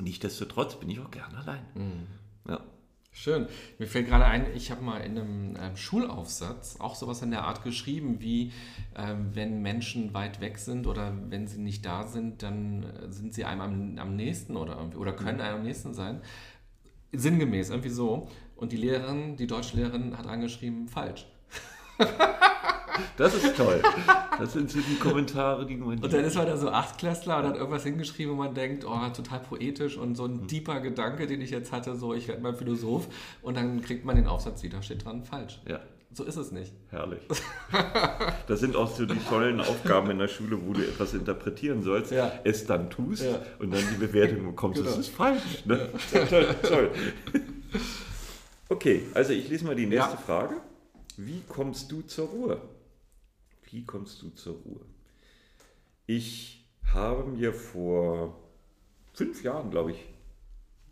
nichtsdestotrotz 0.00 0.78
bin 0.78 0.90
ich 0.90 1.00
auch 1.00 1.10
gern 1.10 1.34
allein. 1.34 1.62
Mhm. 1.74 2.06
Ja. 2.48 2.60
Schön. 3.12 3.46
Mir 3.78 3.86
fällt 3.86 4.08
gerade 4.08 4.26
ein, 4.26 4.54
ich 4.54 4.70
habe 4.70 4.82
mal 4.82 4.98
in 4.98 5.18
einem, 5.18 5.56
einem, 5.56 5.76
Schulaufsatz 5.76 6.76
auch 6.80 6.94
sowas 6.94 7.22
in 7.22 7.30
der 7.30 7.44
Art 7.44 7.64
geschrieben, 7.64 8.20
wie 8.20 8.52
äh, 8.94 9.14
wenn 9.32 9.62
Menschen 9.62 10.12
weit 10.12 10.42
weg 10.42 10.58
sind 10.58 10.86
oder 10.86 11.14
wenn 11.30 11.46
sie 11.46 11.58
nicht 11.58 11.86
da 11.86 12.06
sind, 12.06 12.42
dann 12.42 12.84
sind 13.08 13.32
sie 13.32 13.46
einem 13.46 13.60
am, 13.62 13.98
am 13.98 14.16
nächsten 14.16 14.54
oder, 14.54 14.90
oder 14.96 15.14
können 15.14 15.38
mhm. 15.38 15.44
einem 15.44 15.56
am 15.60 15.62
nächsten 15.62 15.94
sein. 15.94 16.20
Sinngemäß, 17.12 17.70
irgendwie 17.70 17.88
so. 17.88 18.28
Und 18.54 18.72
die 18.72 18.76
Lehrerin, 18.76 19.36
die 19.36 19.46
Deutschlehrerin 19.46 20.18
hat 20.18 20.26
angeschrieben, 20.26 20.86
falsch. 20.86 21.26
Das 23.16 23.34
ist 23.34 23.56
toll. 23.56 23.80
Das 24.38 24.52
sind 24.52 24.70
so 24.70 24.78
die 24.80 24.96
Kommentare, 24.96 25.66
die 25.66 25.76
man. 25.76 25.98
Und 25.98 26.12
dann 26.12 26.24
ist 26.24 26.36
man 26.36 26.46
da 26.46 26.56
so 26.56 26.70
Achtklässler 26.70 27.38
und 27.38 27.46
hat 27.46 27.56
irgendwas 27.56 27.84
hingeschrieben, 27.84 28.32
wo 28.34 28.36
man 28.36 28.54
denkt, 28.54 28.84
oh, 28.84 28.98
total 29.14 29.40
poetisch 29.40 29.96
und 29.96 30.14
so 30.14 30.24
ein 30.26 30.42
mhm. 30.42 30.46
deeper 30.46 30.80
Gedanke, 30.80 31.26
den 31.26 31.40
ich 31.40 31.50
jetzt 31.50 31.72
hatte, 31.72 31.96
so, 31.96 32.14
ich 32.14 32.28
werde 32.28 32.42
mal 32.42 32.54
Philosoph. 32.54 33.08
Und 33.42 33.56
dann 33.56 33.80
kriegt 33.80 34.04
man 34.04 34.16
den 34.16 34.26
Aufsatz 34.26 34.62
wieder, 34.62 34.82
steht 34.82 35.04
dran, 35.04 35.24
falsch. 35.24 35.60
Ja. 35.68 35.80
So 36.12 36.24
ist 36.24 36.36
es 36.36 36.50
nicht. 36.50 36.72
Herrlich. 36.90 37.20
Das 38.46 38.60
sind 38.60 38.76
auch 38.76 38.88
so 38.88 39.04
die 39.04 39.18
tollen 39.28 39.60
Aufgaben 39.60 40.08
in 40.12 40.18
der 40.18 40.28
Schule, 40.28 40.56
wo 40.64 40.72
du 40.72 40.80
etwas 40.80 41.12
interpretieren 41.14 41.82
sollst, 41.82 42.12
ja. 42.12 42.32
es 42.44 42.64
dann 42.64 42.88
tust 42.88 43.24
ja. 43.24 43.40
und 43.58 43.74
dann 43.74 43.82
die 43.92 43.98
Bewertung 43.98 44.46
bekommst, 44.50 44.78
genau. 44.78 44.90
das 44.90 45.00
ist 45.00 45.08
falsch. 45.08 45.64
Ne? 45.64 45.90
Ja. 46.12 46.24
Toll, 46.26 46.46
toll. 46.62 46.90
Okay, 48.68 49.02
also 49.14 49.32
ich 49.32 49.48
lese 49.48 49.64
mal 49.64 49.74
die 49.74 49.86
nächste. 49.86 50.16
Frage. 50.16 50.56
Wie 51.16 51.42
kommst 51.48 51.90
du 51.90 52.02
zur 52.02 52.28
Ruhe? 52.28 52.60
Wie 53.70 53.84
kommst 53.84 54.22
du 54.22 54.30
zur 54.30 54.56
Ruhe? 54.56 54.80
Ich 56.06 56.64
habe 56.92 57.24
mir 57.24 57.52
vor 57.52 58.38
fünf 59.12 59.42
Jahren, 59.42 59.70
glaube 59.70 59.92
ich, 59.92 59.98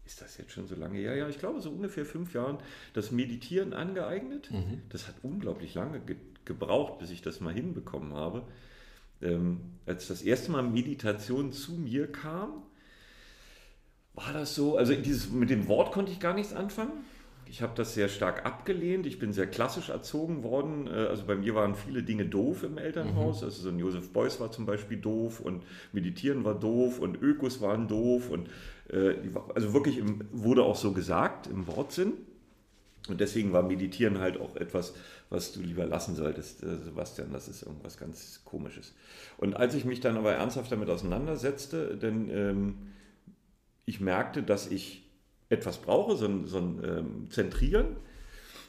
ist 0.05 0.21
das 0.21 0.37
jetzt 0.37 0.53
schon 0.53 0.67
so 0.67 0.75
lange? 0.75 1.01
Ja, 1.01 1.15
ja, 1.15 1.29
ich 1.29 1.39
glaube 1.39 1.61
so 1.61 1.71
ungefähr 1.71 2.05
fünf 2.05 2.35
Jahren 2.35 2.59
das 2.93 3.11
Meditieren 3.11 3.73
angeeignet. 3.73 4.51
Mhm. 4.51 4.83
Das 4.91 5.09
hat 5.09 5.15
unglaublich 5.23 5.75
lange 5.75 6.01
ge 6.01 6.17
gebraucht, 6.45 6.99
bis 6.99 7.09
ich 7.09 7.23
das 7.23 7.41
mal 7.41 7.55
hinbekommen 7.55 8.13
habe. 8.13 8.43
Ähm, 9.23 9.61
als 9.87 10.09
das 10.09 10.21
erste 10.21 10.53
Mal 10.53 10.63
Meditation 10.63 11.53
zu 11.53 11.73
mir 11.73 12.07
kam, 12.13 12.63
war 14.13 14.31
das 14.35 14.55
so, 14.55 14.77
also 14.77 14.95
dieses, 14.95 15.31
mit 15.31 15.49
dem 15.49 15.69
Wort 15.69 15.91
konnte 15.91 16.13
ich 16.13 16.21
gar 16.21 16.35
nichts 16.35 16.53
anfangen 16.53 16.93
ich 17.49 17.63
habe 17.63 17.73
das 17.77 17.95
sehr 17.95 18.09
stark 18.09 18.45
abgelehnt. 18.45 19.07
Ich 19.07 19.19
bin 19.19 19.33
sehr 19.33 19.47
klassisch 19.47 19.89
erzogen 19.91 20.43
worden. 20.43 20.87
Äh, 20.87 21.07
also 21.07 21.25
bei 21.25 21.37
mir 21.37 21.55
waren 21.55 21.75
viele 21.75 22.03
Dinge 22.03 22.25
doof 22.25 22.63
im 22.63 22.79
Elternhaus. 22.79 23.41
Mhm. 23.41 23.47
Also 23.47 23.63
so 23.63 23.69
ein 23.69 23.79
Josef 23.79 24.11
Beuys 24.13 24.41
war 24.41 24.51
zum 24.51 24.67
Beispiel 24.67 24.99
doof 24.99 25.41
und 25.41 25.63
Meditieren 25.93 26.45
war 26.45 26.55
doof 26.55 26.99
und 26.99 27.21
Ökos 27.21 27.61
waren 27.61 27.89
doof. 27.89 28.31
Und 28.31 28.49
äh, 28.91 29.15
also 29.55 29.73
wirklich 29.73 29.99
im, 29.99 30.25
wurde 30.33 30.63
auch 30.63 30.77
so 30.77 30.93
gesagt 30.93 31.47
im 31.47 31.67
Wortsinn. 31.67 32.15
Und 33.09 33.21
deswegen 33.21 33.53
war 33.53 33.63
Meditieren 33.63 34.19
halt 34.19 34.41
auch 34.41 34.57
etwas, 34.57 34.95
was 35.29 35.53
du 35.53 35.61
lieber 35.61 35.85
lassen 35.85 36.17
solltest, 36.17 36.63
äh, 36.63 36.77
Sebastian. 36.79 37.33
Das 37.33 37.49
ist 37.49 37.63
irgendwas 37.63 37.99
ganz 37.99 38.43
Komisches. 38.45 38.95
Und 39.37 39.55
als 39.55 39.75
ich 39.75 39.85
mich 39.85 40.01
dann 40.01 40.17
aber 40.17 40.33
ernsthaft 40.33 40.73
damit 40.73 40.89
auseinandersetzte, 40.89 41.97
denn 41.97 42.31
ähm, 42.31 42.75
ich 43.85 44.01
merkte, 44.01 44.43
dass 44.43 44.71
ich 44.71 45.04
etwas 45.49 45.79
brauche, 45.79 46.17
so 46.17 46.27
ein, 46.27 46.47
so 46.47 46.59
ein 46.59 46.81
ähm, 46.85 47.31
Zentrieren, 47.31 47.97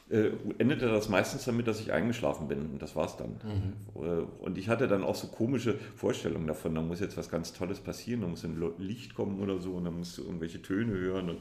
äh, 0.08 0.30
endete 0.58 0.86
das 0.86 1.08
meistens 1.08 1.44
damit, 1.44 1.66
dass 1.66 1.80
ich 1.80 1.92
eingeschlafen 1.92 2.48
bin. 2.48 2.60
Und 2.60 2.82
das 2.82 2.94
war 2.94 3.06
es 3.06 3.16
dann. 3.16 3.40
Mhm. 3.42 4.02
Äh, 4.02 4.44
und 4.44 4.58
ich 4.58 4.68
hatte 4.68 4.86
dann 4.86 5.02
auch 5.02 5.16
so 5.16 5.28
komische 5.28 5.74
Vorstellungen 5.96 6.46
davon, 6.46 6.74
da 6.74 6.80
muss 6.80 7.00
jetzt 7.00 7.16
was 7.16 7.28
ganz 7.28 7.52
Tolles 7.52 7.80
passieren, 7.80 8.20
da 8.20 8.28
muss 8.28 8.44
ein 8.44 8.60
Licht 8.78 9.14
kommen 9.14 9.40
oder 9.40 9.58
so 9.58 9.72
und 9.72 9.84
dann 9.84 9.98
musst 9.98 10.16
du 10.18 10.22
irgendwelche 10.22 10.62
Töne 10.62 10.92
hören 10.92 11.30
und 11.30 11.38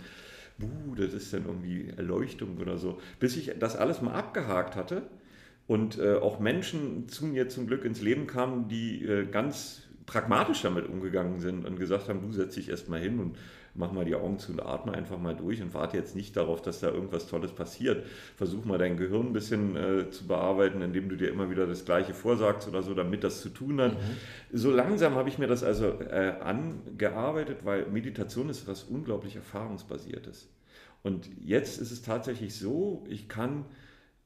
buh, 0.57 0.95
das 0.95 1.13
ist 1.13 1.33
dann 1.33 1.45
irgendwie 1.45 1.89
Erleuchtung 1.95 2.57
oder 2.57 2.77
so. 2.77 2.99
Bis 3.19 3.37
ich 3.37 3.51
das 3.59 3.75
alles 3.75 4.01
mal 4.01 4.13
abgehakt 4.13 4.75
hatte 4.75 5.03
und 5.67 5.99
äh, 5.99 6.15
auch 6.15 6.39
Menschen 6.39 7.07
zu 7.09 7.25
mir 7.25 7.49
zum 7.49 7.67
Glück 7.67 7.85
ins 7.85 8.01
Leben 8.01 8.25
kamen, 8.25 8.67
die 8.67 9.03
äh, 9.05 9.25
ganz 9.25 9.83
pragmatisch 10.05 10.61
damit 10.61 10.87
umgegangen 10.87 11.39
sind 11.39 11.65
und 11.65 11.79
gesagt 11.79 12.09
haben, 12.09 12.21
du 12.21 12.31
setz 12.31 12.55
dich 12.55 12.69
erst 12.69 12.89
mal 12.89 12.99
hin 12.99 13.19
und 13.19 13.37
mach 13.75 13.91
mal 13.91 14.05
die 14.05 14.15
Augen 14.15 14.39
zu 14.39 14.53
und 14.53 14.61
atme 14.61 14.93
einfach 14.93 15.17
mal 15.17 15.35
durch 15.35 15.61
und 15.61 15.73
warte 15.73 15.97
jetzt 15.97 16.15
nicht 16.15 16.35
darauf, 16.35 16.61
dass 16.61 16.79
da 16.79 16.89
irgendwas 16.89 17.27
Tolles 17.27 17.51
passiert. 17.51 18.05
Versuch 18.35 18.65
mal 18.65 18.77
dein 18.77 18.97
Gehirn 18.97 19.27
ein 19.27 19.33
bisschen 19.33 19.75
äh, 19.75 20.09
zu 20.09 20.27
bearbeiten, 20.27 20.81
indem 20.81 21.09
du 21.09 21.15
dir 21.15 21.29
immer 21.29 21.49
wieder 21.49 21.67
das 21.67 21.85
Gleiche 21.85 22.13
vorsagst 22.13 22.67
oder 22.67 22.81
so, 22.81 22.93
damit 22.93 23.23
das 23.23 23.41
zu 23.41 23.49
tun 23.49 23.81
hat. 23.81 23.93
Mhm. 23.93 24.57
So 24.57 24.71
langsam 24.71 25.15
habe 25.15 25.29
ich 25.29 25.37
mir 25.37 25.47
das 25.47 25.63
also 25.63 25.99
äh, 25.99 26.35
angearbeitet, 26.41 27.59
weil 27.63 27.85
Meditation 27.87 28.49
ist 28.49 28.67
was 28.67 28.83
unglaublich 28.83 29.35
Erfahrungsbasiertes. 29.35 30.49
Und 31.03 31.29
jetzt 31.43 31.79
ist 31.79 31.91
es 31.91 32.01
tatsächlich 32.01 32.55
so, 32.55 33.03
ich 33.09 33.29
kann 33.29 33.65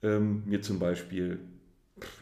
ähm, 0.02 0.44
mir 0.46 0.62
zum 0.62 0.80
Beispiel 0.80 1.40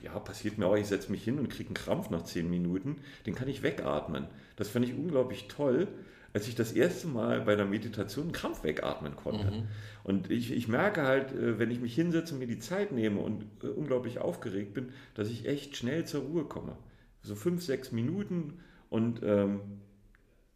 ja, 0.04 0.18
passiert 0.20 0.58
mir 0.58 0.68
auch, 0.68 0.76
ich 0.76 0.88
setze 0.88 1.12
mich 1.12 1.24
hin 1.24 1.40
und 1.40 1.50
kriege 1.50 1.70
einen 1.70 1.76
Krampf 1.76 2.10
nach 2.10 2.24
zehn 2.24 2.50
Minuten, 2.50 2.98
den 3.26 3.36
kann 3.36 3.48
ich 3.48 3.63
wegatmen. 3.63 4.28
Das 4.56 4.70
fand 4.70 4.86
ich 4.86 4.96
unglaublich 4.96 5.48
toll, 5.48 5.88
als 6.38 6.47
ich 6.47 6.54
das 6.54 6.71
erste 6.71 7.08
Mal 7.08 7.41
bei 7.41 7.56
der 7.56 7.65
Meditation 7.65 8.26
einen 8.26 8.32
Krampf 8.32 8.63
wegatmen 8.63 9.15
konnte. 9.15 9.50
Mhm. 9.50 9.63
Und 10.04 10.30
ich, 10.30 10.52
ich 10.52 10.67
merke 10.67 11.02
halt, 11.02 11.32
äh, 11.32 11.58
wenn 11.58 11.71
ich 11.71 11.80
mich 11.80 11.95
hinsetze 11.95 12.36
und 12.36 12.39
mir 12.39 12.45
die 12.45 12.60
Zeit 12.60 12.91
nehme 12.91 13.21
und 13.21 13.45
äh, 13.63 13.67
unglaublich 13.69 14.19
aufgeregt 14.19 14.76
bin, 14.76 14.89
dass 15.15 15.30
ich 15.30 15.47
echt 15.47 15.76
schnell 15.76 16.06
zur 16.06 16.21
Ruhe 16.21 16.43
komme. 16.43 16.78
So 17.23 17.34
fünf, 17.34 17.63
sechs 17.63 17.91
Minuten 17.91 18.60
und 18.91 19.23
ähm, 19.23 19.62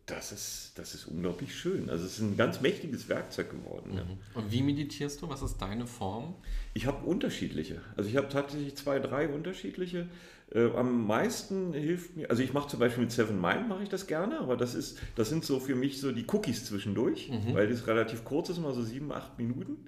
das 0.05 0.31
ist, 0.31 0.73
das 0.75 0.93
ist 0.93 1.07
unglaublich 1.07 1.55
schön. 1.55 1.89
Also 1.89 2.05
es 2.05 2.13
ist 2.13 2.19
ein 2.19 2.37
ganz 2.37 2.61
mächtiges 2.61 3.09
Werkzeug 3.09 3.49
geworden. 3.49 3.95
Mhm. 3.95 4.39
Und 4.39 4.51
wie 4.51 4.61
meditierst 4.61 5.23
du? 5.23 5.29
Was 5.29 5.41
ist 5.41 5.57
deine 5.57 5.87
Form? 5.87 6.35
Ich 6.75 6.85
habe 6.85 7.03
unterschiedliche. 7.07 7.81
Also 7.97 8.07
ich 8.07 8.17
habe 8.17 8.29
tatsächlich 8.29 8.75
zwei, 8.75 8.99
drei 8.99 9.29
unterschiedliche. 9.29 10.09
Äh, 10.53 10.71
am 10.71 11.07
meisten 11.07 11.73
hilft 11.73 12.17
mir, 12.17 12.29
also 12.29 12.43
ich 12.43 12.51
mache 12.51 12.67
zum 12.67 12.79
Beispiel 12.79 13.03
mit 13.03 13.11
Seven 13.11 13.39
Mind 13.39 13.69
mache 13.69 13.83
ich 13.83 13.89
das 13.89 14.05
gerne, 14.05 14.39
aber 14.39 14.57
das 14.57 14.75
ist, 14.75 14.99
das 15.15 15.29
sind 15.29 15.45
so 15.45 15.59
für 15.59 15.75
mich 15.75 16.01
so 16.01 16.11
die 16.11 16.25
Cookies 16.27 16.65
zwischendurch, 16.65 17.29
mhm. 17.29 17.53
weil 17.53 17.69
das 17.69 17.87
relativ 17.87 18.25
kurz 18.25 18.49
ist, 18.49 18.59
mal 18.59 18.73
so 18.73 18.81
sieben, 18.81 19.11
acht 19.13 19.37
Minuten. 19.37 19.85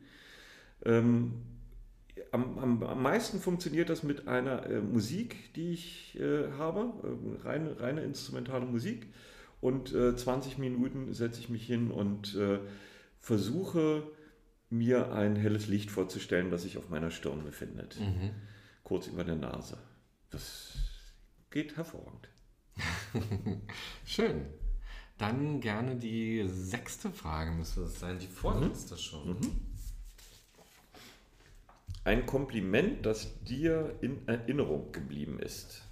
Ähm, 0.86 1.34
am, 2.32 2.58
am, 2.60 2.84
am, 2.84 3.02
meisten 3.02 3.40
funktioniert 3.40 3.90
das 3.90 4.04
mit 4.04 4.28
einer 4.28 4.66
äh, 4.70 4.80
Musik, 4.80 5.54
die 5.56 5.74
ich 5.74 6.18
äh, 6.20 6.52
habe, 6.58 6.94
äh, 7.04 7.48
reine, 7.48 7.80
reine 7.80 8.02
instrumentale 8.04 8.66
Musik. 8.66 9.08
Und 9.60 9.90
20 9.90 10.58
äh, 10.58 10.60
Minuten 10.60 11.14
setze 11.14 11.40
ich 11.40 11.48
mich 11.48 11.66
hin 11.66 11.90
und 11.90 12.36
äh, 12.36 12.60
versuche 13.18 14.04
mir 14.70 15.14
ein 15.14 15.38
helles 15.38 15.68
Licht 15.68 15.90
vorzustellen, 15.90 16.52
das 16.52 16.64
sich 16.64 16.78
auf 16.78 16.90
meiner 16.90 17.12
Stirn 17.12 17.46
befindet. 17.46 17.98
Mhm. 17.98 18.32
Kurz 18.84 19.08
über 19.08 19.24
der 19.24 19.36
Nase. 19.36 19.78
Das 20.34 20.74
geht 21.52 21.78
hervorragend. 21.78 22.28
Schön. 24.06 24.48
Dann 25.20 25.62
gerne 25.62 25.96
die 25.96 26.44
sechste 26.48 27.12
Frage 27.12 27.52
müsste 27.52 27.82
es 27.82 28.00
sein, 28.00 28.18
die 28.18 28.26
vorletzte 28.26 28.96
mhm. 28.96 29.00
schon. 29.00 29.28
Mhm. 29.28 29.62
Ein 32.04 32.26
Kompliment, 32.26 33.06
das 33.06 33.44
dir 33.44 33.96
in 34.02 34.28
Erinnerung 34.28 34.92
geblieben 34.92 35.40
ist. 35.40 35.84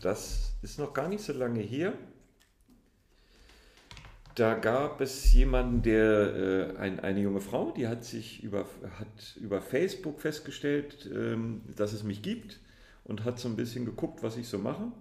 Das 0.00 0.54
ist 0.62 0.80
noch 0.80 0.92
gar 0.92 1.08
nicht 1.08 1.22
so 1.22 1.32
lange 1.32 1.60
her. 1.60 1.94
Da 4.34 4.54
gab 4.54 5.00
es 5.00 5.32
jemanden, 5.32 5.82
der, 5.82 6.74
äh, 6.74 6.76
ein, 6.78 6.98
eine 6.98 7.20
junge 7.20 7.40
Frau, 7.40 7.70
die 7.70 7.86
hat 7.86 8.04
sich 8.04 8.42
über, 8.42 8.66
hat 8.98 9.36
über 9.36 9.60
Facebook 9.60 10.20
festgestellt, 10.20 11.08
ähm, 11.12 11.62
dass 11.76 11.92
es 11.92 12.02
mich 12.02 12.22
gibt 12.22 12.58
und 13.08 13.24
hat 13.24 13.40
so 13.40 13.48
ein 13.48 13.56
bisschen 13.56 13.84
geguckt, 13.84 14.22
was 14.22 14.36
ich 14.36 14.46
so 14.46 14.58
mache. 14.58 14.92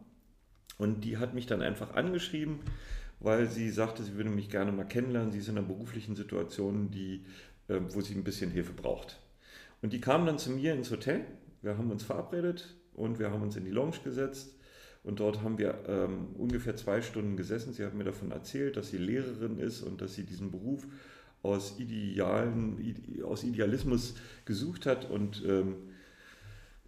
Und 0.80 1.04
die 1.04 1.17
hat 1.17 1.36
mich 1.36 1.46
dann 1.46 1.62
einfach 1.62 1.93
angeschrieben, 1.93 2.60
weil 3.20 3.48
sie 3.48 3.70
sagte, 3.70 4.04
sie 4.04 4.15
würde 4.15 4.30
mich 4.30 4.50
gerne 4.50 4.72
mal 4.72 4.86
kennenlernen. 4.86 5.32
Sie 5.32 5.39
ist 5.39 5.50
in 5.50 5.58
einer 5.58 5.67
beruflichen 5.67 6.15
Situation, 6.15 6.89
die, 6.89 7.26
äh, 7.67 7.80
wo 7.89 8.02
sie 8.02 8.15
ein 8.15 8.24
bisschen 8.24 8.50
Hilfe 8.50 8.74
braucht. 8.74 9.20
Und 9.82 9.93
die 9.93 10.02
kam 10.02 10.26
dann 10.26 10.39
zu 10.39 10.52
mir 10.52 10.74
ins 10.74 10.89
Hotel. 10.89 11.26
Wir 11.62 11.78
haben 11.78 11.91
uns 11.91 12.04
verabredet 12.04 12.76
und 12.93 13.20
wir 13.20 13.32
haben 13.32 13.43
uns 13.43 13.56
in 13.56 13.65
die 13.65 13.72
Lounge 13.72 13.98
gesetzt. 14.04 14.56
Und 15.04 15.20
dort 15.20 15.41
haben 15.41 15.58
wir 15.58 15.84
ähm, 15.88 16.30
ungefähr 16.36 16.76
zwei 16.76 17.02
Stunden 17.02 17.38
gesessen. 17.38 17.74
Sie 17.74 17.86
hat 17.86 17.93
mir 17.93 18.04
davon 18.04 18.32
erzählt, 18.32 18.78
dass 18.78 18.89
sie 18.89 18.98
Lehrerin 18.98 19.60
ist 19.60 19.82
und 19.82 20.02
dass 20.02 20.15
sie 20.15 20.24
diesen 20.24 20.52
Beruf 20.52 20.86
aus, 21.43 21.80
Idealen, 21.80 23.24
aus 23.24 23.43
Idealismus 23.43 24.15
gesucht 24.46 24.86
hat 24.86 25.10
und 25.10 25.43
ähm, 25.46 25.76
äh, 25.76 25.97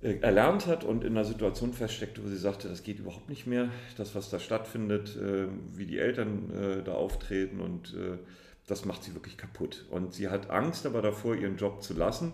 erlernt 0.01 0.65
hat 0.65 0.85
und 0.85 1.03
in 1.03 1.17
einer 1.17 1.25
Situation 1.25 1.73
feststeckte, 1.73 2.23
wo 2.23 2.27
sie 2.29 2.37
sagte, 2.37 2.69
das 2.69 2.83
geht 2.83 2.99
überhaupt 2.99 3.27
nicht 3.27 3.47
mehr, 3.47 3.69
das, 3.97 4.15
was 4.15 4.29
da 4.29 4.39
stattfindet, 4.39 5.17
äh, 5.17 5.47
wie 5.73 5.85
die 5.85 5.99
Eltern 5.99 6.51
äh, 6.53 6.83
da 6.83 6.93
auftreten 6.93 7.59
und 7.59 7.95
das 8.67 8.85
macht 8.85 9.03
sie 9.03 9.15
wirklich 9.15 9.35
kaputt. 9.35 9.85
Und 9.89 10.13
sie 10.13 10.29
hat 10.29 10.51
Angst 10.51 10.85
aber 10.85 11.01
davor, 11.01 11.35
ihren 11.35 11.57
Job 11.57 11.81
zu 11.81 11.95
lassen 11.95 12.33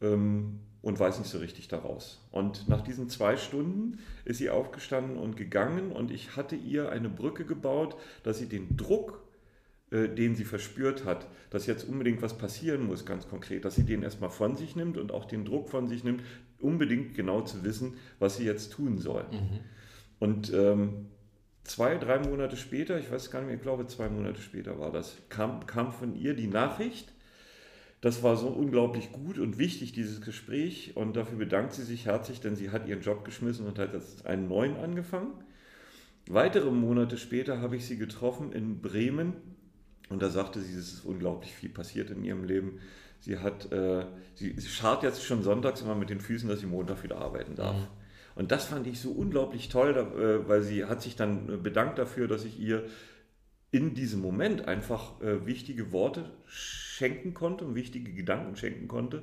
ähm, 0.00 0.60
und 0.80 0.98
weiß 0.98 1.18
nicht 1.18 1.30
so 1.30 1.36
richtig 1.36 1.68
daraus. 1.68 2.26
Und 2.30 2.66
nach 2.66 2.80
diesen 2.80 3.10
zwei 3.10 3.36
Stunden 3.36 3.98
ist 4.24 4.38
sie 4.38 4.48
aufgestanden 4.48 5.18
und 5.18 5.36
gegangen 5.36 5.92
und 5.92 6.10
ich 6.10 6.34
hatte 6.34 6.56
ihr 6.56 6.90
eine 6.90 7.10
Brücke 7.10 7.44
gebaut, 7.44 7.96
dass 8.22 8.38
sie 8.38 8.48
den 8.48 8.76
Druck 8.76 9.22
den 9.92 10.36
sie 10.36 10.44
verspürt 10.44 11.04
hat, 11.04 11.26
dass 11.50 11.66
jetzt 11.66 11.82
unbedingt 11.82 12.22
was 12.22 12.38
passieren 12.38 12.86
muss, 12.86 13.04
ganz 13.04 13.28
konkret, 13.28 13.64
dass 13.64 13.74
sie 13.74 13.82
den 13.82 14.04
erstmal 14.04 14.30
von 14.30 14.54
sich 14.54 14.76
nimmt 14.76 14.96
und 14.96 15.10
auch 15.10 15.24
den 15.24 15.44
Druck 15.44 15.68
von 15.68 15.88
sich 15.88 16.04
nimmt, 16.04 16.22
unbedingt 16.60 17.14
genau 17.14 17.42
zu 17.42 17.64
wissen, 17.64 17.94
was 18.18 18.36
sie 18.36 18.44
jetzt 18.44 18.72
tun 18.72 18.98
soll. 18.98 19.24
Mhm. 19.30 19.60
Und 20.18 20.52
ähm, 20.52 21.06
zwei, 21.64 21.96
drei 21.96 22.18
Monate 22.18 22.56
später, 22.56 22.98
ich 22.98 23.10
weiß 23.10 23.30
gar 23.30 23.40
nicht 23.40 23.48
mehr, 23.48 23.56
ich 23.56 23.62
glaube 23.62 23.86
zwei 23.86 24.08
Monate 24.08 24.40
später 24.40 24.78
war 24.78 24.92
das, 24.92 25.16
kam, 25.28 25.66
kam 25.66 25.92
von 25.92 26.14
ihr 26.14 26.34
die 26.34 26.48
Nachricht, 26.48 27.12
das 28.00 28.22
war 28.22 28.36
so 28.36 28.48
unglaublich 28.48 29.12
gut 29.12 29.38
und 29.38 29.58
wichtig, 29.58 29.92
dieses 29.92 30.22
Gespräch. 30.22 30.96
Und 30.96 31.16
dafür 31.16 31.36
bedankt 31.36 31.74
sie 31.74 31.82
sich 31.82 32.06
herzlich, 32.06 32.40
denn 32.40 32.56
sie 32.56 32.70
hat 32.70 32.88
ihren 32.88 33.02
Job 33.02 33.24
geschmissen 33.24 33.66
und 33.66 33.78
hat 33.78 33.92
jetzt 33.92 34.26
einen 34.26 34.48
neuen 34.48 34.76
angefangen. 34.76 35.32
Weitere 36.28 36.70
Monate 36.70 37.18
später 37.18 37.60
habe 37.60 37.76
ich 37.76 37.84
sie 37.84 37.98
getroffen 37.98 38.52
in 38.52 38.80
Bremen 38.80 39.34
und 40.08 40.22
da 40.22 40.30
sagte 40.30 40.60
sie, 40.60 40.72
es 40.72 40.92
ist 40.92 41.04
unglaublich 41.04 41.52
viel 41.52 41.70
passiert 41.70 42.10
in 42.10 42.24
ihrem 42.24 42.44
Leben. 42.44 42.78
Sie 43.20 43.38
hat, 43.38 43.70
äh, 43.70 44.04
sie, 44.34 44.54
sie 44.58 44.68
schart 44.68 45.02
jetzt 45.02 45.24
schon 45.24 45.42
sonntags 45.42 45.82
immer 45.82 45.94
mit 45.94 46.10
den 46.10 46.20
Füßen, 46.20 46.48
dass 46.48 46.60
sie 46.60 46.66
Montag 46.66 47.02
wieder 47.02 47.18
arbeiten 47.18 47.54
darf. 47.54 47.76
Mhm. 47.76 47.86
Und 48.34 48.52
das 48.52 48.64
fand 48.64 48.86
ich 48.86 49.00
so 49.00 49.10
unglaublich 49.10 49.68
toll, 49.68 49.92
da, 49.92 50.02
äh, 50.02 50.48
weil 50.48 50.62
sie 50.62 50.86
hat 50.86 51.02
sich 51.02 51.16
dann 51.16 51.62
bedankt 51.62 51.98
dafür, 51.98 52.28
dass 52.28 52.44
ich 52.44 52.58
ihr 52.58 52.84
in 53.70 53.94
diesem 53.94 54.20
Moment 54.20 54.66
einfach 54.66 55.20
äh, 55.20 55.46
wichtige 55.46 55.92
Worte 55.92 56.30
schenken 56.46 57.34
konnte 57.34 57.64
und 57.64 57.74
wichtige 57.74 58.12
Gedanken 58.12 58.56
schenken 58.56 58.88
konnte, 58.88 59.22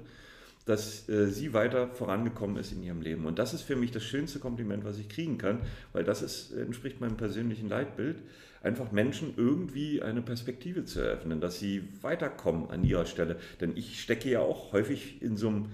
dass 0.67 1.07
äh, 1.07 1.27
sie 1.27 1.53
weiter 1.53 1.87
vorangekommen 1.87 2.57
ist 2.57 2.73
in 2.73 2.83
ihrem 2.83 3.01
Leben. 3.01 3.25
Und 3.25 3.39
das 3.39 3.53
ist 3.53 3.61
für 3.61 3.77
mich 3.77 3.91
das 3.91 4.03
schönste 4.03 4.39
Kompliment, 4.39 4.83
was 4.83 4.99
ich 4.99 5.07
kriegen 5.07 5.37
kann, 5.37 5.61
weil 5.93 6.03
das 6.03 6.21
ist, 6.21 6.51
entspricht 6.51 6.99
meinem 6.99 7.15
persönlichen 7.15 7.69
Leitbild 7.69 8.17
einfach 8.61 8.91
Menschen 8.91 9.33
irgendwie 9.37 10.01
eine 10.01 10.21
Perspektive 10.21 10.83
zu 10.83 10.99
eröffnen, 10.99 11.39
dass 11.39 11.59
sie 11.59 11.87
weiterkommen 12.01 12.69
an 12.69 12.83
ihrer 12.83 13.05
Stelle. 13.05 13.37
Denn 13.61 13.77
ich 13.77 14.01
stecke 14.01 14.29
ja 14.29 14.41
auch 14.41 14.73
häufig 14.73 15.21
in 15.21 15.37
so 15.37 15.47
einem 15.47 15.65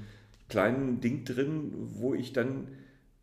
kleinen 0.48 1.02
Ding 1.02 1.26
drin, 1.26 1.72
wo 1.76 2.14
ich 2.14 2.32
dann 2.32 2.68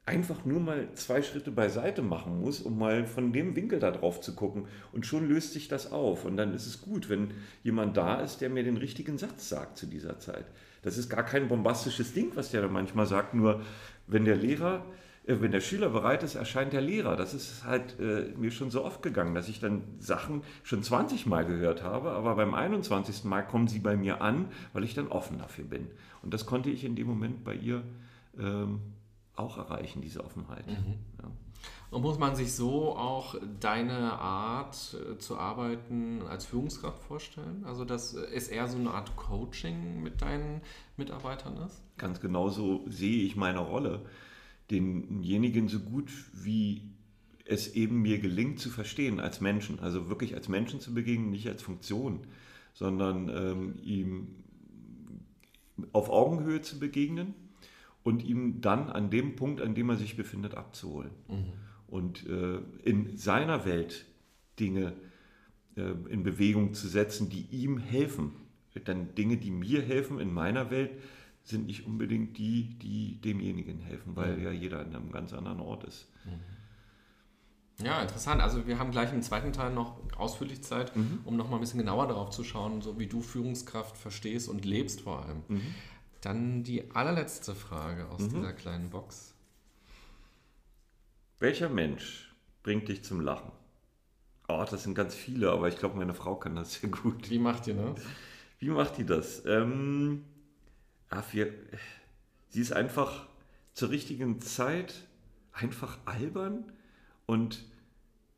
einfach 0.07 0.45
nur 0.45 0.59
mal 0.59 0.89
zwei 0.95 1.23
Schritte 1.23 1.53
beiseite 1.53 2.03
machen 2.03 2.41
muss, 2.41 2.61
um 2.61 2.79
mal 2.79 3.07
von 3.07 3.33
dem 3.33 3.55
Winkel 3.55 3.79
da 3.79 3.93
drauf 3.93 4.21
zu 4.21 4.35
gucken. 4.35 4.67
Und 4.91 5.07
schon 5.07 5.29
löst 5.29 5.53
sich 5.53 5.69
das 5.69 5.93
auf. 5.93 6.25
Und 6.25 6.37
dann 6.37 6.53
ist 6.53 6.67
es 6.67 6.81
gut, 6.81 7.09
wenn 7.09 7.31
jemand 7.63 7.97
da 7.97 8.21
ist, 8.21 8.41
der 8.41 8.51
mir 8.51 8.65
den 8.65 8.77
richtigen 8.77 9.19
Satz 9.19 9.49
sagt 9.49 9.79
zu 9.79 9.87
dieser 9.87 10.19
Zeit. 10.19 10.47
Das 10.83 10.97
ist 10.97 11.11
gar 11.11 11.25
kein 11.25 11.49
bombastisches 11.49 12.15
Ding, 12.15 12.33
was 12.35 12.51
der 12.51 12.63
da 12.63 12.69
manchmal 12.69 13.07
sagt, 13.07 13.35
nur 13.35 13.63
wenn 14.07 14.25
der 14.25 14.37
Lehrer, 14.37 14.85
äh, 15.27 15.37
wenn 15.41 15.53
der 15.53 15.61
Schüler 15.61 15.91
bereit 15.91 16.23
ist, 16.23 16.35
erscheint 16.35 16.73
der 16.73 16.81
Lehrer. 16.81 17.17
Das 17.17 17.35
ist 17.35 17.65
halt 17.65 17.99
äh, 18.01 18.33
mir 18.37 18.51
schon 18.51 18.71
so 18.71 18.85
oft 18.85 19.03
gegangen, 19.03 19.35
dass 19.35 19.49
ich 19.49 19.61
dann 19.61 19.83
Sachen 19.99 20.43
schon 20.63 20.83
20 20.83 21.27
Mal 21.27 21.45
gehört 21.45 21.83
habe, 21.83 22.11
aber 22.13 22.35
beim 22.37 22.55
21. 22.55 23.25
Mal 23.25 23.43
kommen 23.43 23.69
sie 23.69 23.79
bei 23.79 23.97
mir 23.97 24.23
an, 24.23 24.47
weil 24.73 24.85
ich 24.85 24.95
dann 24.95 25.09
offen 25.09 25.39
dafür 25.39 25.65
bin. 25.65 25.89
Und 26.23 26.35
das 26.35 26.47
konnte 26.47 26.71
ich 26.71 26.85
in 26.85 26.97
dem 26.97 27.07
Moment 27.07 27.45
bei 27.45 27.55
ihr 27.55 27.83
ähm, 28.39 28.81
auch 29.37 29.59
erreichen, 29.59 30.01
diese 30.03 30.25
Offenheit. 30.25 30.67
Mhm. 30.67 30.95
Ja. 31.23 31.31
Und 31.91 32.03
muss 32.03 32.19
man 32.19 32.37
sich 32.37 32.53
so 32.55 32.95
auch 32.97 33.35
deine 33.59 34.13
Art 34.13 34.95
äh, 34.95 35.19
zu 35.19 35.37
arbeiten 35.37 36.23
als 36.29 36.47
Führungskraft 36.47 37.03
vorstellen? 37.03 37.65
Also, 37.65 37.85
dass 37.85 38.15
es 38.15 38.49
eher 38.49 38.69
so 38.69 38.79
eine 38.79 38.93
Art 38.93 39.17
Coaching 39.17 40.01
mit 40.01 40.23
deinen 40.23 40.61
Mitarbeitern 40.97 41.57
ist? 41.67 41.83
Ganz 41.99 42.21
genau 42.21 42.49
so 42.49 42.85
sehe 42.89 43.25
ich 43.25 43.35
meine 43.35 43.59
Rolle, 43.59 44.03
denjenigen 44.71 45.69
so 45.69 45.81
gut 45.81 46.11
wie 46.33 46.83
es 47.45 47.75
eben 47.75 48.03
mir 48.03 48.21
gelingt 48.21 48.61
zu 48.61 48.71
verstehen 48.71 49.19
als 49.19 49.41
Menschen, 49.41 49.81
also 49.81 50.09
wirklich 50.09 50.37
als 50.37 50.49
Menschen 50.49 50.79
zu 50.79 50.95
begegnen, 50.95 51.31
nicht 51.31 51.49
als 51.49 51.63
Funktion, 51.63 52.21
sondern 52.73 53.29
ähm, 53.29 53.75
ihm 53.83 54.29
auf 55.93 56.09
Augenhöhe 56.09 56.63
zu 56.63 56.79
begegnen 56.79 57.35
und 58.05 58.23
ihm 58.23 58.61
dann 58.61 58.89
an 58.89 59.11
dem 59.11 59.35
Punkt, 59.35 59.61
an 59.61 59.75
dem 59.75 59.91
er 59.91 59.97
sich 59.97 60.17
befindet, 60.17 60.55
abzuholen. 60.55 61.11
Mhm. 61.27 61.53
Und 61.91 62.27
äh, 62.27 62.59
in 62.85 63.17
seiner 63.17 63.65
Welt 63.65 64.07
Dinge 64.59 64.95
äh, 65.77 65.93
in 66.09 66.23
Bewegung 66.23 66.75
zu 66.75 66.89
setzen, 66.89 67.29
die 67.29 67.47
ihm 67.51 67.79
helfen. 67.79 68.33
Denn 68.87 69.15
Dinge, 69.15 69.37
die 69.37 69.51
mir 69.51 69.83
helfen 69.83 70.21
in 70.21 70.33
meiner 70.33 70.71
Welt, 70.71 70.93
sind 71.43 71.67
nicht 71.67 71.87
unbedingt 71.87 72.39
die, 72.39 72.79
die 72.79 73.21
demjenigen 73.21 73.81
helfen, 73.81 74.15
weil 74.15 74.37
mhm. 74.37 74.45
ja 74.45 74.51
jeder 74.53 74.81
an 74.81 74.95
einem 74.95 75.11
ganz 75.11 75.33
anderen 75.33 75.61
Ort 75.61 75.85
ist. 75.85 76.09
Mhm. 76.25 76.41
Ja, 77.85 78.03
interessant. 78.03 78.43
Also 78.43 78.67
wir 78.67 78.79
haben 78.79 78.91
gleich 78.91 79.13
im 79.13 79.23
zweiten 79.23 79.53
Teil 79.53 79.73
noch 79.73 79.97
ausführlich 80.17 80.63
Zeit, 80.63 80.95
mhm. 80.95 81.21
um 81.25 81.37
noch 81.37 81.49
mal 81.49 81.57
ein 81.57 81.61
bisschen 81.61 81.79
genauer 81.79 82.09
darauf 82.09 82.31
zu 82.31 82.45
schauen, 82.45 82.83
so 82.83 82.99
wie 82.99 83.07
du 83.07 83.23
Führungskraft 83.23 83.97
verstehst 83.97 84.49
und 84.49 84.65
lebst 84.65 85.01
vor 85.01 85.25
allem. 85.25 85.43
Mhm. 85.49 85.75
Dann 86.21 86.63
die 86.63 86.91
allerletzte 86.91 87.55
Frage 87.55 88.09
aus 88.09 88.21
mhm. 88.21 88.29
dieser 88.31 88.53
kleinen 88.53 88.91
Box. 88.91 89.35
Welcher 91.41 91.69
Mensch 91.69 92.33
bringt 92.63 92.89
dich 92.89 93.03
zum 93.03 93.21
Lachen? 93.21 93.51
Oh, 94.49 94.65
das 94.71 94.85
sind 94.85 94.95
ganz 94.95 95.15
viele, 95.15 95.51
aber 95.51 95.69
ich 95.69 95.77
glaube, 95.77 95.99
meine 95.99 96.15
Frau 96.15 96.37
kann 96.37 96.55
das 96.55 96.75
sehr 96.81 96.91
gut. 96.91 97.29
Wie 97.29 97.39
macht 97.39 97.67
ihr 97.67 97.75
das? 97.75 98.03
Wie 98.59 98.69
macht 98.69 98.99
die 98.99 99.05
das? 99.05 99.45
Ähm, 99.47 100.25
ach, 101.09 101.25
wir, 101.33 101.53
sie 102.51 102.61
ist 102.61 102.73
einfach 102.73 103.27
zur 103.75 103.91
richtigen 103.91 104.41
Zeit 104.41 104.95
einfach 105.53 105.99
albern 106.05 106.71
und 107.27 107.65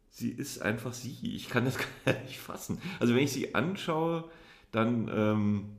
sie 0.09 0.31
ist 0.31 0.63
einfach 0.63 0.95
sie. 0.95 1.35
Ich 1.35 1.51
kann 1.51 1.67
das 1.67 1.77
gar 2.05 2.19
nicht 2.23 2.39
fassen. 2.39 2.81
Also 3.01 3.15
wenn 3.15 3.25
ich 3.25 3.33
sie 3.33 3.55
anschaue, 3.55 4.31
dann 4.71 5.11
ähm, 5.13 5.77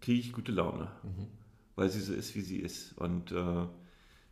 kriege 0.00 0.20
ich 0.20 0.32
gute 0.32 0.52
Laune. 0.52 0.90
Mhm 1.02 1.40
weil 1.80 1.88
sie 1.88 2.00
so 2.02 2.12
ist, 2.12 2.34
wie 2.34 2.42
sie 2.42 2.58
ist. 2.58 2.92
Und 2.98 3.32
äh, 3.32 3.66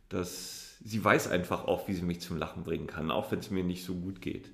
das, 0.07 0.68
sie 0.81 1.03
weiß 1.03 1.29
einfach 1.29 1.65
auch, 1.65 1.87
wie 1.87 1.93
sie 1.93 2.03
mich 2.03 2.21
zum 2.21 2.37
Lachen 2.37 2.63
bringen 2.63 2.87
kann, 2.87 3.11
auch 3.11 3.31
wenn 3.31 3.39
es 3.39 3.51
mir 3.51 3.63
nicht 3.63 3.83
so 3.83 3.95
gut 3.95 4.21
geht. 4.21 4.51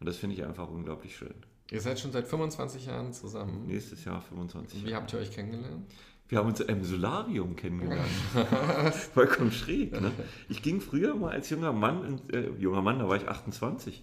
Und 0.00 0.06
das 0.06 0.16
finde 0.16 0.36
ich 0.36 0.44
einfach 0.44 0.68
unglaublich 0.68 1.16
schön. 1.16 1.34
Ihr 1.70 1.80
seid 1.80 1.98
schon 1.98 2.12
seit 2.12 2.26
25 2.26 2.86
Jahren 2.86 3.12
zusammen. 3.12 3.66
Nächstes 3.66 4.04
Jahr 4.04 4.20
25. 4.20 4.80
Und 4.80 4.88
wie 4.88 4.94
habt 4.94 5.12
ihr 5.12 5.18
euch 5.18 5.30
kennengelernt? 5.30 5.86
Wir 6.28 6.38
haben 6.38 6.48
uns 6.48 6.60
im 6.60 6.84
Solarium 6.84 7.54
kennengelernt. 7.54 8.08
Vollkommen 9.14 9.52
schräg. 9.52 9.92
Ne? 10.00 10.10
Ich 10.48 10.62
ging 10.62 10.80
früher 10.80 11.14
mal 11.14 11.32
als 11.32 11.50
junger 11.50 11.72
Mann, 11.72 12.20
äh, 12.32 12.48
junger 12.58 12.82
Mann, 12.82 12.98
da 12.98 13.08
war 13.08 13.16
ich 13.16 13.28
28, 13.28 14.02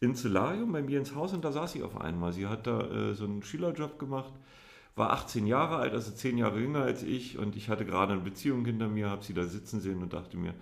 ins 0.00 0.22
Solarium 0.22 0.72
bei 0.72 0.82
mir 0.82 0.98
ins 0.98 1.14
Haus 1.14 1.32
und 1.32 1.44
da 1.44 1.52
saß 1.52 1.72
sie 1.72 1.82
auf 1.82 2.00
einmal. 2.00 2.32
Sie 2.32 2.46
hat 2.46 2.66
da 2.66 2.80
äh, 2.80 3.14
so 3.14 3.24
einen 3.24 3.42
Schülerjob 3.42 3.98
gemacht 3.98 4.32
war 4.94 5.12
18 5.12 5.46
Jahre 5.46 5.76
alt, 5.76 5.94
also 5.94 6.10
10 6.12 6.38
Jahre 6.38 6.60
jünger 6.60 6.82
als 6.82 7.02
ich 7.02 7.38
und 7.38 7.56
ich 7.56 7.68
hatte 7.68 7.84
gerade 7.84 8.12
eine 8.12 8.22
Beziehung 8.22 8.64
hinter 8.64 8.88
mir, 8.88 9.08
habe 9.08 9.24
sie 9.24 9.34
da 9.34 9.44
sitzen 9.44 9.80
sehen 9.80 10.02
und 10.02 10.12
dachte 10.12 10.36
mir, 10.36 10.54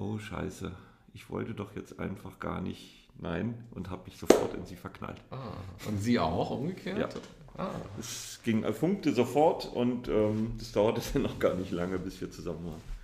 oh 0.00 0.18
scheiße, 0.18 0.72
ich 1.14 1.30
wollte 1.30 1.54
doch 1.54 1.76
jetzt 1.76 2.00
einfach 2.00 2.40
gar 2.40 2.60
nicht 2.60 3.08
nein 3.18 3.54
und 3.72 3.90
habe 3.90 4.02
mich 4.06 4.16
sofort 4.16 4.54
in 4.54 4.64
sie 4.64 4.76
verknallt. 4.76 5.20
Ah, 5.30 5.52
und 5.86 6.00
sie 6.00 6.18
auch 6.18 6.50
umgekehrt? 6.50 7.14
Ja. 7.14 7.20
Ah. 7.56 7.70
Es 7.98 8.40
ging, 8.42 8.64
funkte 8.72 9.12
sofort 9.12 9.66
und 9.66 10.08
ähm, 10.08 10.54
das 10.58 10.72
dauerte 10.72 11.02
dann 11.12 11.22
noch 11.22 11.38
gar 11.38 11.54
nicht 11.54 11.70
lange, 11.70 11.98
bis 11.98 12.20
wir 12.20 12.30
zusammen 12.30 12.64
waren. 12.64 13.00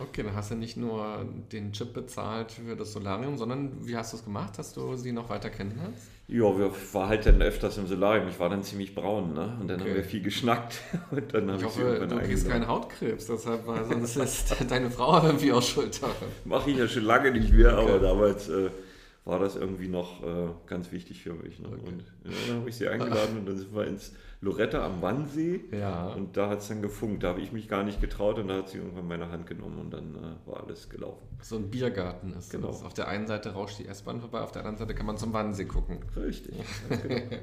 Okay, 0.00 0.22
dann 0.22 0.36
hast 0.36 0.52
du 0.52 0.54
nicht 0.54 0.76
nur 0.76 1.26
den 1.50 1.72
Chip 1.72 1.92
bezahlt 1.92 2.52
für 2.52 2.76
das 2.76 2.92
Solarium, 2.92 3.36
sondern 3.36 3.86
wie 3.86 3.96
hast 3.96 4.12
du 4.12 4.18
es 4.18 4.24
gemacht? 4.24 4.56
Hast 4.58 4.76
du 4.76 4.96
sie 4.96 5.10
noch 5.10 5.28
weiter 5.28 5.50
kennengelernt? 5.50 5.96
Ja, 6.30 6.58
wir 6.58 6.70
waren 6.92 7.08
halt 7.08 7.24
dann 7.24 7.40
öfters 7.40 7.78
im 7.78 7.86
Solarium. 7.86 8.28
Ich 8.28 8.38
war 8.38 8.50
dann 8.50 8.62
ziemlich 8.62 8.94
braun, 8.94 9.32
ne? 9.32 9.56
Und 9.58 9.68
dann 9.68 9.80
okay. 9.80 9.88
haben 9.88 9.96
wir 9.96 10.04
viel 10.04 10.20
geschnackt. 10.20 10.80
Und 11.10 11.32
dann 11.32 11.56
ich 11.56 11.64
hoffe, 11.64 12.06
du 12.06 12.18
kriegst 12.18 12.46
keinen 12.46 12.68
Hautkrebs, 12.68 13.26
deshalb, 13.26 13.66
weil 13.66 13.82
sonst 13.86 14.16
ist 14.16 14.54
deine 14.70 14.90
Frau 14.90 15.24
irgendwie 15.24 15.52
auch 15.52 15.62
schuld 15.62 16.02
daran. 16.02 16.14
Mache 16.44 16.70
ich 16.70 16.76
ja 16.76 16.86
schon 16.86 17.04
lange 17.04 17.30
nicht 17.30 17.50
mehr, 17.54 17.78
okay. 17.78 17.88
aber 17.88 17.98
damals 17.98 18.50
äh, 18.50 18.68
war 19.28 19.38
das 19.38 19.56
irgendwie 19.56 19.88
noch 19.88 20.22
äh, 20.22 20.48
ganz 20.66 20.90
wichtig 20.90 21.22
für 21.22 21.34
mich. 21.34 21.60
Ne? 21.60 21.68
Okay. 21.68 21.80
Und 21.86 22.02
ja, 22.24 22.30
dann 22.48 22.56
habe 22.60 22.70
ich 22.70 22.76
sie 22.76 22.88
eingeladen 22.88 23.38
und 23.38 23.46
dann 23.46 23.58
sind 23.58 23.74
wir 23.74 23.86
ins 23.86 24.14
Loretta 24.40 24.84
am 24.84 25.02
Wannsee. 25.02 25.60
Ja. 25.70 26.08
Und 26.08 26.38
da 26.38 26.48
hat 26.48 26.60
es 26.60 26.68
dann 26.68 26.80
gefunkt. 26.80 27.22
Da 27.22 27.28
habe 27.28 27.42
ich 27.42 27.52
mich 27.52 27.68
gar 27.68 27.84
nicht 27.84 28.00
getraut 28.00 28.38
und 28.38 28.48
da 28.48 28.56
hat 28.56 28.70
sie 28.70 28.78
irgendwann 28.78 29.06
meine 29.06 29.30
Hand 29.30 29.46
genommen 29.46 29.78
und 29.78 29.90
dann 29.92 30.14
äh, 30.14 30.48
war 30.48 30.64
alles 30.64 30.88
gelaufen. 30.88 31.28
So 31.42 31.56
ein 31.56 31.68
Biergarten 31.70 32.32
ist 32.38 32.50
genau. 32.50 32.68
das. 32.68 32.82
Auf 32.82 32.94
der 32.94 33.08
einen 33.08 33.26
Seite 33.26 33.50
rauscht 33.50 33.78
die 33.78 33.86
S-Bahn 33.86 34.22
vorbei, 34.22 34.40
auf 34.40 34.52
der 34.52 34.62
anderen 34.62 34.78
Seite 34.78 34.94
kann 34.94 35.04
man 35.04 35.18
zum 35.18 35.34
Wannsee 35.34 35.66
gucken. 35.66 35.98
Richtig. 36.16 36.56
Genau. 36.88 37.20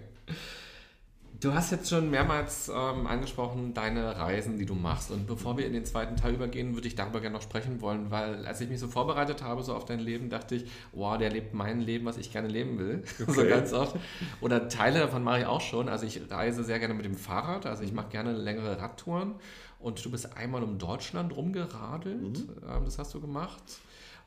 Du 1.45 1.53
hast 1.53 1.71
jetzt 1.71 1.91
schon 1.91 2.09
mehrmals 2.09 2.69
ähm, 2.69 3.05
angesprochen, 3.05 3.75
deine 3.75 4.17
Reisen, 4.17 4.57
die 4.57 4.65
du 4.65 4.73
machst. 4.73 5.11
Und 5.11 5.27
bevor 5.27 5.59
wir 5.59 5.67
in 5.67 5.73
den 5.73 5.85
zweiten 5.85 6.15
Teil 6.15 6.33
übergehen, 6.33 6.73
würde 6.73 6.87
ich 6.87 6.95
darüber 6.95 7.21
gerne 7.21 7.35
noch 7.35 7.43
sprechen 7.43 7.81
wollen, 7.81 8.09
weil 8.09 8.47
als 8.47 8.61
ich 8.61 8.69
mich 8.69 8.79
so 8.79 8.87
vorbereitet 8.87 9.43
habe, 9.43 9.61
so 9.61 9.75
auf 9.75 9.85
dein 9.85 9.99
Leben, 9.99 10.31
dachte 10.31 10.55
ich, 10.55 10.65
wow, 10.91 11.19
der 11.19 11.29
lebt 11.29 11.53
mein 11.53 11.81
Leben, 11.81 12.03
was 12.05 12.17
ich 12.17 12.31
gerne 12.31 12.47
leben 12.47 12.79
will. 12.79 13.03
Okay. 13.25 13.31
so 13.31 13.47
ganz 13.47 13.73
oft. 13.73 13.95
Oder 14.41 14.69
Teile 14.69 14.99
davon 14.99 15.23
mache 15.23 15.41
ich 15.41 15.45
auch 15.45 15.61
schon. 15.61 15.87
Also 15.87 16.05
ich 16.05 16.19
reise 16.31 16.63
sehr 16.63 16.79
gerne 16.79 16.93
mit 16.95 17.05
dem 17.05 17.15
Fahrrad, 17.15 17.65
also 17.65 17.83
ich 17.83 17.93
mache 17.93 18.09
gerne 18.09 18.33
längere 18.33 18.79
Radtouren. 18.79 19.35
Und 19.79 20.03
du 20.03 20.09
bist 20.09 20.35
einmal 20.35 20.63
um 20.63 20.79
Deutschland 20.79 21.35
rumgeradelt, 21.35 22.39
mhm. 22.39 22.49
ähm, 22.67 22.85
das 22.85 22.97
hast 22.97 23.13
du 23.13 23.21
gemacht 23.21 23.61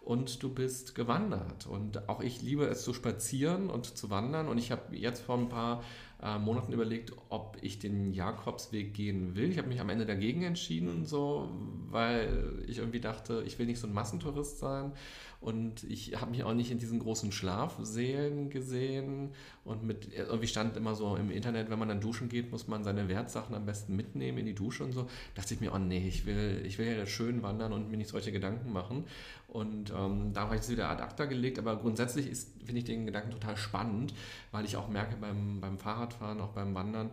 und 0.09 0.43
du 0.43 0.49
bist 0.49 0.95
gewandert. 0.95 1.67
Und 1.67 2.09
auch 2.09 2.23
ich 2.23 2.41
liebe 2.41 2.65
es 2.65 2.83
zu 2.83 2.95
spazieren 2.95 3.69
und 3.69 3.99
zu 3.99 4.09
wandern. 4.09 4.49
Und 4.49 4.57
ich 4.57 4.73
habe 4.73 4.97
jetzt 4.97 5.21
vor 5.21 5.37
ein 5.37 5.51
paar 5.51 5.83
äh, 6.23 6.39
Monaten 6.39 6.73
überlegt, 6.73 7.13
ob 7.29 7.59
ich 7.61 7.79
den 7.79 8.13
Jakobsweg 8.13 8.93
gehen 8.93 9.37
will. 9.37 9.51
Ich 9.51 9.59
habe 9.59 9.69
mich 9.69 9.81
am 9.81 9.89
Ende 9.89 10.05
dagegen 10.05 10.43
entschieden, 10.43 11.07
so, 11.07 11.49
weil 11.91 12.63
ich 12.67 12.79
irgendwie 12.79 13.01
dachte, 13.01 13.43
ich 13.47 13.59
will 13.59 13.67
nicht 13.67 13.79
so 13.79 13.87
ein 13.87 13.93
Massentourist 13.93 14.59
sein. 14.59 14.93
Und 15.41 15.85
ich 15.85 16.21
habe 16.21 16.33
mich 16.33 16.43
auch 16.43 16.53
nicht 16.53 16.73
in 16.73 16.79
diesen 16.79 16.99
großen 16.99 17.31
Schlafsälen 17.31 18.51
gesehen. 18.51 19.31
Und 19.65 19.85
mit 19.85 20.13
irgendwie 20.13 20.49
stand 20.49 20.77
immer 20.77 20.97
so 20.97 21.15
im 21.15 21.31
Internet, 21.31 21.71
wenn 21.71 21.79
man 21.79 21.89
dann 21.89 22.01
duschen 22.01 22.29
geht, 22.29 22.51
muss 22.51 22.67
man 22.67 22.83
seine 22.83 23.09
Wertsachen 23.09 23.55
am 23.55 23.65
besten 23.65 23.95
mitnehmen 23.95 24.39
in 24.39 24.47
die 24.47 24.55
Dusche 24.55 24.83
und 24.83 24.93
so. 24.93 25.03
Da 25.03 25.43
dachte 25.43 25.55
ich 25.55 25.61
mir, 25.61 25.73
oh 25.73 25.79
nee, 25.79 26.09
ich 26.09 26.27
will, 26.27 26.63
ich 26.67 26.79
will 26.79 26.89
ja 26.89 27.07
schön 27.07 27.43
wandern 27.45 27.73
und 27.73 27.89
mir 27.89 27.97
nicht 27.97 28.11
solche 28.11 28.33
Gedanken 28.33 28.73
machen. 28.73 29.05
Und 29.49 29.91
ähm, 29.97 30.35
da 30.35 30.43
habe 30.43 30.57
ich 30.57 30.61
es 30.61 30.69
wieder 30.69 30.91
ad 30.91 31.03
acta 31.03 31.25
gelegt. 31.25 31.59
Aber 31.59 31.77
grundsätzlich 31.77 32.27
finde 32.65 32.79
ich 32.79 32.85
den 32.85 33.07
Gedanken 33.07 33.31
total 33.31 33.57
spannend, 33.57 34.15
weil 34.53 34.65
ich 34.65 34.77
auch 34.77 34.89
merke 34.89 35.17
beim, 35.17 35.61
beim 35.61 35.79
Fahrradfahren, 35.79 36.41
auch 36.41 36.51
beim 36.51 36.75
Wandern, 36.75 37.11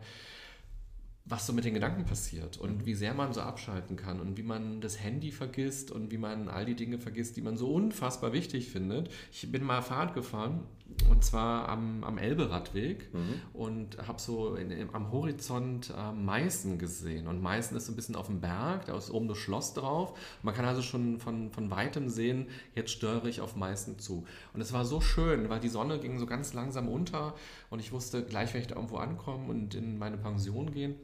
was 1.23 1.47
so 1.47 1.53
mit 1.53 1.65
den 1.65 1.73
Gedanken 1.73 2.05
passiert 2.05 2.57
und 2.57 2.85
wie 2.85 2.93
sehr 2.93 3.13
man 3.15 3.33
so 3.33 3.41
abschalten 3.41 3.95
kann 3.95 4.19
und 4.19 4.37
wie 4.37 4.43
man 4.43 4.79
das 4.79 5.01
Handy 5.01 5.31
vergisst 5.31 5.89
und 5.89 6.11
wie 6.11 6.19
man 6.19 6.49
all 6.49 6.65
die 6.65 6.75
Dinge 6.75 6.99
vergisst, 6.99 7.35
die 7.37 7.41
man 7.41 7.57
so 7.57 7.73
unfassbar 7.73 8.31
wichtig 8.31 8.69
findet. 8.69 9.09
Ich 9.31 9.51
bin 9.51 9.63
mal 9.63 9.81
Fahrrad 9.81 10.13
gefahren 10.13 10.65
und 11.09 11.23
zwar 11.23 11.69
am, 11.69 12.03
am 12.03 12.17
Elberadweg 12.17 13.13
mhm. 13.13 13.41
und 13.53 14.07
habe 14.07 14.19
so 14.19 14.55
in, 14.55 14.89
am 14.93 15.11
Horizont 15.11 15.93
äh, 15.95 16.11
Meißen 16.11 16.77
gesehen 16.77 17.27
und 17.27 17.41
Meißen 17.41 17.75
ist 17.75 17.87
so 17.87 17.91
ein 17.91 17.95
bisschen 17.95 18.15
auf 18.15 18.27
dem 18.27 18.39
Berg, 18.39 18.85
da 18.85 18.97
ist 18.97 19.11
oben 19.11 19.27
das 19.27 19.37
Schloss 19.37 19.73
drauf. 19.73 20.17
Man 20.41 20.53
kann 20.53 20.65
also 20.65 20.81
schon 20.81 21.19
von, 21.19 21.51
von 21.51 21.69
weitem 21.69 22.09
sehen, 22.09 22.47
jetzt 22.75 22.91
störe 22.91 23.29
ich 23.29 23.41
auf 23.41 23.55
Meißen 23.55 23.99
zu. 23.99 24.25
Und 24.53 24.61
es 24.61 24.73
war 24.73 24.85
so 24.85 25.01
schön, 25.01 25.49
weil 25.49 25.59
die 25.59 25.69
Sonne 25.69 25.99
ging 25.99 26.17
so 26.17 26.25
ganz 26.25 26.53
langsam 26.53 26.87
unter 26.87 27.35
und 27.69 27.79
ich 27.79 27.91
wusste, 27.91 28.23
gleich 28.23 28.49
werde 28.49 28.59
ich 28.59 28.67
da 28.67 28.75
irgendwo 28.75 28.97
ankommen 28.97 29.49
und 29.49 29.75
in 29.75 29.97
meine 29.97 30.17
Pension 30.17 30.71
gehen. 30.71 30.95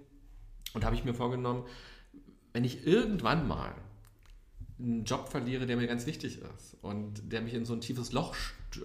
Und 0.74 0.86
habe 0.86 0.96
ich 0.96 1.04
mir 1.04 1.14
vorgenommen, 1.14 1.64
wenn 2.54 2.64
ich 2.64 2.88
irgendwann 2.88 3.48
mal 3.48 3.74
einen 4.82 5.04
Job 5.04 5.30
verliere, 5.30 5.66
der 5.66 5.78
mir 5.78 5.88
ganz 5.88 6.06
wichtig 6.06 6.40
ist 6.56 6.78
und 6.82 7.32
der 7.32 7.42
mich 7.42 7.54
in 7.54 7.66
so 7.66 7.74
ein 7.74 7.82
tiefes 7.82 8.12
Loch 8.12 8.36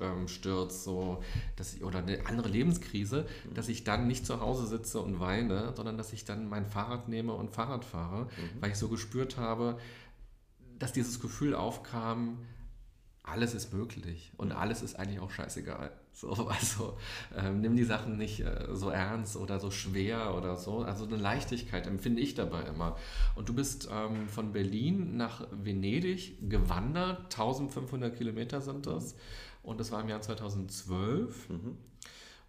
ähm, 0.01 0.29
stürzt, 0.29 0.85
so, 0.85 1.23
dass 1.57 1.75
ich, 1.75 1.85
oder 1.85 2.01
eine 2.01 2.27
andere 2.27 2.49
Lebenskrise, 2.49 3.27
dass 3.55 3.69
ich 3.69 3.85
dann 3.85 4.07
nicht 4.07 4.27
zu 4.27 4.41
Hause 4.41 4.67
sitze 4.67 5.01
und 5.01 5.21
weine, 5.21 5.73
sondern 5.75 5.97
dass 5.97 6.13
ich 6.13 6.25
dann 6.25 6.49
mein 6.49 6.67
Fahrrad 6.67 7.09
nehme 7.09 7.33
und 7.33 7.51
Fahrrad 7.51 7.85
fahre, 7.85 8.25
mhm. 8.25 8.61
weil 8.61 8.71
ich 8.71 8.77
so 8.77 8.89
gespürt 8.89 9.37
habe, 9.37 9.79
dass 10.79 10.93
dieses 10.93 11.21
Gefühl 11.21 11.55
aufkam, 11.55 12.39
alles 13.23 13.55
ist 13.55 13.73
möglich 13.73 14.33
und 14.37 14.53
alles 14.53 14.83
ist 14.83 14.97
eigentlich 14.99 15.21
auch 15.21 15.31
scheißegal. 15.31 15.91
So, 16.17 16.31
also 16.49 16.97
ähm, 17.37 17.61
nimm 17.61 17.77
die 17.77 17.85
Sachen 17.85 18.17
nicht 18.17 18.41
äh, 18.41 18.69
so 18.73 18.89
ernst 18.89 19.37
oder 19.37 19.61
so 19.61 19.71
schwer 19.71 20.35
oder 20.35 20.57
so. 20.57 20.79
Also 20.79 21.05
eine 21.05 21.17
Leichtigkeit 21.17 21.87
empfinde 21.87 22.23
ich 22.23 22.35
dabei 22.35 22.63
immer. 22.63 22.97
Und 23.35 23.51
du 23.51 23.55
bist 23.55 23.91
ähm, 23.93 24.27
von 24.27 24.53
Berlin 24.53 25.19
nach 25.19 25.47
Venedig 25.53 26.39
gewandert, 26.49 27.25
1500 27.25 28.17
Kilometer 28.17 28.63
sind 28.63 28.87
das. 28.87 29.15
Und 29.63 29.79
das 29.79 29.93
war 29.93 30.01
im 30.01 30.09
Jahr 30.09 30.23
2012. 30.23 31.51
Mhm. 31.51 31.77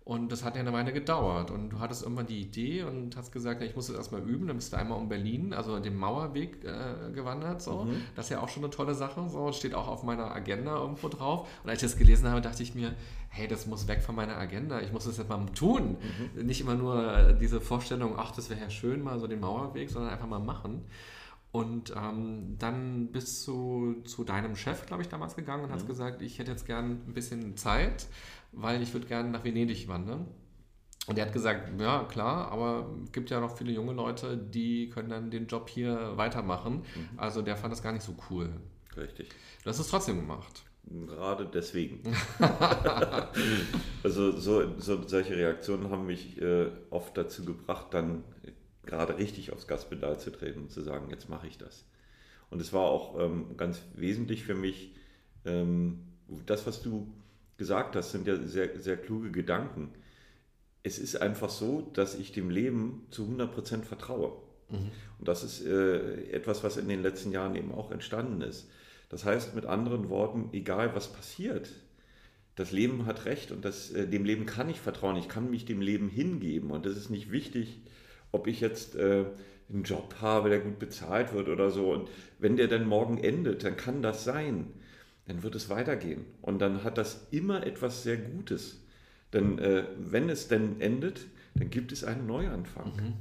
Und 0.07 0.31
das 0.31 0.45
hat 0.45 0.55
ja 0.55 0.61
eine 0.61 0.71
Weile 0.71 0.93
gedauert. 0.93 1.51
Und 1.51 1.71
du 1.71 1.79
hattest 1.79 2.03
irgendwann 2.03 2.27
die 2.27 2.39
Idee 2.39 2.83
und 2.83 3.17
hast 3.17 3.33
gesagt, 3.33 3.61
ich 3.61 3.75
muss 3.75 3.87
das 3.87 3.97
erstmal 3.97 4.21
üben. 4.21 4.47
Dann 4.47 4.55
bist 4.55 4.71
du 4.71 4.77
einmal 4.77 4.97
um 4.97 5.09
Berlin, 5.09 5.53
also 5.53 5.79
den 5.79 5.97
Mauerweg 5.97 6.63
äh, 6.63 7.11
gewandert. 7.11 7.61
So. 7.61 7.83
Mhm. 7.83 8.01
Das 8.15 8.27
ist 8.27 8.29
ja 8.29 8.39
auch 8.39 8.47
schon 8.47 8.63
eine 8.63 8.69
tolle 8.69 8.95
Sache. 8.95 9.27
So. 9.27 9.51
Steht 9.51 9.75
auch 9.75 9.89
auf 9.89 10.03
meiner 10.03 10.33
Agenda 10.33 10.77
irgendwo 10.77 11.09
drauf. 11.09 11.49
Und 11.61 11.69
als 11.69 11.83
ich 11.83 11.89
das 11.89 11.99
gelesen 11.99 12.29
habe, 12.29 12.39
dachte 12.39 12.63
ich 12.63 12.73
mir, 12.73 12.95
hey, 13.27 13.49
das 13.49 13.67
muss 13.67 13.89
weg 13.89 14.01
von 14.01 14.15
meiner 14.15 14.37
Agenda. 14.37 14.79
Ich 14.79 14.93
muss 14.93 15.03
das 15.03 15.17
jetzt 15.17 15.27
mal 15.27 15.45
tun. 15.47 15.97
Mhm. 16.35 16.45
Nicht 16.45 16.61
immer 16.61 16.75
nur 16.75 17.33
diese 17.33 17.59
Vorstellung, 17.59 18.13
ach, 18.15 18.31
das 18.31 18.49
wäre 18.49 18.61
ja 18.61 18.69
schön, 18.69 19.01
mal 19.03 19.19
so 19.19 19.27
den 19.27 19.41
Mauerweg, 19.41 19.89
sondern 19.89 20.13
einfach 20.13 20.27
mal 20.27 20.39
machen. 20.39 20.85
Und 21.51 21.93
ähm, 21.97 22.55
dann 22.59 23.07
bist 23.11 23.45
du 23.47 24.01
zu 24.05 24.23
deinem 24.23 24.55
Chef, 24.55 24.85
glaube 24.85 25.01
ich, 25.01 25.09
damals 25.09 25.35
gegangen 25.35 25.63
und 25.63 25.69
mhm. 25.69 25.75
hast 25.75 25.87
gesagt, 25.87 26.21
ich 26.21 26.39
hätte 26.39 26.51
jetzt 26.51 26.65
gern 26.65 27.01
ein 27.07 27.13
bisschen 27.13 27.57
Zeit 27.57 28.07
weil 28.57 28.81
ich 28.81 28.93
würde 28.93 29.07
gerne 29.07 29.29
nach 29.29 29.43
Venedig 29.43 29.87
wandern. 29.87 30.27
Und 31.07 31.17
er 31.17 31.25
hat 31.25 31.33
gesagt, 31.33 31.79
ja 31.79 32.03
klar, 32.03 32.51
aber 32.51 32.89
es 33.05 33.11
gibt 33.13 33.29
ja 33.29 33.39
noch 33.39 33.57
viele 33.57 33.71
junge 33.71 33.93
Leute, 33.93 34.37
die 34.37 34.89
können 34.89 35.09
dann 35.09 35.31
den 35.31 35.47
Job 35.47 35.69
hier 35.69 36.17
weitermachen. 36.17 36.83
Mhm. 36.95 37.17
Also 37.17 37.41
der 37.41 37.55
fand 37.55 37.71
das 37.71 37.81
gar 37.81 37.93
nicht 37.93 38.03
so 38.03 38.15
cool. 38.29 38.49
Richtig. 38.97 39.29
Du 39.63 39.69
hast 39.69 39.79
es 39.79 39.87
trotzdem 39.87 40.17
gemacht. 40.17 40.63
Gerade 40.83 41.45
deswegen. 41.45 42.01
also 44.03 44.31
so, 44.31 44.79
so, 44.79 45.07
solche 45.07 45.35
Reaktionen 45.35 45.89
haben 45.89 46.05
mich 46.05 46.41
äh, 46.41 46.67
oft 46.89 47.17
dazu 47.17 47.45
gebracht, 47.45 47.87
dann 47.91 48.23
gerade 48.85 49.17
richtig 49.17 49.51
aufs 49.51 49.67
Gaspedal 49.67 50.19
zu 50.19 50.31
treten 50.31 50.61
und 50.61 50.71
zu 50.71 50.81
sagen, 50.81 51.09
jetzt 51.09 51.29
mache 51.29 51.47
ich 51.47 51.57
das. 51.57 51.85
Und 52.49 52.61
es 52.61 52.73
war 52.73 52.83
auch 52.83 53.19
ähm, 53.19 53.57
ganz 53.57 53.81
wesentlich 53.95 54.43
für 54.43 54.55
mich, 54.55 54.93
ähm, 55.45 55.99
das, 56.45 56.65
was 56.65 56.81
du 56.81 57.07
gesagt 57.57 57.95
hast, 57.95 58.11
sind 58.11 58.27
ja 58.27 58.37
sehr, 58.37 58.79
sehr 58.79 58.97
kluge 58.97 59.31
Gedanken. 59.31 59.89
Es 60.83 60.99
ist 60.99 61.21
einfach 61.21 61.49
so, 61.49 61.89
dass 61.93 62.15
ich 62.15 62.31
dem 62.31 62.49
Leben 62.49 63.07
zu 63.11 63.23
100% 63.23 63.83
vertraue. 63.83 64.33
Mhm. 64.69 64.91
Und 65.19 65.27
das 65.27 65.43
ist 65.43 65.65
äh, 65.65 66.29
etwas, 66.31 66.63
was 66.63 66.77
in 66.77 66.87
den 66.87 67.01
letzten 67.01 67.31
Jahren 67.31 67.55
eben 67.55 67.73
auch 67.73 67.91
entstanden 67.91 68.41
ist. 68.41 68.69
Das 69.09 69.25
heißt 69.25 69.55
mit 69.55 69.65
anderen 69.65 70.09
Worten, 70.09 70.49
egal 70.53 70.93
was 70.95 71.11
passiert, 71.11 71.69
das 72.55 72.71
Leben 72.71 73.05
hat 73.05 73.25
recht 73.25 73.51
und 73.51 73.63
das, 73.63 73.91
äh, 73.91 74.07
dem 74.07 74.25
Leben 74.25 74.45
kann 74.45 74.69
ich 74.69 74.79
vertrauen. 74.79 75.17
Ich 75.17 75.29
kann 75.29 75.49
mich 75.49 75.65
dem 75.65 75.81
Leben 75.81 76.09
hingeben. 76.09 76.71
Und 76.71 76.85
es 76.85 76.97
ist 76.97 77.09
nicht 77.09 77.31
wichtig, 77.31 77.81
ob 78.31 78.47
ich 78.47 78.59
jetzt 78.61 78.95
äh, 78.95 79.25
einen 79.69 79.83
Job 79.83 80.15
habe, 80.21 80.49
der 80.49 80.59
gut 80.59 80.79
bezahlt 80.79 81.33
wird 81.33 81.49
oder 81.49 81.69
so. 81.69 81.93
Und 81.93 82.09
wenn 82.39 82.57
der 82.57 82.67
dann 82.67 82.87
morgen 82.87 83.17
endet, 83.17 83.63
dann 83.63 83.77
kann 83.77 84.01
das 84.01 84.23
sein 84.23 84.67
dann 85.27 85.43
wird 85.43 85.55
es 85.55 85.69
weitergehen. 85.69 86.25
Und 86.41 86.59
dann 86.59 86.83
hat 86.83 86.97
das 86.97 87.27
immer 87.31 87.65
etwas 87.65 88.03
sehr 88.03 88.17
Gutes. 88.17 88.81
Denn 89.33 89.59
äh, 89.59 89.83
wenn 89.99 90.29
es 90.29 90.47
denn 90.47 90.79
endet, 90.79 91.25
dann 91.55 91.69
gibt 91.69 91.91
es 91.91 92.03
einen 92.03 92.25
Neuanfang. 92.25 92.93
Mhm. 92.95 93.13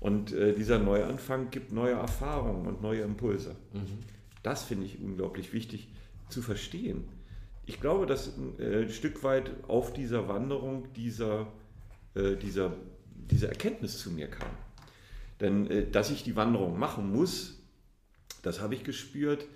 Und 0.00 0.32
äh, 0.32 0.54
dieser 0.54 0.78
Neuanfang 0.78 1.50
gibt 1.50 1.72
neue 1.72 1.92
Erfahrungen 1.92 2.66
und 2.66 2.82
neue 2.82 3.02
Impulse. 3.02 3.54
Mhm. 3.72 3.98
Das 4.42 4.64
finde 4.64 4.86
ich 4.86 5.00
unglaublich 5.00 5.52
wichtig 5.52 5.88
zu 6.28 6.42
verstehen. 6.42 7.04
Ich 7.66 7.80
glaube, 7.80 8.06
dass 8.06 8.32
äh, 8.58 8.82
ein 8.82 8.90
Stück 8.90 9.22
weit 9.22 9.52
auf 9.68 9.92
dieser 9.92 10.28
Wanderung 10.28 10.92
dieser, 10.94 11.46
äh, 12.14 12.34
dieser, 12.36 12.74
diese 13.30 13.48
Erkenntnis 13.48 13.98
zu 13.98 14.10
mir 14.10 14.28
kam. 14.28 14.50
Denn 15.40 15.70
äh, 15.70 15.90
dass 15.90 16.10
ich 16.10 16.24
die 16.24 16.34
Wanderung 16.34 16.78
machen 16.78 17.12
muss, 17.12 17.60
das 18.42 18.60
habe 18.60 18.74
ich 18.74 18.82
gespürt, 18.82 19.46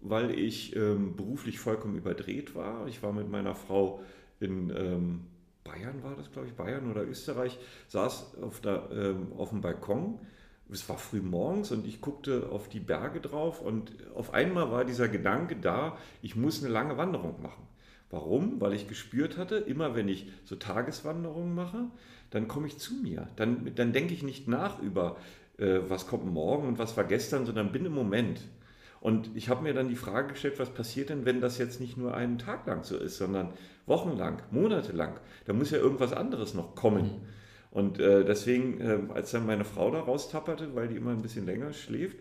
weil 0.00 0.30
ich 0.30 0.76
ähm, 0.76 1.16
beruflich 1.16 1.58
vollkommen 1.58 1.96
überdreht 1.96 2.54
war. 2.54 2.86
Ich 2.86 3.02
war 3.02 3.12
mit 3.12 3.30
meiner 3.30 3.54
Frau 3.54 4.02
in 4.40 4.70
ähm, 4.70 5.20
Bayern, 5.64 6.02
war 6.02 6.16
das 6.16 6.30
glaube 6.32 6.48
ich, 6.48 6.54
Bayern 6.54 6.90
oder 6.90 7.06
Österreich, 7.06 7.58
saß 7.88 8.38
auf, 8.42 8.60
der, 8.60 8.88
ähm, 8.92 9.32
auf 9.36 9.50
dem 9.50 9.60
Balkon. 9.60 10.18
Es 10.70 10.88
war 10.88 10.98
früh 10.98 11.20
morgens 11.20 11.72
und 11.72 11.86
ich 11.86 12.00
guckte 12.00 12.50
auf 12.50 12.68
die 12.68 12.80
Berge 12.80 13.20
drauf 13.20 13.62
und 13.62 13.92
auf 14.14 14.34
einmal 14.34 14.70
war 14.70 14.84
dieser 14.84 15.08
Gedanke 15.08 15.56
da, 15.56 15.96
ich 16.20 16.36
muss 16.36 16.62
eine 16.62 16.72
lange 16.72 16.98
Wanderung 16.98 17.40
machen. 17.40 17.66
Warum? 18.10 18.60
Weil 18.60 18.74
ich 18.74 18.86
gespürt 18.86 19.36
hatte, 19.36 19.56
immer 19.56 19.94
wenn 19.94 20.08
ich 20.08 20.30
so 20.44 20.56
Tageswanderungen 20.56 21.54
mache, 21.54 21.86
dann 22.30 22.48
komme 22.48 22.66
ich 22.66 22.78
zu 22.78 22.94
mir. 22.94 23.28
Dann, 23.36 23.72
dann 23.74 23.92
denke 23.92 24.14
ich 24.14 24.22
nicht 24.22 24.48
nach 24.48 24.80
über, 24.80 25.16
äh, 25.58 25.80
was 25.88 26.06
kommt 26.06 26.26
morgen 26.26 26.68
und 26.68 26.78
was 26.78 26.96
war 26.96 27.04
gestern, 27.04 27.46
sondern 27.46 27.72
bin 27.72 27.84
im 27.84 27.94
Moment. 27.94 28.40
Und 29.00 29.30
ich 29.36 29.48
habe 29.48 29.62
mir 29.62 29.74
dann 29.74 29.88
die 29.88 29.96
Frage 29.96 30.28
gestellt, 30.28 30.58
was 30.58 30.70
passiert 30.70 31.10
denn, 31.10 31.24
wenn 31.24 31.40
das 31.40 31.58
jetzt 31.58 31.80
nicht 31.80 31.96
nur 31.96 32.14
einen 32.14 32.38
Tag 32.38 32.66
lang 32.66 32.82
so 32.82 32.96
ist, 32.96 33.16
sondern 33.16 33.52
wochenlang, 33.86 34.42
monatelang? 34.50 35.20
Da 35.46 35.52
muss 35.52 35.70
ja 35.70 35.78
irgendwas 35.78 36.12
anderes 36.12 36.54
noch 36.54 36.74
kommen. 36.74 37.04
Mhm. 37.04 37.20
Und 37.70 38.00
äh, 38.00 38.24
deswegen, 38.24 38.80
äh, 38.80 38.98
als 39.14 39.30
dann 39.30 39.46
meine 39.46 39.64
Frau 39.64 39.90
da 39.90 40.00
raustapperte, 40.00 40.74
weil 40.74 40.88
die 40.88 40.96
immer 40.96 41.10
ein 41.10 41.22
bisschen 41.22 41.46
länger 41.46 41.72
schläft, 41.72 42.16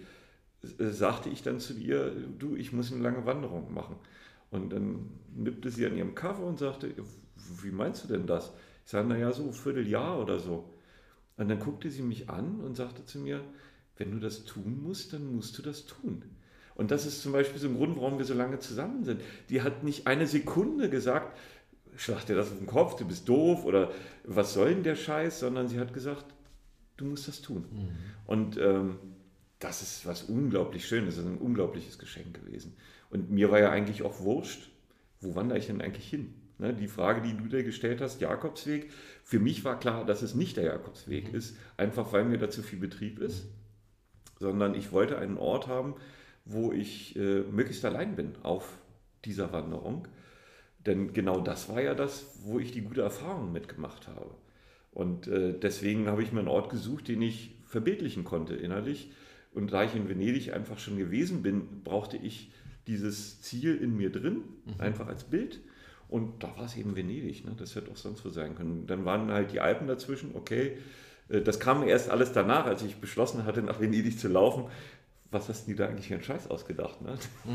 äh, 0.63 0.85
sagte 0.87 1.29
ich 1.29 1.41
dann 1.41 1.59
zu 1.59 1.73
ihr, 1.73 2.11
du, 2.37 2.55
ich 2.55 2.73
muss 2.73 2.91
eine 2.91 3.01
lange 3.01 3.25
Wanderung 3.25 3.73
machen. 3.73 3.95
Und 4.51 4.71
dann 4.71 5.09
nippte 5.35 5.69
sie 5.69 5.85
an 5.85 5.95
ihrem 5.97 6.15
Kaffee 6.15 6.43
und 6.43 6.59
sagte, 6.59 6.93
wie 7.61 7.71
meinst 7.71 8.03
du 8.03 8.07
denn 8.07 8.27
das? 8.27 8.53
Ich 8.85 8.91
sage, 8.91 9.07
naja, 9.07 9.31
so 9.31 9.43
ein 9.43 9.53
Vierteljahr 9.53 10.19
oder 10.19 10.39
so. 10.39 10.73
Und 11.37 11.49
dann 11.49 11.59
guckte 11.59 11.89
sie 11.89 12.01
mich 12.01 12.29
an 12.29 12.59
und 12.61 12.75
sagte 12.75 13.05
zu 13.05 13.19
mir, 13.19 13.41
wenn 13.97 14.11
du 14.11 14.19
das 14.19 14.45
tun 14.45 14.81
musst, 14.83 15.13
dann 15.13 15.35
musst 15.35 15.57
du 15.57 15.61
das 15.61 15.85
tun. 15.85 16.23
Und 16.77 16.91
das 16.91 17.07
ist 17.07 17.23
zum 17.23 17.31
Beispiel 17.31 17.59
so 17.59 17.67
ein 17.67 17.75
Grund, 17.75 17.97
warum 17.97 18.19
wir 18.19 18.25
so 18.25 18.35
lange 18.35 18.59
zusammen 18.59 19.03
sind. 19.03 19.21
Die 19.49 19.63
hat 19.63 19.83
nicht 19.83 20.05
eine 20.05 20.27
Sekunde 20.27 20.91
gesagt, 20.91 21.35
schlag 21.95 22.23
dir 22.27 22.35
das 22.35 22.51
auf 22.51 22.57
den 22.59 22.67
Kopf, 22.67 22.95
du 22.97 23.05
bist 23.05 23.27
doof 23.27 23.65
oder 23.65 23.91
was 24.23 24.53
soll 24.53 24.75
denn 24.75 24.83
der 24.83 24.95
Scheiß, 24.95 25.39
sondern 25.39 25.67
sie 25.67 25.79
hat 25.79 25.91
gesagt, 25.91 26.25
du 26.95 27.05
musst 27.05 27.27
das 27.27 27.41
tun. 27.41 27.65
Mhm. 27.71 27.89
Und 28.27 28.57
ähm, 28.57 28.99
das 29.57 29.81
ist 29.81 30.05
was 30.05 30.23
unglaublich 30.23 30.87
Schönes, 30.87 31.15
das 31.15 31.25
ist 31.25 31.31
ein 31.31 31.39
unglaubliches 31.39 31.97
Geschenk 31.97 32.35
gewesen. 32.35 32.77
Und 33.09 33.31
mir 33.31 33.49
war 33.49 33.59
ja 33.59 33.71
eigentlich 33.71 34.03
auch 34.03 34.19
wurscht, 34.19 34.69
wo 35.19 35.33
wandere 35.33 35.57
ich 35.57 35.65
denn 35.65 35.81
eigentlich 35.81 36.07
hin? 36.07 36.35
Ne, 36.59 36.75
die 36.75 36.87
Frage, 36.87 37.21
die 37.21 37.35
du 37.35 37.45
dir 37.45 37.63
gestellt 37.63 38.01
hast, 38.01 38.21
Jakobsweg, 38.21 38.91
für 39.23 39.39
mich 39.39 39.63
war 39.63 39.79
klar, 39.79 40.05
dass 40.05 40.21
es 40.21 40.35
nicht 40.35 40.57
der 40.57 40.65
Jakobsweg 40.65 41.29
mhm. 41.31 41.37
ist, 41.37 41.57
einfach 41.75 42.13
weil 42.13 42.25
mir 42.25 42.37
da 42.37 42.51
zu 42.51 42.61
viel 42.61 42.77
Betrieb 42.77 43.17
ist, 43.17 43.47
sondern 44.39 44.75
ich 44.75 44.91
wollte 44.91 45.17
einen 45.17 45.37
Ort 45.37 45.67
haben, 45.67 45.95
wo 46.47 46.71
ich 46.71 47.15
äh, 47.15 47.41
möglichst 47.41 47.83
allein 47.85 48.15
bin 48.15 48.33
auf 48.43 48.77
dieser 49.25 49.51
Wanderung. 49.51 50.07
Denn 50.85 51.13
genau 51.13 51.41
das 51.41 51.69
war 51.69 51.81
ja 51.81 51.93
das, 51.93 52.39
wo 52.43 52.59
ich 52.59 52.71
die 52.71 52.81
gute 52.81 53.01
Erfahrung 53.01 53.51
mitgemacht 53.51 54.07
habe. 54.07 54.31
Und 54.91 55.27
äh, 55.27 55.53
deswegen 55.53 56.07
habe 56.07 56.23
ich 56.23 56.31
mir 56.31 56.39
einen 56.39 56.47
Ort 56.47 56.69
gesucht, 56.69 57.07
den 57.07 57.21
ich 57.21 57.55
verbildlichen 57.65 58.23
konnte 58.23 58.55
innerlich. 58.55 59.11
Und 59.53 59.73
da 59.73 59.83
ich 59.83 59.95
in 59.95 60.07
Venedig 60.07 60.53
einfach 60.53 60.79
schon 60.79 60.97
gewesen 60.97 61.43
bin, 61.43 61.83
brauchte 61.83 62.17
ich 62.17 62.51
dieses 62.87 63.41
Ziel 63.41 63.75
in 63.75 63.97
mir 63.97 64.11
drin, 64.11 64.43
mhm. 64.65 64.79
einfach 64.79 65.07
als 65.07 65.25
Bild. 65.25 65.59
Und 66.07 66.41
da 66.41 66.55
war 66.55 66.65
es 66.65 66.77
eben 66.77 66.95
Venedig, 66.95 67.43
ne? 67.43 67.53
das 67.57 67.75
hätte 67.75 67.91
auch 67.91 67.97
sonst 67.97 68.23
wo 68.23 68.29
sein 68.29 68.55
können. 68.55 68.87
Dann 68.87 69.03
waren 69.03 69.29
halt 69.29 69.51
die 69.51 69.59
Alpen 69.59 69.87
dazwischen, 69.87 70.31
okay. 70.35 70.77
Äh, 71.27 71.41
das 71.41 71.59
kam 71.59 71.85
erst 71.85 72.09
alles 72.09 72.31
danach, 72.31 72.65
als 72.65 72.81
ich 72.81 72.95
beschlossen 72.95 73.43
hatte, 73.43 73.61
nach 73.61 73.81
Venedig 73.81 74.17
zu 74.17 74.29
laufen 74.29 74.65
was 75.31 75.49
hast 75.49 75.67
du 75.67 75.71
dir 75.71 75.77
da 75.77 75.87
eigentlich 75.87 76.07
für 76.07 76.13
einen 76.13 76.23
Scheiß 76.23 76.49
ausgedacht? 76.49 77.01
Ne? 77.01 77.17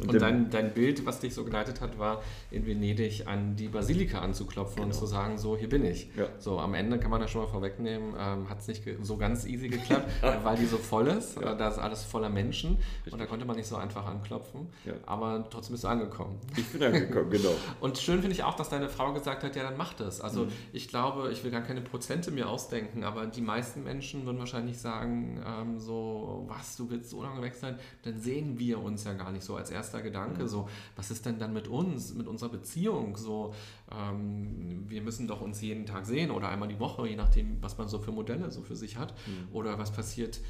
Und, 0.00 0.08
und 0.08 0.20
dein, 0.20 0.50
dein 0.50 0.72
Bild, 0.74 1.06
was 1.06 1.20
dich 1.20 1.34
so 1.34 1.44
geleitet 1.44 1.80
hat, 1.80 1.98
war 1.98 2.22
in 2.50 2.66
Venedig 2.66 3.26
an 3.26 3.56
die 3.56 3.68
Basilika 3.68 4.20
anzuklopfen 4.20 4.76
genau. 4.76 4.86
und 4.86 4.92
zu 4.92 5.06
sagen, 5.06 5.38
so, 5.38 5.56
hier 5.56 5.68
bin 5.68 5.84
ich. 5.84 6.10
Ja. 6.16 6.26
So, 6.38 6.58
am 6.58 6.74
Ende 6.74 6.98
kann 6.98 7.10
man 7.10 7.20
das 7.20 7.30
schon 7.30 7.42
mal 7.42 7.48
vorwegnehmen, 7.48 8.14
ähm, 8.18 8.48
hat 8.48 8.60
es 8.60 8.68
nicht 8.68 8.82
so 9.02 9.16
ganz 9.16 9.46
easy 9.46 9.68
geklappt, 9.68 10.10
weil 10.44 10.56
die 10.56 10.66
so 10.66 10.78
voll 10.78 11.08
ist. 11.08 11.40
Ja. 11.40 11.54
Da 11.54 11.68
ist 11.68 11.78
alles 11.78 12.04
voller 12.04 12.28
Menschen 12.28 12.76
Richtig. 12.76 13.12
und 13.12 13.18
da 13.18 13.26
konnte 13.26 13.44
man 13.44 13.56
nicht 13.56 13.68
so 13.68 13.76
einfach 13.76 14.06
anklopfen. 14.06 14.68
Ja. 14.84 14.94
Aber 15.06 15.46
trotzdem 15.50 15.72
bist 15.72 15.84
du 15.84 15.88
angekommen. 15.88 16.38
Ich 16.56 16.66
bin 16.68 16.82
angekommen, 16.82 17.30
genau. 17.30 17.54
und 17.80 17.98
schön 17.98 18.20
finde 18.20 18.34
ich 18.34 18.44
auch, 18.44 18.54
dass 18.54 18.68
deine 18.68 18.88
Frau 18.88 19.12
gesagt 19.12 19.44
hat, 19.44 19.54
ja, 19.56 19.62
dann 19.62 19.76
mach 19.76 19.94
das. 19.94 20.20
Also 20.20 20.44
mhm. 20.44 20.52
ich 20.72 20.88
glaube, 20.88 21.30
ich 21.32 21.44
will 21.44 21.50
gar 21.50 21.62
keine 21.62 21.80
Prozente 21.80 22.30
mir 22.30 22.48
ausdenken, 22.48 23.04
aber 23.04 23.26
die 23.26 23.42
meisten 23.42 23.84
Menschen 23.84 24.24
würden 24.26 24.38
wahrscheinlich 24.38 24.78
sagen, 24.78 25.42
ähm, 25.46 25.78
so, 25.78 26.44
was, 26.48 26.76
du 26.76 26.90
willst 26.90 27.10
so 27.10 27.19
weg 27.42 27.54
seid, 27.54 27.80
dann 28.02 28.20
sehen 28.20 28.58
wir 28.58 28.82
uns 28.82 29.04
ja 29.04 29.12
gar 29.14 29.32
nicht 29.32 29.44
so 29.44 29.56
als 29.56 29.70
erster 29.70 30.02
Gedanke. 30.02 30.42
Mhm. 30.42 30.48
So, 30.48 30.68
was 30.96 31.10
ist 31.10 31.26
denn 31.26 31.38
dann 31.38 31.52
mit 31.52 31.68
uns, 31.68 32.14
mit 32.14 32.26
unserer 32.26 32.50
Beziehung? 32.50 33.16
So, 33.16 33.54
ähm, 33.90 34.84
wir 34.88 35.02
müssen 35.02 35.26
doch 35.26 35.40
uns 35.40 35.60
jeden 35.60 35.86
Tag 35.86 36.06
sehen 36.06 36.30
oder 36.30 36.48
einmal 36.48 36.68
die 36.68 36.80
Woche, 36.80 37.08
je 37.08 37.16
nachdem, 37.16 37.62
was 37.62 37.78
man 37.78 37.88
so 37.88 37.98
für 37.98 38.12
Modelle 38.12 38.50
so 38.50 38.62
für 38.62 38.76
sich 38.76 38.96
hat. 38.96 39.14
Mhm. 39.26 39.54
Oder 39.54 39.78
was 39.78 39.92
passiert 39.92 40.40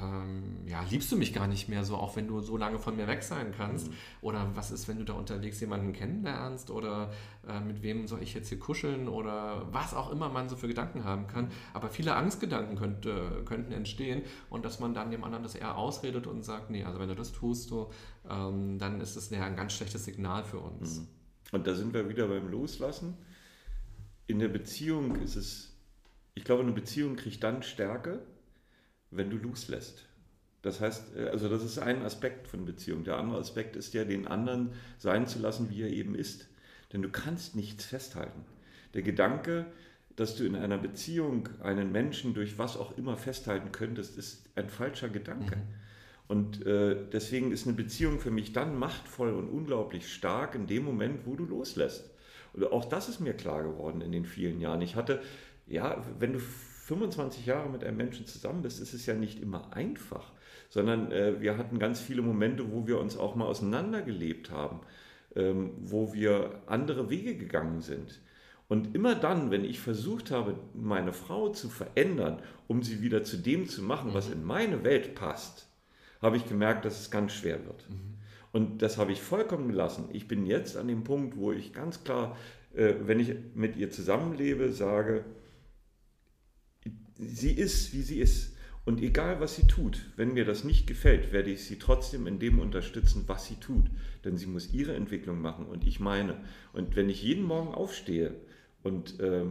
ähm, 0.00 0.66
ja, 0.66 0.82
liebst 0.90 1.12
du 1.12 1.16
mich 1.16 1.32
gar 1.32 1.46
nicht 1.46 1.68
mehr 1.68 1.84
so, 1.84 1.96
auch 1.96 2.16
wenn 2.16 2.26
du 2.26 2.40
so 2.40 2.56
lange 2.56 2.78
von 2.78 2.96
mir 2.96 3.06
weg 3.06 3.22
sein 3.22 3.52
kannst? 3.56 3.88
Mhm. 3.88 3.94
Oder 4.22 4.50
was 4.54 4.70
ist, 4.70 4.88
wenn 4.88 4.98
du 4.98 5.04
da 5.04 5.12
unterwegs 5.12 5.60
jemanden 5.60 5.92
kennenlernst? 5.92 6.70
Oder 6.70 7.12
äh, 7.46 7.60
mit 7.60 7.82
wem 7.82 8.08
soll 8.08 8.22
ich 8.22 8.34
jetzt 8.34 8.48
hier 8.48 8.58
kuscheln? 8.58 9.08
Oder 9.08 9.72
was 9.72 9.94
auch 9.94 10.10
immer 10.10 10.28
man 10.28 10.48
so 10.48 10.56
für 10.56 10.66
Gedanken 10.66 11.04
haben 11.04 11.28
kann. 11.28 11.48
Aber 11.74 11.88
viele 11.90 12.16
Angstgedanken 12.16 12.76
könnte, 12.76 13.42
könnten 13.44 13.72
entstehen 13.72 14.22
und 14.50 14.64
dass 14.64 14.80
man 14.80 14.94
dann 14.94 15.10
dem 15.10 15.22
anderen 15.22 15.44
das 15.44 15.54
eher 15.54 15.76
ausredet 15.76 16.26
und 16.26 16.44
sagt, 16.44 16.70
nee, 16.70 16.82
also 16.82 16.98
wenn 16.98 17.08
du 17.08 17.14
das 17.14 17.30
tust, 17.30 17.68
so, 17.68 17.92
ähm, 18.28 18.78
dann 18.78 19.00
ist 19.00 19.16
das 19.16 19.30
ja 19.30 19.44
ein 19.44 19.56
ganz 19.56 19.74
schlechtes 19.74 20.04
Signal 20.04 20.42
für 20.42 20.58
uns. 20.58 21.00
Mhm. 21.00 21.08
Und 21.52 21.66
da 21.68 21.74
sind 21.74 21.94
wir 21.94 22.08
wieder 22.08 22.26
beim 22.26 22.50
Loslassen. 22.50 23.16
In 24.26 24.40
der 24.40 24.48
Beziehung 24.48 25.14
ist 25.16 25.36
es, 25.36 25.76
ich 26.34 26.44
glaube, 26.44 26.62
eine 26.62 26.72
Beziehung 26.72 27.14
kriegt 27.14 27.44
dann 27.44 27.62
Stärke, 27.62 28.26
wenn 29.16 29.30
du 29.30 29.36
loslässt. 29.36 30.04
Das 30.62 30.80
heißt, 30.80 31.16
äh, 31.16 31.28
also 31.28 31.48
das 31.48 31.62
ist 31.62 31.78
ein 31.78 32.02
Aspekt 32.02 32.48
von 32.48 32.64
Beziehung. 32.64 33.04
Der 33.04 33.18
andere 33.18 33.38
Aspekt 33.38 33.76
ist 33.76 33.94
ja, 33.94 34.04
den 34.04 34.26
anderen 34.26 34.72
sein 34.98 35.26
zu 35.26 35.38
lassen, 35.38 35.70
wie 35.70 35.82
er 35.82 35.90
eben 35.90 36.14
ist. 36.14 36.48
Denn 36.92 37.02
du 37.02 37.10
kannst 37.10 37.54
nichts 37.54 37.84
festhalten. 37.84 38.44
Der 38.94 39.02
Gedanke, 39.02 39.66
dass 40.16 40.36
du 40.36 40.44
in 40.44 40.56
einer 40.56 40.78
Beziehung 40.78 41.48
einen 41.62 41.92
Menschen 41.92 42.34
durch 42.34 42.58
was 42.58 42.76
auch 42.76 42.96
immer 42.96 43.16
festhalten 43.16 43.72
könntest, 43.72 44.16
ist 44.16 44.48
ein 44.54 44.68
falscher 44.68 45.08
Gedanke. 45.08 45.56
Mhm. 45.56 45.62
Und 46.26 46.64
äh, 46.66 46.96
deswegen 47.12 47.52
ist 47.52 47.66
eine 47.66 47.76
Beziehung 47.76 48.18
für 48.18 48.30
mich 48.30 48.52
dann 48.52 48.78
machtvoll 48.78 49.34
und 49.34 49.48
unglaublich 49.48 50.10
stark 50.12 50.54
in 50.54 50.66
dem 50.66 50.84
Moment, 50.84 51.26
wo 51.26 51.34
du 51.34 51.44
loslässt. 51.44 52.10
Und 52.54 52.64
auch 52.72 52.84
das 52.84 53.08
ist 53.08 53.20
mir 53.20 53.34
klar 53.34 53.62
geworden 53.62 54.00
in 54.00 54.12
den 54.12 54.24
vielen 54.24 54.60
Jahren. 54.60 54.80
Ich 54.80 54.96
hatte, 54.96 55.20
ja, 55.66 56.02
wenn 56.18 56.32
du 56.32 56.40
25 56.84 57.46
Jahre 57.46 57.70
mit 57.70 57.82
einem 57.82 57.96
Menschen 57.96 58.26
zusammen 58.26 58.62
bist, 58.62 58.80
ist 58.80 58.92
es 58.92 59.06
ja 59.06 59.14
nicht 59.14 59.40
immer 59.40 59.74
einfach, 59.74 60.32
sondern 60.68 61.10
äh, 61.12 61.40
wir 61.40 61.56
hatten 61.56 61.78
ganz 61.78 62.00
viele 62.00 62.20
Momente, 62.20 62.70
wo 62.72 62.86
wir 62.86 63.00
uns 63.00 63.16
auch 63.16 63.34
mal 63.36 63.46
auseinandergelebt 63.46 64.50
haben, 64.50 64.80
ähm, 65.34 65.70
wo 65.78 66.12
wir 66.12 66.60
andere 66.66 67.08
Wege 67.08 67.36
gegangen 67.36 67.80
sind. 67.80 68.20
Und 68.68 68.94
immer 68.94 69.14
dann, 69.14 69.50
wenn 69.50 69.64
ich 69.64 69.80
versucht 69.80 70.30
habe, 70.30 70.56
meine 70.74 71.14
Frau 71.14 71.48
zu 71.48 71.70
verändern, 71.70 72.40
um 72.66 72.82
sie 72.82 73.00
wieder 73.00 73.24
zu 73.24 73.38
dem 73.38 73.66
zu 73.66 73.82
machen, 73.82 74.12
was 74.12 74.28
mhm. 74.28 74.34
in 74.34 74.44
meine 74.44 74.84
Welt 74.84 75.14
passt, 75.14 75.68
habe 76.20 76.36
ich 76.36 76.46
gemerkt, 76.46 76.84
dass 76.84 77.00
es 77.00 77.10
ganz 77.10 77.32
schwer 77.32 77.64
wird. 77.64 77.88
Mhm. 77.88 78.14
Und 78.52 78.82
das 78.82 78.98
habe 78.98 79.12
ich 79.12 79.22
vollkommen 79.22 79.68
gelassen. 79.68 80.10
Ich 80.12 80.28
bin 80.28 80.44
jetzt 80.44 80.76
an 80.76 80.88
dem 80.88 81.02
Punkt, 81.02 81.36
wo 81.38 81.50
ich 81.50 81.72
ganz 81.72 82.04
klar, 82.04 82.36
äh, 82.74 82.94
wenn 83.04 83.20
ich 83.20 83.34
mit 83.54 83.76
ihr 83.76 83.90
zusammenlebe, 83.90 84.70
sage, 84.70 85.24
sie 87.18 87.52
ist, 87.52 87.92
wie 87.92 88.02
sie 88.02 88.20
ist. 88.20 88.54
Und 88.84 89.00
egal, 89.00 89.40
was 89.40 89.56
sie 89.56 89.66
tut, 89.66 90.10
wenn 90.16 90.34
mir 90.34 90.44
das 90.44 90.62
nicht 90.62 90.86
gefällt, 90.86 91.32
werde 91.32 91.50
ich 91.50 91.64
sie 91.64 91.78
trotzdem 91.78 92.26
in 92.26 92.38
dem 92.38 92.58
unterstützen, 92.58 93.24
was 93.26 93.46
sie 93.46 93.56
tut. 93.56 93.86
Denn 94.24 94.36
sie 94.36 94.46
muss 94.46 94.74
ihre 94.74 94.94
Entwicklung 94.94 95.40
machen 95.40 95.66
und 95.66 95.86
ich 95.86 96.00
meine. 96.00 96.36
Und 96.72 96.94
wenn 96.94 97.08
ich 97.08 97.22
jeden 97.22 97.44
Morgen 97.44 97.74
aufstehe 97.74 98.34
und 98.82 99.20
äh, 99.20 99.44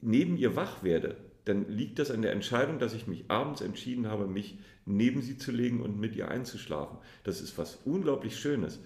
neben 0.00 0.36
ihr 0.36 0.54
wach 0.54 0.84
werde, 0.84 1.16
dann 1.46 1.68
liegt 1.68 1.98
das 1.98 2.10
an 2.10 2.22
der 2.22 2.32
Entscheidung, 2.32 2.78
dass 2.78 2.94
ich 2.94 3.06
mich 3.06 3.24
abends 3.28 3.60
entschieden 3.60 4.06
habe, 4.06 4.26
mich 4.26 4.58
neben 4.84 5.22
sie 5.22 5.36
zu 5.36 5.50
legen 5.50 5.80
und 5.80 5.98
mit 5.98 6.14
ihr 6.14 6.28
einzuschlafen. 6.28 6.98
Das 7.24 7.40
ist 7.40 7.58
was 7.58 7.80
unglaublich 7.84 8.38
Schönes. 8.38 8.80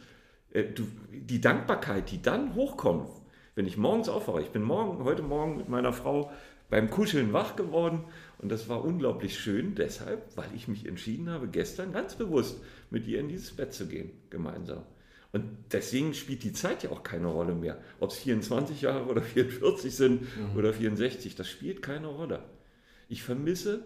Äh, 0.52 0.64
du, 0.64 0.86
die 1.12 1.40
Dankbarkeit, 1.40 2.10
die 2.10 2.22
dann 2.22 2.54
hochkommt, 2.54 3.08
wenn 3.54 3.66
ich 3.66 3.76
morgens 3.76 4.08
aufwache. 4.08 4.40
Ich 4.40 4.50
bin 4.50 4.62
morgen, 4.62 5.04
heute 5.04 5.22
Morgen 5.22 5.58
mit 5.58 5.68
meiner 5.68 5.92
Frau 5.92 6.30
beim 6.72 6.88
Kuscheln 6.88 7.34
wach 7.34 7.54
geworden 7.54 8.04
und 8.38 8.50
das 8.50 8.66
war 8.66 8.82
unglaublich 8.82 9.38
schön, 9.38 9.74
deshalb, 9.74 10.34
weil 10.38 10.48
ich 10.56 10.68
mich 10.68 10.86
entschieden 10.86 11.28
habe, 11.28 11.46
gestern 11.46 11.92
ganz 11.92 12.14
bewusst 12.14 12.62
mit 12.88 13.06
ihr 13.06 13.20
in 13.20 13.28
dieses 13.28 13.50
Bett 13.50 13.74
zu 13.74 13.86
gehen, 13.86 14.10
gemeinsam. 14.30 14.82
Und 15.32 15.44
deswegen 15.70 16.14
spielt 16.14 16.42
die 16.44 16.54
Zeit 16.54 16.82
ja 16.82 16.90
auch 16.90 17.02
keine 17.02 17.26
Rolle 17.26 17.54
mehr. 17.54 17.78
Ob 18.00 18.10
es 18.10 18.16
24 18.16 18.80
Jahre 18.80 19.04
oder 19.04 19.20
44 19.22 19.94
sind 19.94 20.22
mhm. 20.22 20.56
oder 20.56 20.72
64, 20.72 21.34
das 21.34 21.46
spielt 21.46 21.82
keine 21.82 22.06
Rolle. 22.06 22.42
Ich 23.10 23.22
vermisse 23.22 23.84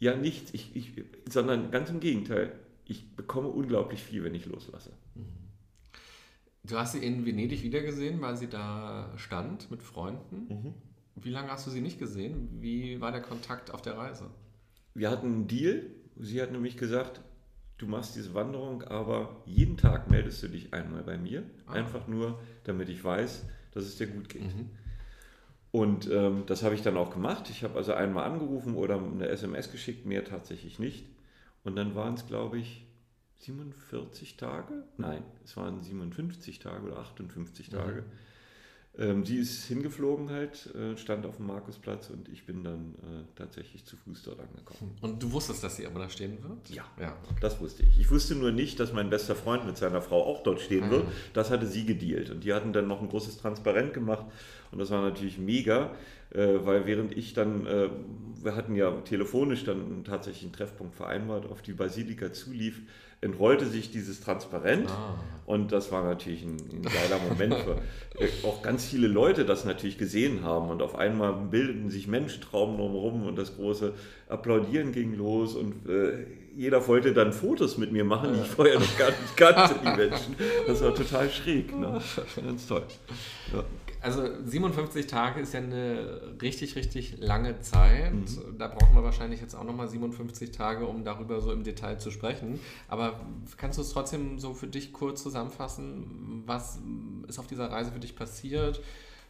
ja 0.00 0.16
nichts, 0.16 0.52
ich, 0.52 0.74
ich, 0.74 0.94
sondern 1.30 1.70
ganz 1.70 1.90
im 1.90 2.00
Gegenteil. 2.00 2.58
Ich 2.86 3.14
bekomme 3.14 3.46
unglaublich 3.46 4.02
viel, 4.02 4.24
wenn 4.24 4.34
ich 4.34 4.46
loslasse. 4.46 4.90
Mhm. 5.14 5.26
Du 6.64 6.76
hast 6.76 6.94
sie 6.94 7.06
in 7.06 7.24
Venedig 7.24 7.62
wiedergesehen, 7.62 8.20
weil 8.20 8.36
sie 8.36 8.48
da 8.48 9.12
stand 9.16 9.70
mit 9.70 9.84
Freunden. 9.84 10.46
Mhm. 10.48 10.74
Wie 11.16 11.30
lange 11.30 11.50
hast 11.50 11.66
du 11.66 11.70
sie 11.70 11.80
nicht 11.80 11.98
gesehen? 11.98 12.48
Wie 12.60 13.00
war 13.00 13.10
der 13.10 13.22
Kontakt 13.22 13.70
auf 13.70 13.80
der 13.80 13.96
Reise? 13.96 14.30
Wir 14.94 15.10
hatten 15.10 15.26
einen 15.26 15.48
Deal. 15.48 15.82
Sie 16.18 16.40
hat 16.40 16.52
nämlich 16.52 16.76
gesagt, 16.76 17.20
du 17.78 17.86
machst 17.86 18.16
diese 18.16 18.34
Wanderung, 18.34 18.82
aber 18.82 19.42
jeden 19.46 19.76
Tag 19.78 20.10
meldest 20.10 20.42
du 20.42 20.48
dich 20.48 20.74
einmal 20.74 21.02
bei 21.02 21.16
mir. 21.16 21.42
Ah. 21.66 21.72
Einfach 21.72 22.06
nur, 22.06 22.38
damit 22.64 22.90
ich 22.90 23.02
weiß, 23.02 23.44
dass 23.72 23.84
es 23.84 23.96
dir 23.96 24.06
gut 24.06 24.28
geht. 24.28 24.54
Mhm. 24.54 24.70
Und 25.72 26.10
ähm, 26.10 26.44
das 26.46 26.62
habe 26.62 26.74
ich 26.74 26.82
dann 26.82 26.96
auch 26.96 27.10
gemacht. 27.10 27.50
Ich 27.50 27.64
habe 27.64 27.76
also 27.76 27.94
einmal 27.94 28.24
angerufen 28.30 28.74
oder 28.76 29.00
eine 29.00 29.28
SMS 29.28 29.70
geschickt, 29.70 30.06
mehr 30.06 30.24
tatsächlich 30.24 30.78
nicht. 30.78 31.06
Und 31.64 31.76
dann 31.76 31.94
waren 31.94 32.14
es, 32.14 32.26
glaube 32.26 32.58
ich, 32.58 32.86
47 33.38 34.36
Tage? 34.36 34.84
Nein, 34.96 35.22
es 35.44 35.56
waren 35.56 35.82
57 35.82 36.58
Tage 36.58 36.86
oder 36.86 36.98
58 36.98 37.70
Tage. 37.70 38.02
Mhm 38.02 38.25
ähm, 38.98 39.24
sie 39.24 39.36
ist 39.36 39.64
hingeflogen 39.66 40.30
halt, 40.30 40.74
äh, 40.74 40.96
stand 40.96 41.26
auf 41.26 41.36
dem 41.36 41.46
Markusplatz 41.46 42.08
und 42.10 42.28
ich 42.28 42.44
bin 42.46 42.64
dann 42.64 42.94
äh, 43.02 43.24
tatsächlich 43.34 43.84
zu 43.84 43.96
Fuß 43.96 44.22
dort 44.22 44.40
angekommen. 44.40 44.96
Und 45.02 45.22
du 45.22 45.32
wusstest, 45.32 45.62
dass 45.62 45.76
sie 45.76 45.86
aber 45.86 46.00
da 46.00 46.08
stehen 46.08 46.38
wird? 46.42 46.70
Ja, 46.70 46.84
ja 46.98 47.16
das 47.40 47.60
wusste 47.60 47.82
ich. 47.82 48.00
Ich 48.00 48.10
wusste 48.10 48.34
nur 48.34 48.52
nicht, 48.52 48.80
dass 48.80 48.92
mein 48.92 49.10
bester 49.10 49.34
Freund 49.34 49.66
mit 49.66 49.76
seiner 49.76 50.00
Frau 50.00 50.24
auch 50.24 50.42
dort 50.42 50.60
stehen 50.60 50.86
mhm. 50.86 50.90
wird. 50.90 51.04
Das 51.34 51.50
hatte 51.50 51.66
sie 51.66 51.84
gedealt 51.84 52.30
und 52.30 52.44
die 52.44 52.54
hatten 52.54 52.72
dann 52.72 52.88
noch 52.88 53.02
ein 53.02 53.08
großes 53.08 53.36
Transparent 53.38 53.92
gemacht 53.92 54.24
und 54.72 54.78
das 54.78 54.90
war 54.90 55.02
natürlich 55.02 55.38
mega, 55.38 55.90
äh, 56.30 56.54
weil 56.62 56.86
während 56.86 57.16
ich 57.16 57.34
dann, 57.34 57.66
äh, 57.66 57.90
wir 58.42 58.56
hatten 58.56 58.76
ja 58.76 58.90
telefonisch 59.02 59.64
dann 59.64 60.04
tatsächlich 60.04 60.44
einen 60.44 60.52
Treffpunkt 60.52 60.94
vereinbart, 60.94 61.46
auf 61.46 61.62
die 61.62 61.72
Basilika 61.72 62.32
zulief, 62.32 62.82
entrollte 63.20 63.66
sich 63.66 63.90
dieses 63.90 64.20
Transparent 64.20 64.90
ah. 64.90 65.14
und 65.46 65.72
das 65.72 65.90
war 65.90 66.04
natürlich 66.04 66.42
ein, 66.42 66.56
ein 66.56 66.82
geiler 66.82 67.20
Moment 67.28 67.54
für 67.54 67.78
auch 68.46 68.62
ganz 68.62 68.84
viele 68.84 69.08
Leute 69.08 69.44
das 69.44 69.64
natürlich 69.64 69.98
gesehen 69.98 70.42
haben 70.42 70.70
und 70.70 70.82
auf 70.82 70.96
einmal 70.96 71.32
bildeten 71.32 71.90
sich 71.90 72.06
Menschentrauben 72.06 72.76
drumherum 72.76 73.26
und 73.26 73.36
das 73.36 73.56
große 73.56 73.94
Applaudieren 74.28 74.92
ging 74.92 75.14
los 75.14 75.54
und 75.54 75.88
äh, 75.88 76.26
jeder 76.54 76.86
wollte 76.86 77.12
dann 77.12 77.32
Fotos 77.32 77.76
mit 77.76 77.92
mir 77.92 78.04
machen, 78.04 78.32
die 78.34 78.40
ich 78.40 78.46
vorher 78.46 78.78
noch 78.78 78.98
gar 78.98 79.10
nicht 79.10 79.36
kannte, 79.36 79.74
die 79.82 79.96
Menschen. 79.96 80.36
Das 80.66 80.82
war 80.82 80.94
total 80.94 81.30
schräg, 81.30 81.78
ne? 81.78 82.00
ganz 82.42 82.66
toll. 82.66 82.84
Ja 83.52 83.64
also 84.00 84.22
57 84.44 85.06
Tage 85.06 85.40
ist 85.40 85.54
ja 85.54 85.60
eine 85.60 86.34
richtig, 86.40 86.76
richtig 86.76 87.18
lange 87.18 87.60
Zeit. 87.60 88.14
Mhm. 88.14 88.58
Da 88.58 88.68
brauchen 88.68 88.94
wir 88.94 89.02
wahrscheinlich 89.02 89.40
jetzt 89.40 89.54
auch 89.54 89.64
nochmal 89.64 89.88
57 89.88 90.50
Tage, 90.52 90.86
um 90.86 91.04
darüber 91.04 91.40
so 91.40 91.52
im 91.52 91.64
Detail 91.64 91.98
zu 91.98 92.10
sprechen. 92.10 92.60
Aber 92.88 93.20
kannst 93.56 93.78
du 93.78 93.82
es 93.82 93.90
trotzdem 93.90 94.38
so 94.38 94.54
für 94.54 94.66
dich 94.66 94.92
kurz 94.92 95.22
zusammenfassen? 95.22 96.42
Was 96.46 96.78
ist 97.28 97.38
auf 97.38 97.46
dieser 97.46 97.70
Reise 97.70 97.92
für 97.92 98.00
dich 98.00 98.16
passiert? 98.16 98.80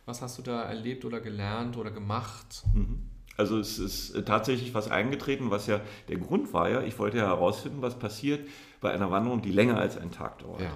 Was 0.04 0.22
hast 0.22 0.38
du 0.38 0.42
da 0.42 0.62
erlebt 0.62 1.04
oder 1.04 1.20
gelernt 1.20 1.76
oder 1.76 1.90
gemacht? 1.90 2.62
Mhm. 2.74 3.02
Also 3.36 3.58
es 3.58 3.78
ist 3.78 4.24
tatsächlich 4.24 4.72
was 4.72 4.90
eingetreten, 4.90 5.50
was 5.50 5.66
ja 5.66 5.80
der 6.08 6.16
Grund 6.16 6.52
war 6.54 6.70
ja, 6.70 6.82
ich 6.82 6.98
wollte 6.98 7.18
ja 7.18 7.26
herausfinden, 7.26 7.82
was 7.82 7.98
passiert 7.98 8.48
bei 8.80 8.92
einer 8.92 9.10
Wanderung, 9.10 9.42
die 9.42 9.52
länger 9.52 9.78
als 9.78 9.98
einen 9.98 10.10
Tag 10.10 10.38
dauert. 10.38 10.62
Ja. 10.62 10.70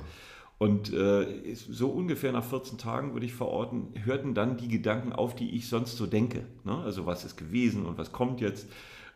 Und 0.61 0.93
äh, 0.93 1.55
so 1.55 1.89
ungefähr 1.89 2.33
nach 2.33 2.45
14 2.45 2.77
Tagen, 2.77 3.15
würde 3.15 3.25
ich 3.25 3.33
verorten, 3.33 3.95
hörten 4.05 4.35
dann 4.35 4.59
die 4.59 4.69
Gedanken 4.69 5.15
auf, 5.15 5.35
die 5.35 5.57
ich 5.57 5.71
sonst 5.71 5.97
so 5.97 6.07
denke. 6.07 6.45
Ne? 6.65 6.77
Also 6.77 7.07
was 7.07 7.25
ist 7.25 7.39
gewesen 7.39 7.87
und 7.87 7.97
was 7.97 8.13
kommt 8.13 8.43
jetzt. 8.43 8.69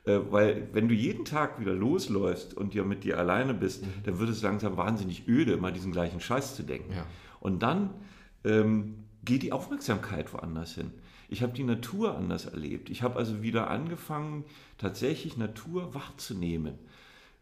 Äh, 0.07 0.21
weil 0.31 0.69
wenn 0.73 0.89
du 0.89 0.95
jeden 0.95 1.27
Tag 1.27 1.61
wieder 1.61 1.75
losläufst 1.75 2.55
und 2.55 2.75
ja 2.75 2.83
mit 2.83 3.05
dir 3.05 3.19
alleine 3.19 3.53
bist, 3.53 3.85
mhm. 3.85 3.91
dann 4.05 4.19
wird 4.19 4.31
es 4.31 4.41
langsam 4.41 4.79
wahnsinnig 4.79 5.29
öde, 5.29 5.53
immer 5.53 5.71
diesen 5.71 5.93
gleichen 5.93 6.19
Scheiß 6.19 6.57
zu 6.57 6.63
denken. 6.63 6.95
Ja. 6.95 7.05
Und 7.41 7.63
dann 7.63 7.91
ähm, 8.43 9.05
geht 9.23 9.43
die 9.43 9.53
Aufmerksamkeit 9.53 10.33
woanders 10.33 10.77
hin. 10.77 10.93
Ich 11.29 11.43
habe 11.43 11.53
die 11.53 11.65
Natur 11.65 12.17
anders 12.17 12.47
erlebt. 12.47 12.89
Ich 12.89 13.03
habe 13.03 13.17
also 13.19 13.43
wieder 13.43 13.69
angefangen, 13.69 14.47
tatsächlich 14.79 15.37
Natur 15.37 15.93
wahrzunehmen. 15.93 16.79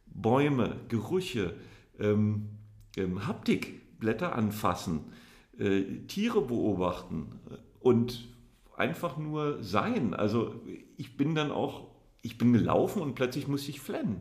Bäume, 0.06 0.74
Gerüche, 0.88 1.54
ähm, 2.00 2.48
ähm, 2.96 3.28
Haptik 3.28 3.81
Blätter 4.02 4.34
anfassen, 4.34 5.12
äh, 5.58 5.82
Tiere 6.08 6.42
beobachten 6.42 7.40
äh, 7.50 7.54
und 7.80 8.28
einfach 8.76 9.16
nur 9.16 9.62
sein. 9.62 10.12
Also 10.12 10.54
ich 10.96 11.16
bin 11.16 11.34
dann 11.36 11.52
auch, 11.52 11.86
ich 12.20 12.36
bin 12.36 12.52
gelaufen 12.52 13.00
und 13.00 13.14
plötzlich 13.14 13.46
musste 13.46 13.70
ich 13.70 13.80
flennen. 13.80 14.20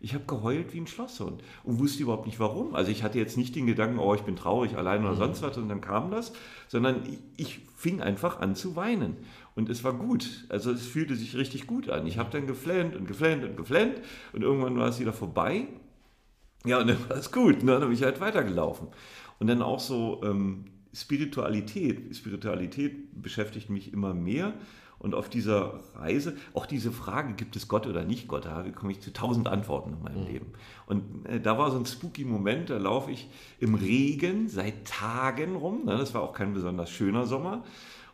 Ich 0.00 0.14
habe 0.14 0.24
geheult 0.26 0.72
wie 0.72 0.80
ein 0.80 0.86
Schlosshund 0.86 1.42
und 1.64 1.78
wusste 1.80 2.04
überhaupt 2.04 2.26
nicht 2.26 2.38
warum. 2.38 2.74
Also 2.74 2.90
ich 2.90 3.02
hatte 3.02 3.18
jetzt 3.18 3.36
nicht 3.36 3.54
den 3.54 3.66
Gedanken, 3.66 3.98
oh, 3.98 4.14
ich 4.14 4.22
bin 4.22 4.36
traurig, 4.36 4.76
allein 4.76 5.02
oder 5.02 5.14
mhm. 5.14 5.18
sonst 5.18 5.42
was 5.42 5.58
und 5.58 5.68
dann 5.68 5.80
kam 5.80 6.10
das, 6.10 6.32
sondern 6.68 7.02
ich 7.36 7.60
fing 7.76 8.00
einfach 8.00 8.40
an 8.40 8.54
zu 8.54 8.76
weinen. 8.76 9.16
Und 9.56 9.68
es 9.68 9.82
war 9.82 9.92
gut. 9.92 10.46
Also 10.48 10.70
es 10.70 10.86
fühlte 10.86 11.16
sich 11.16 11.36
richtig 11.36 11.66
gut 11.66 11.90
an. 11.90 12.06
Ich 12.06 12.16
habe 12.16 12.30
dann 12.30 12.46
geflennt 12.46 12.94
und 12.94 13.08
geflennt 13.08 13.44
und 13.44 13.56
geflennt 13.56 14.00
und 14.32 14.42
irgendwann 14.42 14.78
war 14.78 14.88
es 14.88 15.00
wieder 15.00 15.12
vorbei. 15.12 15.66
Ja, 16.64 16.80
und 16.80 16.88
dann 16.88 17.08
war 17.08 17.16
es 17.16 17.32
gut. 17.32 17.60
Und 17.60 17.66
dann 17.66 17.82
habe 17.82 17.92
ich 17.92 18.02
halt 18.02 18.20
weitergelaufen. 18.20 18.88
Und 19.38 19.46
dann 19.46 19.62
auch 19.62 19.80
so 19.80 20.20
ähm, 20.24 20.64
Spiritualität. 20.92 22.16
Spiritualität 22.16 23.22
beschäftigt 23.22 23.70
mich 23.70 23.92
immer 23.92 24.14
mehr. 24.14 24.54
Und 24.98 25.14
auf 25.14 25.28
dieser 25.28 25.80
Reise, 25.94 26.36
auch 26.54 26.66
diese 26.66 26.90
Frage, 26.90 27.34
gibt 27.34 27.54
es 27.54 27.68
Gott 27.68 27.86
oder 27.86 28.04
nicht 28.04 28.26
Gott, 28.26 28.46
da 28.46 28.64
komme 28.74 28.90
ich 28.90 29.00
zu 29.00 29.12
tausend 29.12 29.46
Antworten 29.46 29.92
in 29.92 30.02
meinem 30.02 30.22
mhm. 30.22 30.26
Leben. 30.26 30.46
Und 30.86 31.26
äh, 31.26 31.40
da 31.40 31.56
war 31.56 31.70
so 31.70 31.78
ein 31.78 31.86
spooky 31.86 32.24
Moment, 32.24 32.70
da 32.70 32.78
laufe 32.78 33.12
ich 33.12 33.28
im 33.60 33.76
Regen 33.76 34.48
seit 34.48 34.86
Tagen 34.86 35.54
rum. 35.54 35.84
Ne? 35.84 35.96
Das 35.96 36.14
war 36.14 36.22
auch 36.22 36.32
kein 36.32 36.52
besonders 36.52 36.90
schöner 36.90 37.26
Sommer. 37.26 37.64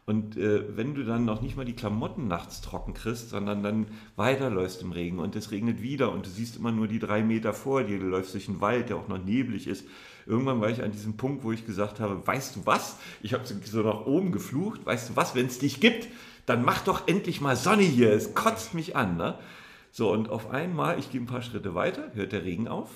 Und 0.07 0.37
äh, 0.37 0.77
wenn 0.77 0.95
du 0.95 1.03
dann 1.03 1.25
noch 1.25 1.41
nicht 1.41 1.57
mal 1.57 1.65
die 1.65 1.73
Klamotten 1.73 2.29
nachts 2.29 2.61
trocken 2.61 2.93
kriegst, 2.93 3.31
sondern 3.31 3.63
dann 3.63 3.87
weiterläufst 4.17 4.83
im 4.83 4.93
Regen 4.93 5.19
und 5.19 5.35
es 5.35 5.51
regnet 5.51 5.81
wieder 5.81 6.13
und 6.13 6.27
du 6.27 6.31
siehst 6.31 6.57
immer 6.57 6.73
nur 6.73 6.89
die 6.89 6.99
drei 6.99 7.23
Meter 7.23 7.55
vor 7.55 7.85
dir, 7.85 7.99
du 7.99 8.07
läufst 8.07 8.35
durch 8.35 8.49
einen 8.49 8.61
Wald, 8.61 8.91
der 8.91 8.97
auch 8.97 9.09
noch 9.09 9.23
neblig 9.23 9.67
ist. 9.67 9.87
Irgendwann 10.27 10.61
war 10.61 10.69
ich 10.69 10.83
an 10.83 10.93
diesem 10.93 11.17
Punkt, 11.17 11.43
wo 11.43 11.53
ich 11.53 11.65
gesagt 11.65 12.01
habe, 12.01 12.27
weißt 12.27 12.57
du 12.57 12.67
was? 12.67 12.99
Ich 13.23 13.33
habe 13.33 13.45
so 13.47 13.83
nach 13.83 14.05
oben 14.05 14.33
geflucht, 14.33 14.85
weißt 14.85 15.11
du 15.11 15.17
was, 15.17 15.35
wenn 15.35 15.47
es 15.47 15.59
dich 15.59 15.81
gibt, 15.81 16.09
dann 16.45 16.65
mach 16.65 16.83
doch 16.83 17.09
endlich 17.09 17.41
mal 17.41 17.57
Sonne 17.57 17.83
hier, 17.83 18.13
es 18.13 18.35
kotzt 18.35 18.75
mich 18.75 18.97
an. 18.97 19.17
Ne? 19.17 19.39
So, 19.91 20.13
und 20.13 20.29
auf 20.29 20.51
einmal, 20.51 20.99
ich 20.99 21.11
gehe 21.11 21.21
ein 21.21 21.27
paar 21.27 21.43
Schritte 21.43 21.75
weiter, 21.75 22.11
hört 22.15 22.33
der 22.33 22.45
Regen 22.45 22.69
auf, 22.69 22.91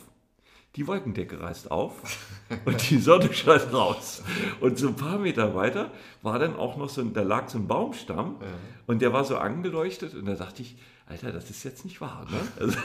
die 0.79 0.87
Wolkendecke 0.87 1.41
reißt 1.41 1.73
auf 1.73 1.93
und 2.65 2.89
die 2.89 2.99
Sonne 2.99 3.33
scheint 3.35 3.73
raus. 3.73 4.23
Und 4.61 4.79
so 4.79 4.89
ein 4.89 4.95
paar 4.95 5.19
Meter 5.19 5.55
weiter 5.57 5.91
war 6.23 6.39
dann 6.39 6.55
auch 6.55 6.77
noch 6.77 6.89
so 6.89 7.01
ein, 7.01 7.13
da 7.13 7.23
lag 7.23 7.49
so 7.49 7.59
ein 7.59 7.67
Baumstamm 7.67 8.37
ja. 8.41 8.47
und 8.87 9.03
der 9.03 9.13
war 9.13 9.25
so 9.25 9.37
angeleuchtet 9.39 10.15
und 10.15 10.27
da 10.27 10.35
dachte 10.35 10.63
ich, 10.63 10.77
Alter, 11.07 11.33
das 11.33 11.51
ist 11.51 11.65
jetzt 11.65 11.85
nicht 11.85 12.01
wahr. 12.01 12.27
Ne? 12.31 12.39
Also, 12.61 12.79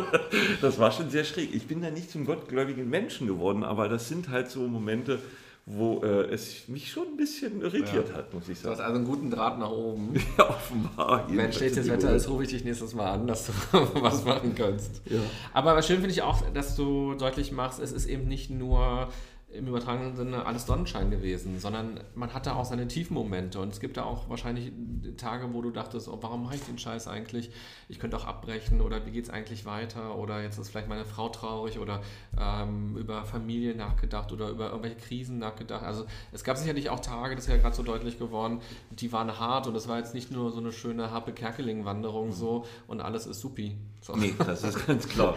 das 0.60 0.78
war 0.78 0.92
schon 0.92 1.10
sehr 1.10 1.24
schräg. 1.24 1.52
Ich 1.52 1.66
bin 1.66 1.80
da 1.80 1.90
nicht 1.90 2.10
zum 2.10 2.26
gottgläubigen 2.26 2.88
Menschen 2.88 3.26
geworden, 3.26 3.64
aber 3.64 3.88
das 3.88 4.08
sind 4.08 4.28
halt 4.28 4.50
so 4.50 4.68
Momente, 4.68 5.18
wo 5.64 6.02
äh, 6.02 6.24
es 6.32 6.66
mich 6.66 6.90
schon 6.90 7.08
ein 7.08 7.16
bisschen 7.16 7.60
irritiert 7.60 8.08
ja. 8.08 8.16
hat, 8.16 8.34
muss 8.34 8.48
ich 8.48 8.58
sagen. 8.58 8.74
Du 8.74 8.80
hast 8.80 8.80
also 8.80 8.96
einen 8.96 9.04
guten 9.06 9.30
Draht 9.30 9.58
nach 9.58 9.70
oben. 9.70 10.14
Ja, 10.38 10.48
offenbar. 10.48 11.26
Wenn 11.28 11.52
schlechtes 11.52 11.88
Wetter 11.88 12.14
ist, 12.14 12.28
rufe 12.28 12.44
ich 12.44 12.50
dich 12.50 12.64
nächstes 12.64 12.94
Mal 12.94 13.12
an, 13.12 13.26
dass 13.26 13.46
du 13.46 13.52
was 14.02 14.24
machen 14.24 14.54
kannst. 14.54 15.02
Ja. 15.04 15.20
Aber 15.52 15.80
schön 15.82 15.98
finde 15.98 16.10
ich 16.10 16.22
auch, 16.22 16.42
dass 16.52 16.74
du 16.74 17.14
deutlich 17.14 17.52
machst, 17.52 17.80
es 17.80 17.92
ist 17.92 18.06
eben 18.06 18.26
nicht 18.26 18.50
nur 18.50 19.08
im 19.52 19.66
übertragenen 19.66 20.16
Sinne 20.16 20.46
alles 20.46 20.66
Sonnenschein 20.66 21.10
gewesen, 21.10 21.58
sondern 21.58 22.00
man 22.14 22.32
hatte 22.32 22.54
auch 22.56 22.64
seine 22.64 22.88
Tiefmomente 22.88 23.60
und 23.60 23.72
es 23.72 23.80
gibt 23.80 23.96
da 23.96 24.04
auch 24.04 24.28
wahrscheinlich 24.28 24.72
Tage, 25.16 25.52
wo 25.52 25.62
du 25.62 25.70
dachtest, 25.70 26.08
oh, 26.08 26.18
warum 26.20 26.44
mache 26.44 26.56
ich 26.56 26.62
den 26.62 26.78
Scheiß 26.78 27.06
eigentlich? 27.08 27.50
Ich 27.88 27.98
könnte 27.98 28.16
auch 28.16 28.24
abbrechen 28.24 28.80
oder 28.80 29.04
wie 29.06 29.10
geht 29.10 29.24
es 29.24 29.30
eigentlich 29.30 29.66
weiter 29.66 30.16
oder 30.16 30.42
jetzt 30.42 30.58
ist 30.58 30.70
vielleicht 30.70 30.88
meine 30.88 31.04
Frau 31.04 31.28
traurig 31.28 31.78
oder 31.78 32.00
ähm, 32.38 32.96
über 32.96 33.24
Familie 33.24 33.74
nachgedacht 33.74 34.32
oder 34.32 34.48
über 34.48 34.70
irgendwelche 34.70 34.96
Krisen 34.96 35.38
nachgedacht. 35.38 35.84
Also 35.84 36.06
es 36.32 36.44
gab 36.44 36.56
sicherlich 36.56 36.90
auch 36.90 37.00
Tage, 37.00 37.34
das 37.34 37.44
ist 37.44 37.50
ja 37.50 37.58
gerade 37.58 37.76
so 37.76 37.82
deutlich 37.82 38.18
geworden, 38.18 38.60
die 38.90 39.12
waren 39.12 39.38
hart 39.38 39.66
und 39.66 39.76
es 39.76 39.88
war 39.88 39.98
jetzt 39.98 40.14
nicht 40.14 40.30
nur 40.30 40.50
so 40.50 40.58
eine 40.58 40.72
schöne 40.72 41.10
Happe 41.10 41.32
Kerkeling-Wanderung 41.32 42.28
mhm. 42.28 42.32
so 42.32 42.64
und 42.86 43.00
alles 43.00 43.26
ist 43.26 43.40
supi. 43.40 43.76
So. 44.02 44.16
Nee, 44.16 44.34
das 44.36 44.64
ist 44.64 44.84
ganz 44.86 45.08
klar. 45.08 45.36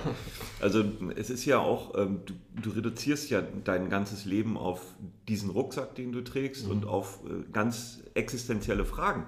Also 0.60 0.84
es 1.16 1.30
ist 1.30 1.46
ja 1.46 1.60
auch, 1.60 1.96
ähm, 1.96 2.22
du, 2.26 2.34
du 2.60 2.72
reduzierst 2.72 3.30
ja 3.30 3.42
ganzen 3.64 3.90
ganzes 3.92 4.26
Leben 4.26 4.58
auf 4.58 4.82
diesen 5.28 5.52
Rucksack, 5.52 5.94
den 5.94 6.12
du 6.12 6.22
trägst 6.22 6.66
mhm. 6.66 6.72
und 6.72 6.86
auf 6.88 7.20
äh, 7.26 7.52
ganz 7.52 8.02
existenzielle 8.16 8.84
Fragen. 8.84 9.28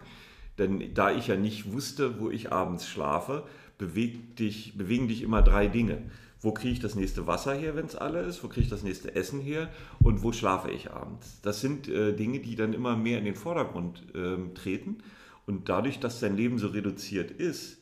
Denn 0.58 0.96
da 0.96 1.12
ich 1.12 1.28
ja 1.28 1.36
nicht 1.36 1.72
wusste, 1.72 2.20
wo 2.20 2.32
ich 2.32 2.52
abends 2.52 2.88
schlafe, 2.88 3.44
bewegt 3.78 4.40
dich, 4.40 4.76
bewegen 4.76 5.08
dich 5.08 5.22
immer 5.22 5.44
drei 5.44 5.68
Dinge. 5.68 6.02
Wo 6.42 6.52
kriege 6.52 6.74
ich 6.74 6.80
das 6.80 6.96
nächste 6.96 7.28
Wasser 7.28 7.54
her, 7.54 7.76
wenn 7.76 7.86
es 7.86 7.96
alle 7.96 8.22
ist? 8.22 8.44
Wo 8.44 8.48
kriege 8.48 8.62
ich 8.62 8.70
das 8.70 8.82
nächste 8.82 9.16
Essen 9.16 9.40
her? 9.40 9.70
Und 10.00 10.24
wo 10.24 10.32
schlafe 10.32 10.72
ich 10.72 10.92
abends? 10.92 11.40
Das 11.44 11.62
sind 11.62 11.88
äh, 11.88 12.14
Dinge, 12.14 12.40
die 12.40 12.56
dann 12.56 12.74
immer 12.74 12.96
mehr 12.96 13.20
in 13.20 13.26
den 13.26 13.36
Vordergrund 13.36 14.04
äh, 14.16 14.52
treten. 14.56 14.98
Und 15.46 15.70
dadurch, 15.70 16.00
dass 16.00 16.20
dein 16.20 16.36
Leben 16.36 16.58
so 16.58 16.68
reduziert 16.70 17.30
ist, 17.30 17.77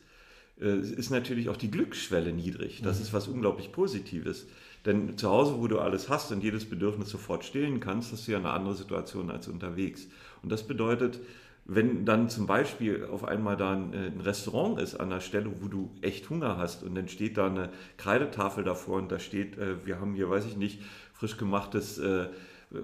ist 0.58 1.10
natürlich 1.10 1.50
auch 1.50 1.56
die 1.56 1.70
Glücksschwelle 1.70 2.32
niedrig. 2.32 2.80
Das 2.82 2.96
mhm. 2.96 3.02
ist 3.02 3.12
was 3.12 3.28
unglaublich 3.28 3.72
Positives. 3.72 4.46
Denn 4.86 5.18
zu 5.18 5.28
Hause, 5.28 5.56
wo 5.58 5.66
du 5.66 5.80
alles 5.80 6.08
hast 6.08 6.30
und 6.32 6.42
jedes 6.42 6.64
Bedürfnis 6.64 7.10
sofort 7.10 7.44
stillen 7.44 7.80
kannst, 7.80 8.12
hast 8.12 8.26
du 8.26 8.32
ja 8.32 8.38
eine 8.38 8.50
andere 8.50 8.74
Situation 8.74 9.30
als 9.30 9.48
unterwegs. 9.48 10.06
Und 10.42 10.50
das 10.50 10.62
bedeutet, 10.62 11.20
wenn 11.64 12.04
dann 12.04 12.28
zum 12.28 12.46
Beispiel 12.46 13.04
auf 13.04 13.24
einmal 13.24 13.56
da 13.56 13.72
ein, 13.72 13.92
äh, 13.92 14.12
Restaurant 14.22 14.80
ist 14.80 14.94
an 14.94 15.10
der 15.10 15.20
Stelle, 15.20 15.50
wo 15.60 15.66
du 15.66 15.90
echt 16.00 16.30
Hunger 16.30 16.56
hast 16.56 16.84
und 16.84 16.94
dann 16.94 17.08
steht 17.08 17.36
da 17.36 17.48
eine 17.48 17.70
Kreidetafel 17.96 18.62
davor 18.62 18.98
und 18.98 19.10
da 19.10 19.18
steht, 19.18 19.58
äh, 19.58 19.84
wir 19.84 20.00
haben 20.00 20.14
hier, 20.14 20.30
weiß 20.30 20.46
ich 20.46 20.56
nicht, 20.56 20.80
frisch 21.12 21.36
gemachtes, 21.36 21.98
äh, 21.98 22.28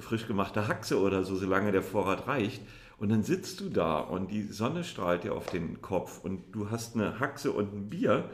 frisch 0.00 0.26
gemachte 0.26 0.66
Haxe 0.66 1.00
oder 1.00 1.22
so, 1.22 1.36
solange 1.36 1.70
der 1.70 1.82
Vorrat 1.82 2.26
reicht. 2.26 2.62
Und 3.02 3.08
dann 3.08 3.24
sitzt 3.24 3.60
du 3.60 3.68
da 3.68 3.98
und 3.98 4.30
die 4.30 4.44
Sonne 4.44 4.84
strahlt 4.84 5.24
dir 5.24 5.34
auf 5.34 5.46
den 5.46 5.82
Kopf 5.82 6.20
und 6.22 6.52
du 6.52 6.70
hast 6.70 6.94
eine 6.94 7.18
Haxe 7.18 7.50
und 7.50 7.74
ein 7.74 7.90
Bier 7.90 8.30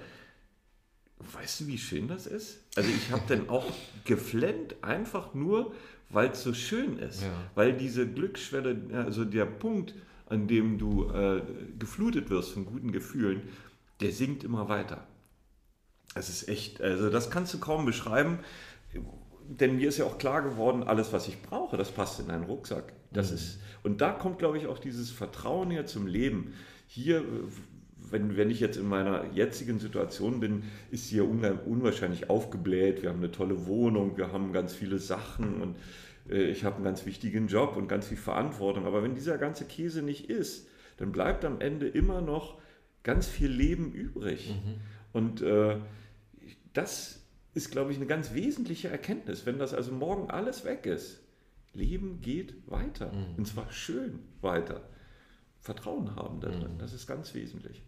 Weißt 1.20 1.60
du, 1.60 1.66
wie 1.66 1.78
schön 1.78 2.08
das 2.08 2.26
ist? 2.26 2.60
Also 2.76 2.90
ich 2.90 3.10
habe 3.10 3.22
dann 3.26 3.48
auch 3.48 3.64
geflennt, 4.04 4.76
einfach 4.82 5.34
nur, 5.34 5.74
weil 6.10 6.30
es 6.30 6.42
so 6.42 6.54
schön 6.54 6.98
ist. 6.98 7.22
Ja. 7.22 7.32
Weil 7.54 7.76
diese 7.76 8.06
Glücksschwelle, 8.06 9.04
also 9.04 9.24
der 9.24 9.44
Punkt, 9.44 9.94
an 10.26 10.46
dem 10.46 10.78
du 10.78 11.10
äh, 11.10 11.42
geflutet 11.78 12.30
wirst 12.30 12.52
von 12.52 12.66
guten 12.66 12.92
Gefühlen, 12.92 13.42
der 14.00 14.12
sinkt 14.12 14.44
immer 14.44 14.68
weiter. 14.68 15.06
Das 16.14 16.28
ist 16.28 16.48
echt, 16.48 16.80
also 16.80 17.10
das 17.10 17.30
kannst 17.30 17.52
du 17.52 17.58
kaum 17.58 17.84
beschreiben, 17.84 18.38
denn 19.48 19.76
mir 19.76 19.88
ist 19.88 19.98
ja 19.98 20.04
auch 20.04 20.18
klar 20.18 20.42
geworden, 20.42 20.82
alles, 20.82 21.12
was 21.12 21.26
ich 21.28 21.40
brauche, 21.42 21.76
das 21.76 21.90
passt 21.90 22.20
in 22.20 22.30
einen 22.30 22.44
Rucksack. 22.44 22.92
Das 23.12 23.30
mhm. 23.30 23.36
ist, 23.36 23.58
und 23.82 24.00
da 24.00 24.12
kommt, 24.12 24.38
glaube 24.38 24.58
ich, 24.58 24.66
auch 24.66 24.78
dieses 24.78 25.10
Vertrauen 25.10 25.70
her 25.70 25.86
zum 25.86 26.06
Leben. 26.06 26.52
Hier 26.86 27.24
wenn, 28.10 28.36
wenn 28.36 28.50
ich 28.50 28.60
jetzt 28.60 28.76
in 28.76 28.88
meiner 28.88 29.24
jetzigen 29.32 29.78
Situation 29.78 30.40
bin, 30.40 30.62
ist 30.90 31.06
hier 31.08 31.28
unwahrscheinlich 31.28 32.30
aufgebläht. 32.30 33.02
Wir 33.02 33.10
haben 33.10 33.18
eine 33.18 33.30
tolle 33.30 33.66
Wohnung, 33.66 34.16
wir 34.16 34.32
haben 34.32 34.52
ganz 34.52 34.74
viele 34.74 34.98
Sachen 34.98 35.60
und 35.60 35.76
äh, 36.30 36.44
ich 36.44 36.64
habe 36.64 36.76
einen 36.76 36.84
ganz 36.84 37.06
wichtigen 37.06 37.48
Job 37.48 37.76
und 37.76 37.88
ganz 37.88 38.06
viel 38.06 38.16
Verantwortung. 38.16 38.86
Aber 38.86 39.02
wenn 39.02 39.14
dieser 39.14 39.38
ganze 39.38 39.64
Käse 39.64 40.02
nicht 40.02 40.30
ist, 40.30 40.68
dann 40.96 41.12
bleibt 41.12 41.44
am 41.44 41.60
Ende 41.60 41.86
immer 41.86 42.20
noch 42.20 42.58
ganz 43.02 43.26
viel 43.26 43.50
Leben 43.50 43.92
übrig. 43.92 44.54
Mhm. 44.54 44.74
Und 45.12 45.42
äh, 45.42 45.76
das 46.72 47.17
ist, 47.58 47.72
glaube 47.72 47.90
ich, 47.90 47.98
eine 47.98 48.06
ganz 48.06 48.34
wesentliche 48.34 48.88
Erkenntnis. 48.88 49.44
Wenn 49.44 49.58
das 49.58 49.74
also 49.74 49.92
morgen 49.92 50.30
alles 50.30 50.64
weg 50.64 50.86
ist, 50.86 51.20
Leben 51.74 52.20
geht 52.20 52.54
weiter. 52.70 53.12
Mhm. 53.12 53.34
Und 53.36 53.46
zwar 53.46 53.70
schön 53.72 54.20
weiter. 54.40 54.82
Vertrauen 55.60 56.14
haben 56.14 56.40
darin, 56.40 56.74
mhm. 56.74 56.78
das 56.78 56.92
ist 56.92 57.08
ganz 57.08 57.34
wesentlich. 57.34 57.82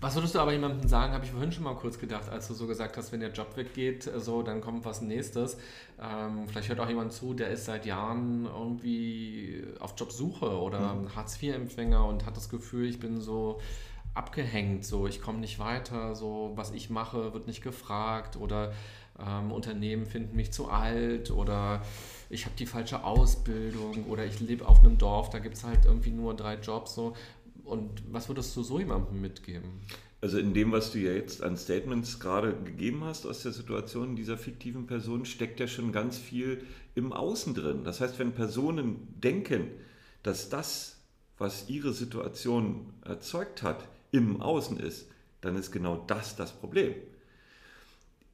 Was 0.00 0.14
würdest 0.14 0.34
du 0.34 0.40
aber 0.40 0.52
jemandem 0.52 0.88
sagen, 0.88 1.12
habe 1.12 1.26
ich 1.26 1.30
vorhin 1.30 1.52
schon 1.52 1.62
mal 1.62 1.76
kurz 1.76 1.98
gedacht, 1.98 2.28
als 2.28 2.48
du 2.48 2.54
so 2.54 2.66
gesagt 2.66 2.96
hast, 2.96 3.12
wenn 3.12 3.20
der 3.20 3.32
Job 3.32 3.56
weggeht, 3.56 4.10
so, 4.16 4.42
dann 4.42 4.62
kommt 4.62 4.84
was 4.84 5.00
nächstes. 5.00 5.58
Ähm, 6.00 6.48
vielleicht 6.48 6.70
hört 6.70 6.80
auch 6.80 6.88
jemand 6.88 7.12
zu, 7.12 7.34
der 7.34 7.50
ist 7.50 7.66
seit 7.66 7.86
Jahren 7.86 8.46
irgendwie 8.46 9.62
auf 9.78 9.94
Jobsuche 9.96 10.58
oder 10.58 10.94
mhm. 10.94 11.14
Hartz-IV-Empfänger 11.14 12.04
und 12.04 12.24
hat 12.26 12.36
das 12.36 12.48
Gefühl, 12.48 12.88
ich 12.88 12.98
bin 12.98 13.20
so 13.20 13.60
abgehängt, 14.14 14.84
so 14.84 15.06
ich 15.06 15.20
komme 15.20 15.38
nicht 15.38 15.58
weiter, 15.58 16.14
so 16.14 16.52
was 16.56 16.72
ich 16.72 16.90
mache, 16.90 17.32
wird 17.32 17.46
nicht 17.46 17.62
gefragt 17.62 18.36
oder 18.36 18.72
ähm, 19.18 19.52
Unternehmen 19.52 20.06
finden 20.06 20.36
mich 20.36 20.52
zu 20.52 20.68
alt 20.68 21.30
oder 21.30 21.82
ich 22.28 22.44
habe 22.44 22.54
die 22.58 22.66
falsche 22.66 23.04
Ausbildung 23.04 24.04
oder 24.06 24.24
ich 24.24 24.40
lebe 24.40 24.66
auf 24.66 24.80
einem 24.80 24.98
Dorf, 24.98 25.30
da 25.30 25.38
gibt 25.38 25.56
es 25.56 25.64
halt 25.64 25.84
irgendwie 25.84 26.10
nur 26.10 26.34
drei 26.34 26.54
Jobs. 26.54 26.94
So. 26.94 27.14
Und 27.64 28.02
was 28.10 28.28
würdest 28.28 28.56
du 28.56 28.62
so 28.62 28.78
jemandem 28.78 29.20
mitgeben? 29.20 29.80
Also 30.22 30.38
in 30.38 30.52
dem, 30.52 30.70
was 30.70 30.92
du 30.92 30.98
ja 30.98 31.12
jetzt 31.12 31.42
an 31.42 31.56
Statements 31.56 32.20
gerade 32.20 32.54
gegeben 32.54 33.04
hast 33.04 33.26
aus 33.26 33.42
der 33.42 33.52
Situation 33.52 34.16
dieser 34.16 34.36
fiktiven 34.36 34.86
Person, 34.86 35.24
steckt 35.24 35.60
ja 35.60 35.66
schon 35.66 35.92
ganz 35.92 36.18
viel 36.18 36.66
im 36.94 37.12
Außen 37.12 37.54
drin. 37.54 37.84
Das 37.84 38.00
heißt, 38.00 38.18
wenn 38.18 38.32
Personen 38.32 39.08
denken, 39.18 39.68
dass 40.22 40.50
das, 40.50 40.98
was 41.38 41.70
ihre 41.70 41.94
Situation 41.94 42.92
erzeugt 43.02 43.62
hat, 43.62 43.88
im 44.12 44.40
Außen 44.40 44.78
ist, 44.78 45.08
dann 45.40 45.56
ist 45.56 45.70
genau 45.70 46.04
das 46.06 46.36
das 46.36 46.52
Problem. 46.52 46.94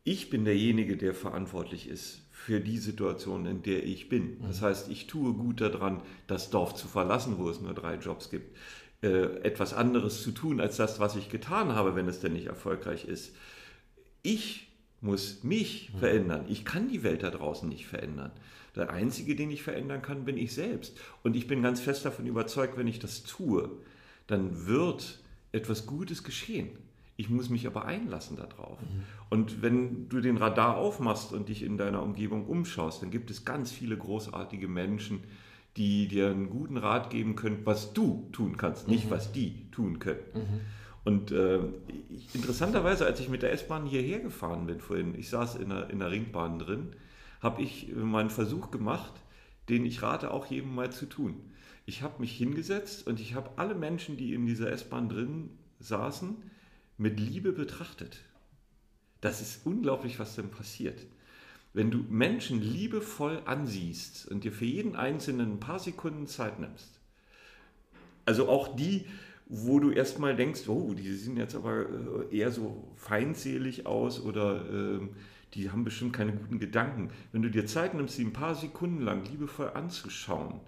Ich 0.05 0.31
bin 0.31 0.45
derjenige, 0.45 0.97
der 0.97 1.15
verantwortlich 1.15 1.89
ist 1.89 2.21
für 2.31 2.61
die 2.61 2.79
Situation, 2.79 3.45
in 3.47 3.63
der 3.63 3.85
ich 3.85 4.09
bin. 4.09 4.41
Das 4.43 4.61
mhm. 4.61 4.67
heißt, 4.67 4.89
ich 4.89 5.09
tue 5.09 5.33
gut 5.33 5.61
daran, 5.61 6.01
das 6.29 6.51
Dorf 6.51 6.75
zu 6.75 6.87
verlassen, 6.87 7.39
wo 7.39 7.51
es 7.51 7.61
nur 7.61 7.75
drei 7.75 7.97
Jobs 7.97 8.31
gibt. 8.31 8.57
Äh, 9.03 9.41
etwas 9.43 9.75
anderes 9.75 10.23
zu 10.23 10.31
tun 10.31 10.61
als 10.61 10.77
das, 10.77 11.01
was 11.01 11.17
ich 11.17 11.29
getan 11.29 11.75
habe, 11.75 11.97
wenn 11.97 12.09
es 12.09 12.21
denn 12.21 12.35
nicht 12.35 12.47
erfolgreich 12.47 13.05
ist. 13.05 13.35
Ich 14.23 14.69
muss 15.01 15.43
mich 15.43 15.91
mhm. 15.93 15.99
verändern. 15.99 16.45
Ich 16.49 16.65
kann 16.65 16.89
die 16.89 17.03
Welt 17.03 17.23
da 17.23 17.31
draußen 17.31 17.69
nicht 17.69 17.87
verändern. 17.87 18.31
Der 18.77 18.91
Einzige, 18.91 19.35
den 19.35 19.51
ich 19.51 19.63
verändern 19.63 20.03
kann, 20.03 20.25
bin 20.25 20.37
ich 20.37 20.55
selbst. 20.55 20.99
Und 21.23 21.35
ich 21.35 21.47
bin 21.47 21.63
ganz 21.63 21.81
fest 21.81 22.05
davon 22.05 22.27
überzeugt, 22.27 22.77
wenn 22.77 22.87
ich 22.87 22.99
das 22.99 23.25
tue, 23.25 23.71
dann 24.27 24.67
wird 24.67 25.19
etwas 25.57 25.87
Gutes 25.87 26.23
geschehen. 26.23 26.71
Ich 27.17 27.31
muss 27.31 27.49
mich 27.49 27.67
aber 27.67 27.87
einlassen 27.87 28.37
darauf. 28.37 28.79
Mhm. 28.81 29.03
Und 29.31 29.63
wenn 29.63 30.09
du 30.09 30.21
den 30.21 30.37
Radar 30.37 30.77
aufmachst 30.77 31.33
und 31.33 31.49
dich 31.49 31.63
in 31.63 31.79
deiner 31.79 32.03
Umgebung 32.03 32.47
umschaust, 32.47 33.03
dann 33.03 33.11
gibt 33.11 33.31
es 33.31 33.45
ganz 33.45 33.73
viele 33.73 33.97
großartige 33.97 34.69
Menschen, 34.69 35.25
die 35.77 36.09
dir 36.09 36.31
einen 36.31 36.51
guten 36.51 36.77
Rat 36.77 37.11
geben 37.11 37.37
können, 37.37 37.61
was 37.65 37.93
du 37.93 38.29
tun 38.33 38.57
kannst, 38.57 38.89
nicht 38.89 39.07
mhm. 39.07 39.11
was 39.11 39.33
die 39.33 39.71
tun 39.71 39.99
können. 39.99 40.21
Mhm. 40.35 40.61
Und 41.05 41.31
äh, 41.31 41.61
ich, 42.09 42.35
interessanterweise, 42.35 43.07
als 43.07 43.21
ich 43.21 43.29
mit 43.29 43.43
der 43.43 43.53
S-Bahn 43.53 43.87
hierher 43.87 44.21
gefahren 44.21 44.67
bin 44.67 44.81
vorhin, 44.81 45.15
ich 45.15 45.29
saß 45.29 45.57
in 45.57 45.69
der, 45.69 45.89
in 45.91 46.01
der 46.01 46.11
Ringbahn 46.11 46.59
drin, 46.59 46.89
habe 47.41 47.63
ich 47.63 47.95
mal 47.95 48.21
einen 48.21 48.31
Versuch 48.31 48.71
gemacht, 48.71 49.13
den 49.69 49.87
ich 49.87 50.03
rate 50.03 50.33
auch 50.33 50.47
jedem 50.47 50.75
mal 50.75 50.91
zu 50.91 51.07
tun. 51.07 51.37
Ich 51.87 52.03
habe 52.03 52.21
mich 52.21 52.37
hingesetzt 52.37 53.07
und 53.07 53.21
ich 53.21 53.35
habe 53.35 53.51
alle 53.57 53.77
Menschen, 53.77 54.17
die 54.17 54.35
in 54.35 54.45
dieser 54.45 54.73
S-Bahn 54.73 55.09
drin 55.09 55.51
saßen, 55.79 56.37
mit 56.99 57.21
Liebe 57.21 57.53
betrachtet. 57.53 58.19
Das 59.21 59.41
ist 59.41 59.65
unglaublich, 59.65 60.19
was 60.19 60.35
dann 60.35 60.51
passiert. 60.51 61.07
Wenn 61.73 61.93
du 61.93 61.99
Menschen 62.09 62.61
liebevoll 62.61 63.41
ansiehst 63.45 64.27
und 64.29 64.43
dir 64.43 64.53
für 64.53 64.65
jeden 64.65 64.97
Einzelnen 64.97 65.53
ein 65.53 65.61
paar 65.61 65.79
Sekunden 65.79 66.27
Zeit 66.27 66.59
nimmst, 66.59 67.01
also 68.25 68.49
auch 68.49 68.75
die, 68.75 69.07
wo 69.47 69.79
du 69.79 69.93
erstmal 69.93 70.35
denkst, 70.35 70.69
oh, 70.69 70.93
die 70.93 71.13
sehen 71.13 71.37
jetzt 71.37 71.55
aber 71.55 71.87
äh, 72.31 72.37
eher 72.37 72.51
so 72.51 72.93
feindselig 72.97 73.87
aus 73.87 74.21
oder 74.21 74.97
äh, 74.99 75.01
die 75.55 75.71
haben 75.71 75.85
bestimmt 75.85 76.13
keine 76.13 76.33
guten 76.33 76.59
Gedanken. 76.59 77.11
Wenn 77.31 77.43
du 77.43 77.51
dir 77.51 77.67
Zeit 77.67 77.95
nimmst, 77.95 78.17
sie 78.17 78.25
ein 78.25 78.33
paar 78.33 78.57
Sekunden 78.57 79.03
lang 79.03 79.25
liebevoll 79.25 79.71
anzuschauen, 79.75 80.61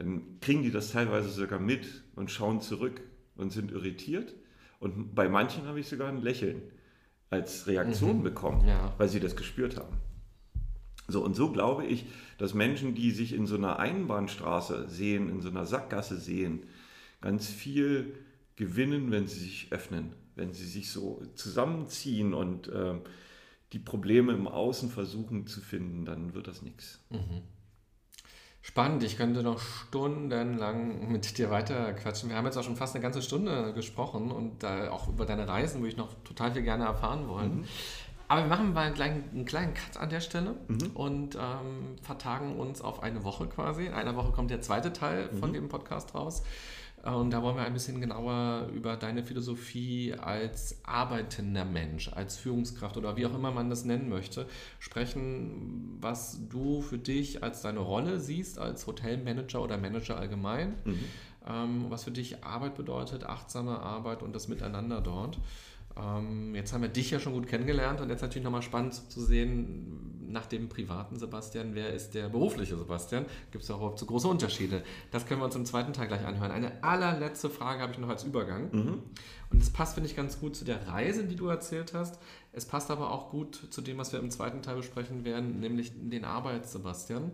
dann 0.00 0.40
kriegen 0.40 0.62
die 0.62 0.70
das 0.70 0.92
teilweise 0.92 1.28
sogar 1.28 1.60
mit 1.60 2.04
und 2.16 2.30
schauen 2.30 2.62
zurück 2.62 3.02
und 3.36 3.52
sind 3.52 3.70
irritiert 3.70 4.34
und 4.78 5.14
bei 5.14 5.28
manchen 5.28 5.66
habe 5.66 5.78
ich 5.78 5.88
sogar 5.88 6.08
ein 6.08 6.22
Lächeln 6.22 6.62
als 7.28 7.66
Reaktion 7.66 8.18
mhm. 8.18 8.22
bekommen, 8.22 8.66
ja. 8.66 8.94
weil 8.96 9.10
sie 9.10 9.20
das 9.20 9.36
gespürt 9.36 9.76
haben. 9.76 9.98
So, 11.06 11.22
und 11.22 11.36
so 11.36 11.52
glaube 11.52 11.84
ich, 11.84 12.06
dass 12.38 12.54
Menschen, 12.54 12.94
die 12.94 13.10
sich 13.10 13.34
in 13.34 13.46
so 13.46 13.56
einer 13.56 13.78
Einbahnstraße 13.78 14.88
sehen, 14.88 15.28
in 15.28 15.42
so 15.42 15.50
einer 15.50 15.66
Sackgasse 15.66 16.18
sehen, 16.18 16.64
ganz 17.20 17.48
viel 17.48 18.14
gewinnen, 18.56 19.10
wenn 19.10 19.26
sie 19.26 19.40
sich 19.40 19.68
öffnen, 19.70 20.14
wenn 20.34 20.54
sie 20.54 20.66
sich 20.66 20.90
so 20.90 21.22
zusammenziehen 21.34 22.32
und 22.32 22.68
äh, 22.68 22.94
die 23.74 23.78
Probleme 23.78 24.32
im 24.32 24.48
Außen 24.48 24.88
versuchen 24.88 25.46
zu 25.46 25.60
finden, 25.60 26.06
dann 26.06 26.32
wird 26.32 26.48
das 26.48 26.62
nichts. 26.62 27.04
Mhm. 27.10 27.42
Spannend, 28.62 29.02
ich 29.02 29.16
könnte 29.16 29.42
noch 29.42 29.58
stundenlang 29.60 31.10
mit 31.10 31.38
dir 31.38 31.50
weiter 31.50 31.94
quatschen. 31.94 32.28
Wir 32.28 32.36
haben 32.36 32.44
jetzt 32.44 32.58
auch 32.58 32.62
schon 32.62 32.76
fast 32.76 32.94
eine 32.94 33.02
ganze 33.02 33.22
Stunde 33.22 33.72
gesprochen 33.72 34.30
und 34.30 34.62
äh, 34.64 34.88
auch 34.88 35.08
über 35.08 35.24
deine 35.24 35.48
Reisen 35.48 35.80
würde 35.80 35.88
ich 35.88 35.96
noch 35.96 36.14
total 36.24 36.52
viel 36.52 36.62
gerne 36.62 36.84
erfahren 36.84 37.26
wollen. 37.26 37.60
Mhm. 37.60 37.64
Aber 38.28 38.42
wir 38.42 38.48
machen 38.48 38.74
mal 38.74 38.86
einen 38.86 38.94
kleinen, 38.94 39.24
einen 39.32 39.44
kleinen 39.44 39.74
Cut 39.74 39.96
an 39.96 40.10
der 40.10 40.20
Stelle 40.20 40.54
mhm. 40.68 40.90
und 40.94 41.34
ähm, 41.36 41.96
vertagen 42.02 42.60
uns 42.60 42.80
auf 42.82 43.02
eine 43.02 43.24
Woche 43.24 43.48
quasi. 43.48 43.86
In 43.86 43.94
einer 43.94 44.14
Woche 44.14 44.30
kommt 44.30 44.50
der 44.50 44.60
zweite 44.60 44.92
Teil 44.92 45.30
von 45.40 45.48
mhm. 45.50 45.54
dem 45.54 45.68
Podcast 45.68 46.14
raus. 46.14 46.42
Und 47.02 47.30
da 47.30 47.42
wollen 47.42 47.56
wir 47.56 47.62
ein 47.62 47.72
bisschen 47.72 48.00
genauer 48.00 48.68
über 48.74 48.96
deine 48.96 49.22
Philosophie 49.22 50.14
als 50.14 50.78
arbeitender 50.84 51.64
Mensch, 51.64 52.12
als 52.12 52.36
Führungskraft 52.36 52.98
oder 52.98 53.16
wie 53.16 53.24
auch 53.24 53.34
immer 53.34 53.50
man 53.50 53.70
das 53.70 53.86
nennen 53.86 54.10
möchte, 54.10 54.46
sprechen, 54.78 55.96
was 56.00 56.46
du 56.48 56.82
für 56.82 56.98
dich 56.98 57.42
als 57.42 57.62
deine 57.62 57.80
Rolle 57.80 58.20
siehst, 58.20 58.58
als 58.58 58.86
Hotelmanager 58.86 59.62
oder 59.62 59.78
Manager 59.78 60.18
allgemein, 60.18 60.74
mhm. 60.84 61.04
ähm, 61.48 61.86
was 61.88 62.04
für 62.04 62.10
dich 62.10 62.44
Arbeit 62.44 62.74
bedeutet, 62.74 63.24
achtsame 63.24 63.78
Arbeit 63.80 64.22
und 64.22 64.34
das 64.34 64.48
Miteinander 64.48 65.00
dort. 65.00 65.38
Ähm, 65.96 66.54
jetzt 66.54 66.72
haben 66.72 66.82
wir 66.82 66.88
dich 66.88 67.10
ja 67.10 67.20
schon 67.20 67.32
gut 67.32 67.46
kennengelernt 67.46 68.00
und 68.00 68.10
jetzt 68.10 68.22
natürlich 68.22 68.44
nochmal 68.44 68.62
spannend 68.62 68.94
zu 68.94 69.20
sehen, 69.20 70.10
nach 70.32 70.46
dem 70.46 70.68
privaten 70.68 71.18
Sebastian, 71.18 71.74
wer 71.74 71.92
ist 71.92 72.14
der 72.14 72.28
berufliche 72.28 72.76
Sebastian? 72.76 73.26
Gibt 73.50 73.62
es 73.62 73.68
da 73.68 73.74
überhaupt 73.74 73.98
so 73.98 74.06
große 74.06 74.28
Unterschiede? 74.28 74.82
Das 75.10 75.26
können 75.26 75.40
wir 75.40 75.44
uns 75.44 75.56
im 75.56 75.66
zweiten 75.66 75.92
Teil 75.92 76.08
gleich 76.08 76.24
anhören. 76.24 76.50
Eine 76.50 76.82
allerletzte 76.82 77.50
Frage 77.50 77.82
habe 77.82 77.92
ich 77.92 77.98
noch 77.98 78.08
als 78.08 78.24
Übergang. 78.24 78.70
Mhm. 78.70 79.02
Und 79.50 79.62
es 79.62 79.70
passt, 79.70 79.94
finde 79.94 80.08
ich, 80.08 80.16
ganz 80.16 80.38
gut 80.38 80.54
zu 80.54 80.64
der 80.64 80.86
Reise, 80.86 81.24
die 81.24 81.36
du 81.36 81.48
erzählt 81.48 81.94
hast. 81.94 82.20
Es 82.52 82.64
passt 82.64 82.90
aber 82.90 83.10
auch 83.10 83.30
gut 83.30 83.68
zu 83.70 83.80
dem, 83.80 83.98
was 83.98 84.12
wir 84.12 84.20
im 84.20 84.30
zweiten 84.30 84.62
Teil 84.62 84.76
besprechen 84.76 85.24
werden, 85.24 85.60
nämlich 85.60 85.92
den 85.96 86.24
Arbeits 86.24 86.72
Sebastian. 86.72 87.32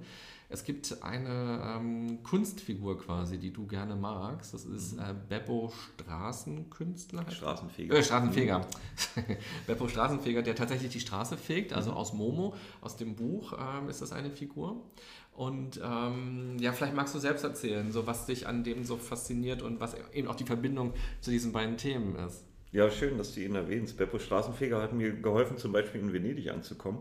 Es 0.49 0.63
gibt 0.63 1.03
eine 1.03 1.77
ähm, 1.77 2.23
Kunstfigur 2.23 2.99
quasi, 2.99 3.39
die 3.39 3.53
du 3.53 3.67
gerne 3.67 3.97
magst. 3.97 4.55
Das 4.55 4.65
ist 4.65 4.95
mhm. 4.95 5.01
äh, 5.01 5.15
Beppo 5.29 5.73
Straßenkünstler. 5.95 7.29
Straßenfeger. 7.31 7.97
Äh, 7.97 8.03
Straßenfeger. 8.03 8.59
Mhm. 8.61 9.37
Beppo 9.67 9.89
Straßenfeger, 9.89 10.43
der 10.43 10.55
tatsächlich 10.55 10.93
die 10.93 11.01
Straße 11.01 11.37
fegt. 11.37 11.73
Also 11.73 11.91
mhm. 11.91 11.97
aus 11.97 12.13
Momo, 12.13 12.55
aus 12.81 12.97
dem 12.97 13.17
Buch 13.17 13.55
ähm, 13.59 13.89
ist 13.89 14.03
das 14.03 14.13
eine 14.13 14.31
Figur. 14.31 14.85
Und 15.33 15.81
ähm, 15.83 16.57
ja, 16.61 16.73
vielleicht 16.73 16.95
magst 16.95 17.15
du 17.15 17.19
selbst 17.19 17.43
erzählen, 17.43 17.91
so 17.91 18.07
was 18.07 18.27
dich 18.27 18.47
an 18.47 18.63
dem 18.63 18.85
so 18.85 18.97
fasziniert 18.97 19.63
und 19.63 19.81
was 19.81 19.97
eben 20.15 20.29
auch 20.29 20.37
die 20.37 20.45
Verbindung 20.45 20.95
zu 21.21 21.31
diesen 21.31 21.53
beiden 21.53 21.77
Themen 21.77 22.17
ist. 22.17 22.45
Ja, 22.73 22.91
schön, 22.91 23.19
dass 23.19 23.35
du 23.35 23.41
ihn 23.41 23.55
erwähnst. 23.55 23.97
Beppo 23.97 24.19
Straßenfeger 24.19 24.81
hat 24.81 24.93
mir 24.93 25.13
geholfen, 25.13 25.59
zum 25.59 25.73
Beispiel 25.73 26.01
in 26.01 26.13
Venedig 26.13 26.51
anzukommen 26.51 27.01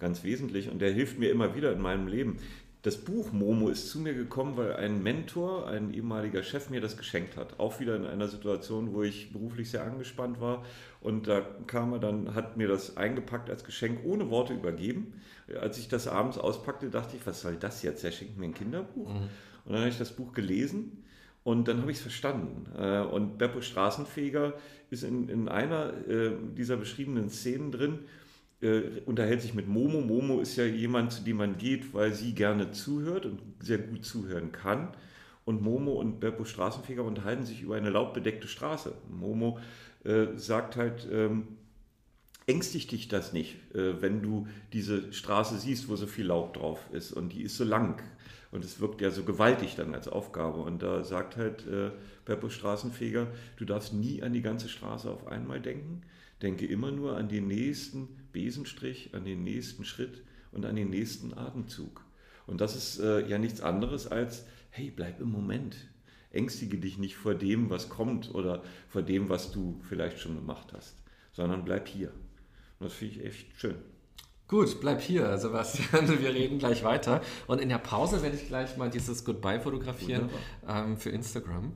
ganz 0.00 0.24
wesentlich 0.24 0.70
und 0.70 0.80
der 0.80 0.92
hilft 0.92 1.18
mir 1.18 1.30
immer 1.30 1.54
wieder 1.54 1.72
in 1.72 1.80
meinem 1.80 2.06
Leben. 2.06 2.38
Das 2.84 2.98
Buch 2.98 3.32
Momo 3.32 3.70
ist 3.70 3.88
zu 3.88 3.98
mir 3.98 4.12
gekommen, 4.12 4.58
weil 4.58 4.76
ein 4.76 5.02
Mentor, 5.02 5.66
ein 5.68 5.94
ehemaliger 5.94 6.42
Chef 6.42 6.68
mir 6.68 6.82
das 6.82 6.98
geschenkt 6.98 7.34
hat. 7.34 7.58
Auch 7.58 7.80
wieder 7.80 7.96
in 7.96 8.04
einer 8.04 8.28
Situation, 8.28 8.92
wo 8.92 9.02
ich 9.02 9.32
beruflich 9.32 9.70
sehr 9.70 9.84
angespannt 9.84 10.38
war. 10.38 10.66
Und 11.00 11.26
da 11.26 11.40
kam 11.66 11.94
er 11.94 11.98
dann, 11.98 12.34
hat 12.34 12.58
mir 12.58 12.68
das 12.68 12.98
eingepackt 12.98 13.48
als 13.48 13.64
Geschenk, 13.64 14.00
ohne 14.04 14.28
Worte 14.28 14.52
übergeben. 14.52 15.14
Als 15.58 15.78
ich 15.78 15.88
das 15.88 16.06
abends 16.06 16.36
auspackte, 16.36 16.90
dachte 16.90 17.16
ich, 17.16 17.26
was 17.26 17.40
soll 17.40 17.56
das 17.56 17.82
jetzt? 17.82 18.04
Er 18.04 18.12
schenkt 18.12 18.36
mir 18.36 18.44
ein 18.44 18.54
Kinderbuch. 18.54 19.08
Mhm. 19.08 19.30
Und 19.64 19.72
dann 19.72 19.78
habe 19.78 19.88
ich 19.88 19.96
das 19.96 20.12
Buch 20.12 20.34
gelesen 20.34 21.04
und 21.42 21.68
dann 21.68 21.80
habe 21.80 21.90
ich 21.90 21.96
es 21.96 22.02
verstanden. 22.02 22.66
Äh, 22.78 23.00
und 23.00 23.38
Beppo 23.38 23.62
Straßenfeger 23.62 24.52
ist 24.90 25.04
in, 25.04 25.30
in 25.30 25.48
einer 25.48 25.94
äh, 26.06 26.32
dieser 26.54 26.76
beschriebenen 26.76 27.30
Szenen 27.30 27.72
drin, 27.72 28.00
äh, 28.64 29.02
unterhält 29.04 29.42
sich 29.42 29.54
mit 29.54 29.68
Momo. 29.68 30.00
Momo 30.00 30.40
ist 30.40 30.56
ja 30.56 30.64
jemand, 30.64 31.12
zu 31.12 31.22
dem 31.22 31.36
man 31.36 31.58
geht, 31.58 31.92
weil 31.94 32.12
sie 32.12 32.34
gerne 32.34 32.72
zuhört 32.72 33.26
und 33.26 33.40
sehr 33.60 33.78
gut 33.78 34.04
zuhören 34.04 34.50
kann. 34.52 34.88
Und 35.44 35.62
Momo 35.62 35.92
und 35.92 36.20
Beppo 36.20 36.44
Straßenfeger 36.44 37.04
unterhalten 37.04 37.44
sich 37.44 37.60
über 37.60 37.76
eine 37.76 37.90
laubbedeckte 37.90 38.48
Straße. 38.48 38.94
Momo 39.10 39.58
äh, 40.04 40.28
sagt 40.36 40.76
halt, 40.76 41.06
ähm, 41.12 41.48
ängstigt 42.46 42.90
dich 42.92 43.08
das 43.08 43.32
nicht, 43.32 43.56
äh, 43.74 44.00
wenn 44.00 44.22
du 44.22 44.48
diese 44.72 45.12
Straße 45.12 45.58
siehst, 45.58 45.88
wo 45.88 45.96
so 45.96 46.06
viel 46.06 46.26
Laub 46.26 46.54
drauf 46.54 46.80
ist 46.92 47.12
und 47.12 47.34
die 47.34 47.42
ist 47.42 47.56
so 47.56 47.64
lang. 47.64 48.02
Und 48.52 48.64
es 48.64 48.80
wirkt 48.80 49.00
ja 49.00 49.10
so 49.10 49.24
gewaltig 49.24 49.74
dann 49.76 49.94
als 49.94 50.08
Aufgabe. 50.08 50.60
Und 50.60 50.82
da 50.82 51.04
sagt 51.04 51.36
halt 51.36 51.66
äh, 51.66 51.90
Beppo 52.24 52.48
Straßenfeger, 52.48 53.26
du 53.56 53.64
darfst 53.64 53.92
nie 53.92 54.22
an 54.22 54.32
die 54.32 54.42
ganze 54.42 54.68
Straße 54.68 55.10
auf 55.10 55.26
einmal 55.26 55.60
denken. 55.60 56.02
Denke 56.40 56.64
immer 56.64 56.90
nur 56.90 57.16
an 57.16 57.28
den 57.28 57.48
nächsten 57.48 58.08
Besenstrich, 58.34 59.14
an 59.14 59.24
den 59.24 59.42
nächsten 59.42 59.86
Schritt 59.86 60.22
und 60.52 60.66
an 60.66 60.76
den 60.76 60.90
nächsten 60.90 61.32
Atemzug. 61.32 62.04
Und 62.46 62.60
das 62.60 62.76
ist 62.76 62.98
äh, 62.98 63.26
ja 63.26 63.38
nichts 63.38 63.62
anderes 63.62 64.06
als, 64.06 64.44
hey, 64.68 64.92
bleib 64.94 65.20
im 65.20 65.30
Moment. 65.30 65.76
Ängstige 66.30 66.76
dich 66.76 66.98
nicht 66.98 67.16
vor 67.16 67.34
dem, 67.34 67.70
was 67.70 67.88
kommt 67.88 68.34
oder 68.34 68.62
vor 68.88 69.00
dem, 69.00 69.30
was 69.30 69.52
du 69.52 69.80
vielleicht 69.88 70.20
schon 70.20 70.34
gemacht 70.34 70.74
hast, 70.74 70.96
sondern 71.32 71.64
bleib 71.64 71.88
hier. 71.88 72.08
Und 72.78 72.86
das 72.88 72.92
finde 72.92 73.14
ich 73.14 73.24
echt 73.24 73.46
schön. 73.56 73.76
Gut, 74.46 74.78
bleib 74.80 75.00
hier, 75.00 75.38
Sebastian. 75.38 76.06
Wir 76.20 76.34
reden 76.34 76.58
gleich 76.58 76.84
weiter. 76.84 77.22
Und 77.46 77.60
in 77.60 77.70
der 77.70 77.78
Pause 77.78 78.22
werde 78.22 78.36
ich 78.36 78.46
gleich 78.46 78.76
mal 78.76 78.90
dieses 78.90 79.24
Goodbye 79.24 79.60
fotografieren 79.60 80.28
ähm, 80.68 80.98
für 80.98 81.10
Instagram. 81.10 81.72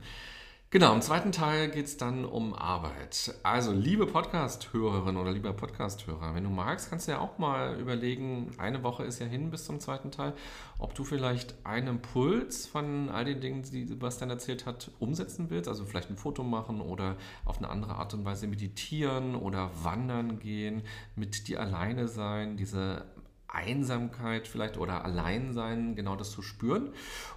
Genau, 0.71 0.93
im 0.93 1.01
zweiten 1.01 1.31
Teil 1.31 1.71
geht 1.71 1.87
es 1.87 1.97
dann 1.97 2.25
um 2.25 2.53
Arbeit. 2.53 3.33
Also, 3.41 3.71
liebe 3.71 4.05
Podcast-Hörerin 4.05 5.17
oder 5.17 5.31
lieber 5.31 5.51
Podcast-Hörer, 5.51 6.35
wenn 6.35 6.43
du 6.43 6.51
magst, 6.51 6.91
kannst 6.91 7.07
du 7.07 7.13
ja 7.13 7.17
auch 7.17 7.39
mal 7.39 7.79
überlegen, 7.79 8.51
eine 8.59 8.83
Woche 8.83 9.03
ist 9.03 9.17
ja 9.17 9.25
hin 9.25 9.49
bis 9.49 9.65
zum 9.65 9.79
zweiten 9.79 10.11
Teil, 10.11 10.33
ob 10.77 10.93
du 10.93 11.03
vielleicht 11.03 11.55
einen 11.65 11.87
Impuls 11.87 12.67
von 12.67 13.09
all 13.09 13.25
den 13.25 13.41
Dingen, 13.41 13.63
die 13.63 13.87
Sebastian 13.87 14.29
erzählt 14.29 14.67
hat, 14.67 14.91
umsetzen 14.99 15.49
willst. 15.49 15.67
Also 15.67 15.85
vielleicht 15.85 16.11
ein 16.11 16.17
Foto 16.17 16.43
machen 16.43 16.81
oder 16.81 17.15
auf 17.45 17.57
eine 17.57 17.69
andere 17.69 17.95
Art 17.95 18.13
und 18.13 18.23
Weise 18.23 18.45
meditieren 18.45 19.33
oder 19.33 19.71
wandern 19.81 20.37
gehen, 20.37 20.83
mit 21.15 21.47
dir 21.47 21.61
alleine 21.61 22.07
sein, 22.07 22.57
diese 22.57 23.05
Einsamkeit 23.51 24.47
vielleicht 24.47 24.77
oder 24.77 25.03
Alleinsein, 25.03 25.95
genau 25.95 26.15
das 26.15 26.31
zu 26.31 26.41
spüren. 26.41 26.93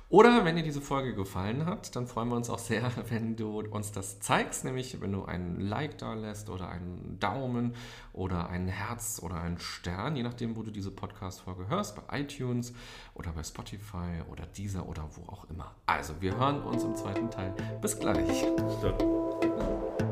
Oder 0.09 0.45
wenn 0.45 0.57
dir 0.57 0.63
diese 0.63 0.83
Folge 0.83 1.15
gefallen 1.15 1.65
hat, 1.65 1.97
dann 1.97 2.07
freuen 2.07 2.29
wir 2.29 2.37
uns 2.37 2.51
auch 2.51 2.59
sehr, 2.59 2.91
wenn 3.09 3.35
du 3.35 3.61
uns 3.61 3.93
das 3.93 4.21
zeigst, 4.21 4.65
nämlich 4.65 5.01
wenn 5.01 5.11
du 5.13 5.25
einen 5.25 5.59
Like 5.59 5.97
da 5.97 6.13
lässt 6.13 6.51
oder 6.51 6.69
einen 6.69 7.19
Daumen 7.19 7.75
oder 8.13 8.51
ein 8.51 8.69
Herz 8.69 9.21
oder 9.23 9.37
einen 9.37 9.59
Stern, 9.59 10.15
je 10.15 10.23
nachdem, 10.23 10.55
wo 10.57 10.63
du 10.63 10.71
diese 10.71 10.91
Podcast-Folge 10.91 11.69
hörst, 11.69 11.97
bei 11.97 12.21
iTunes 12.21 12.75
oder 13.15 13.33
bei 13.33 13.43
Spotify 13.43 14.23
oder 14.31 14.45
dieser 14.45 14.87
oder 14.87 15.09
wo 15.15 15.33
auch 15.33 15.49
immer. 15.49 15.75
Also, 15.87 16.21
wir 16.21 16.37
hören 16.37 16.63
uns 16.63 16.85
im 16.85 16.95
zweiten 16.95 17.31
Teil. 17.31 17.55
Bis 17.81 17.99
gleich. 17.99 18.45
Dann. 18.83 20.12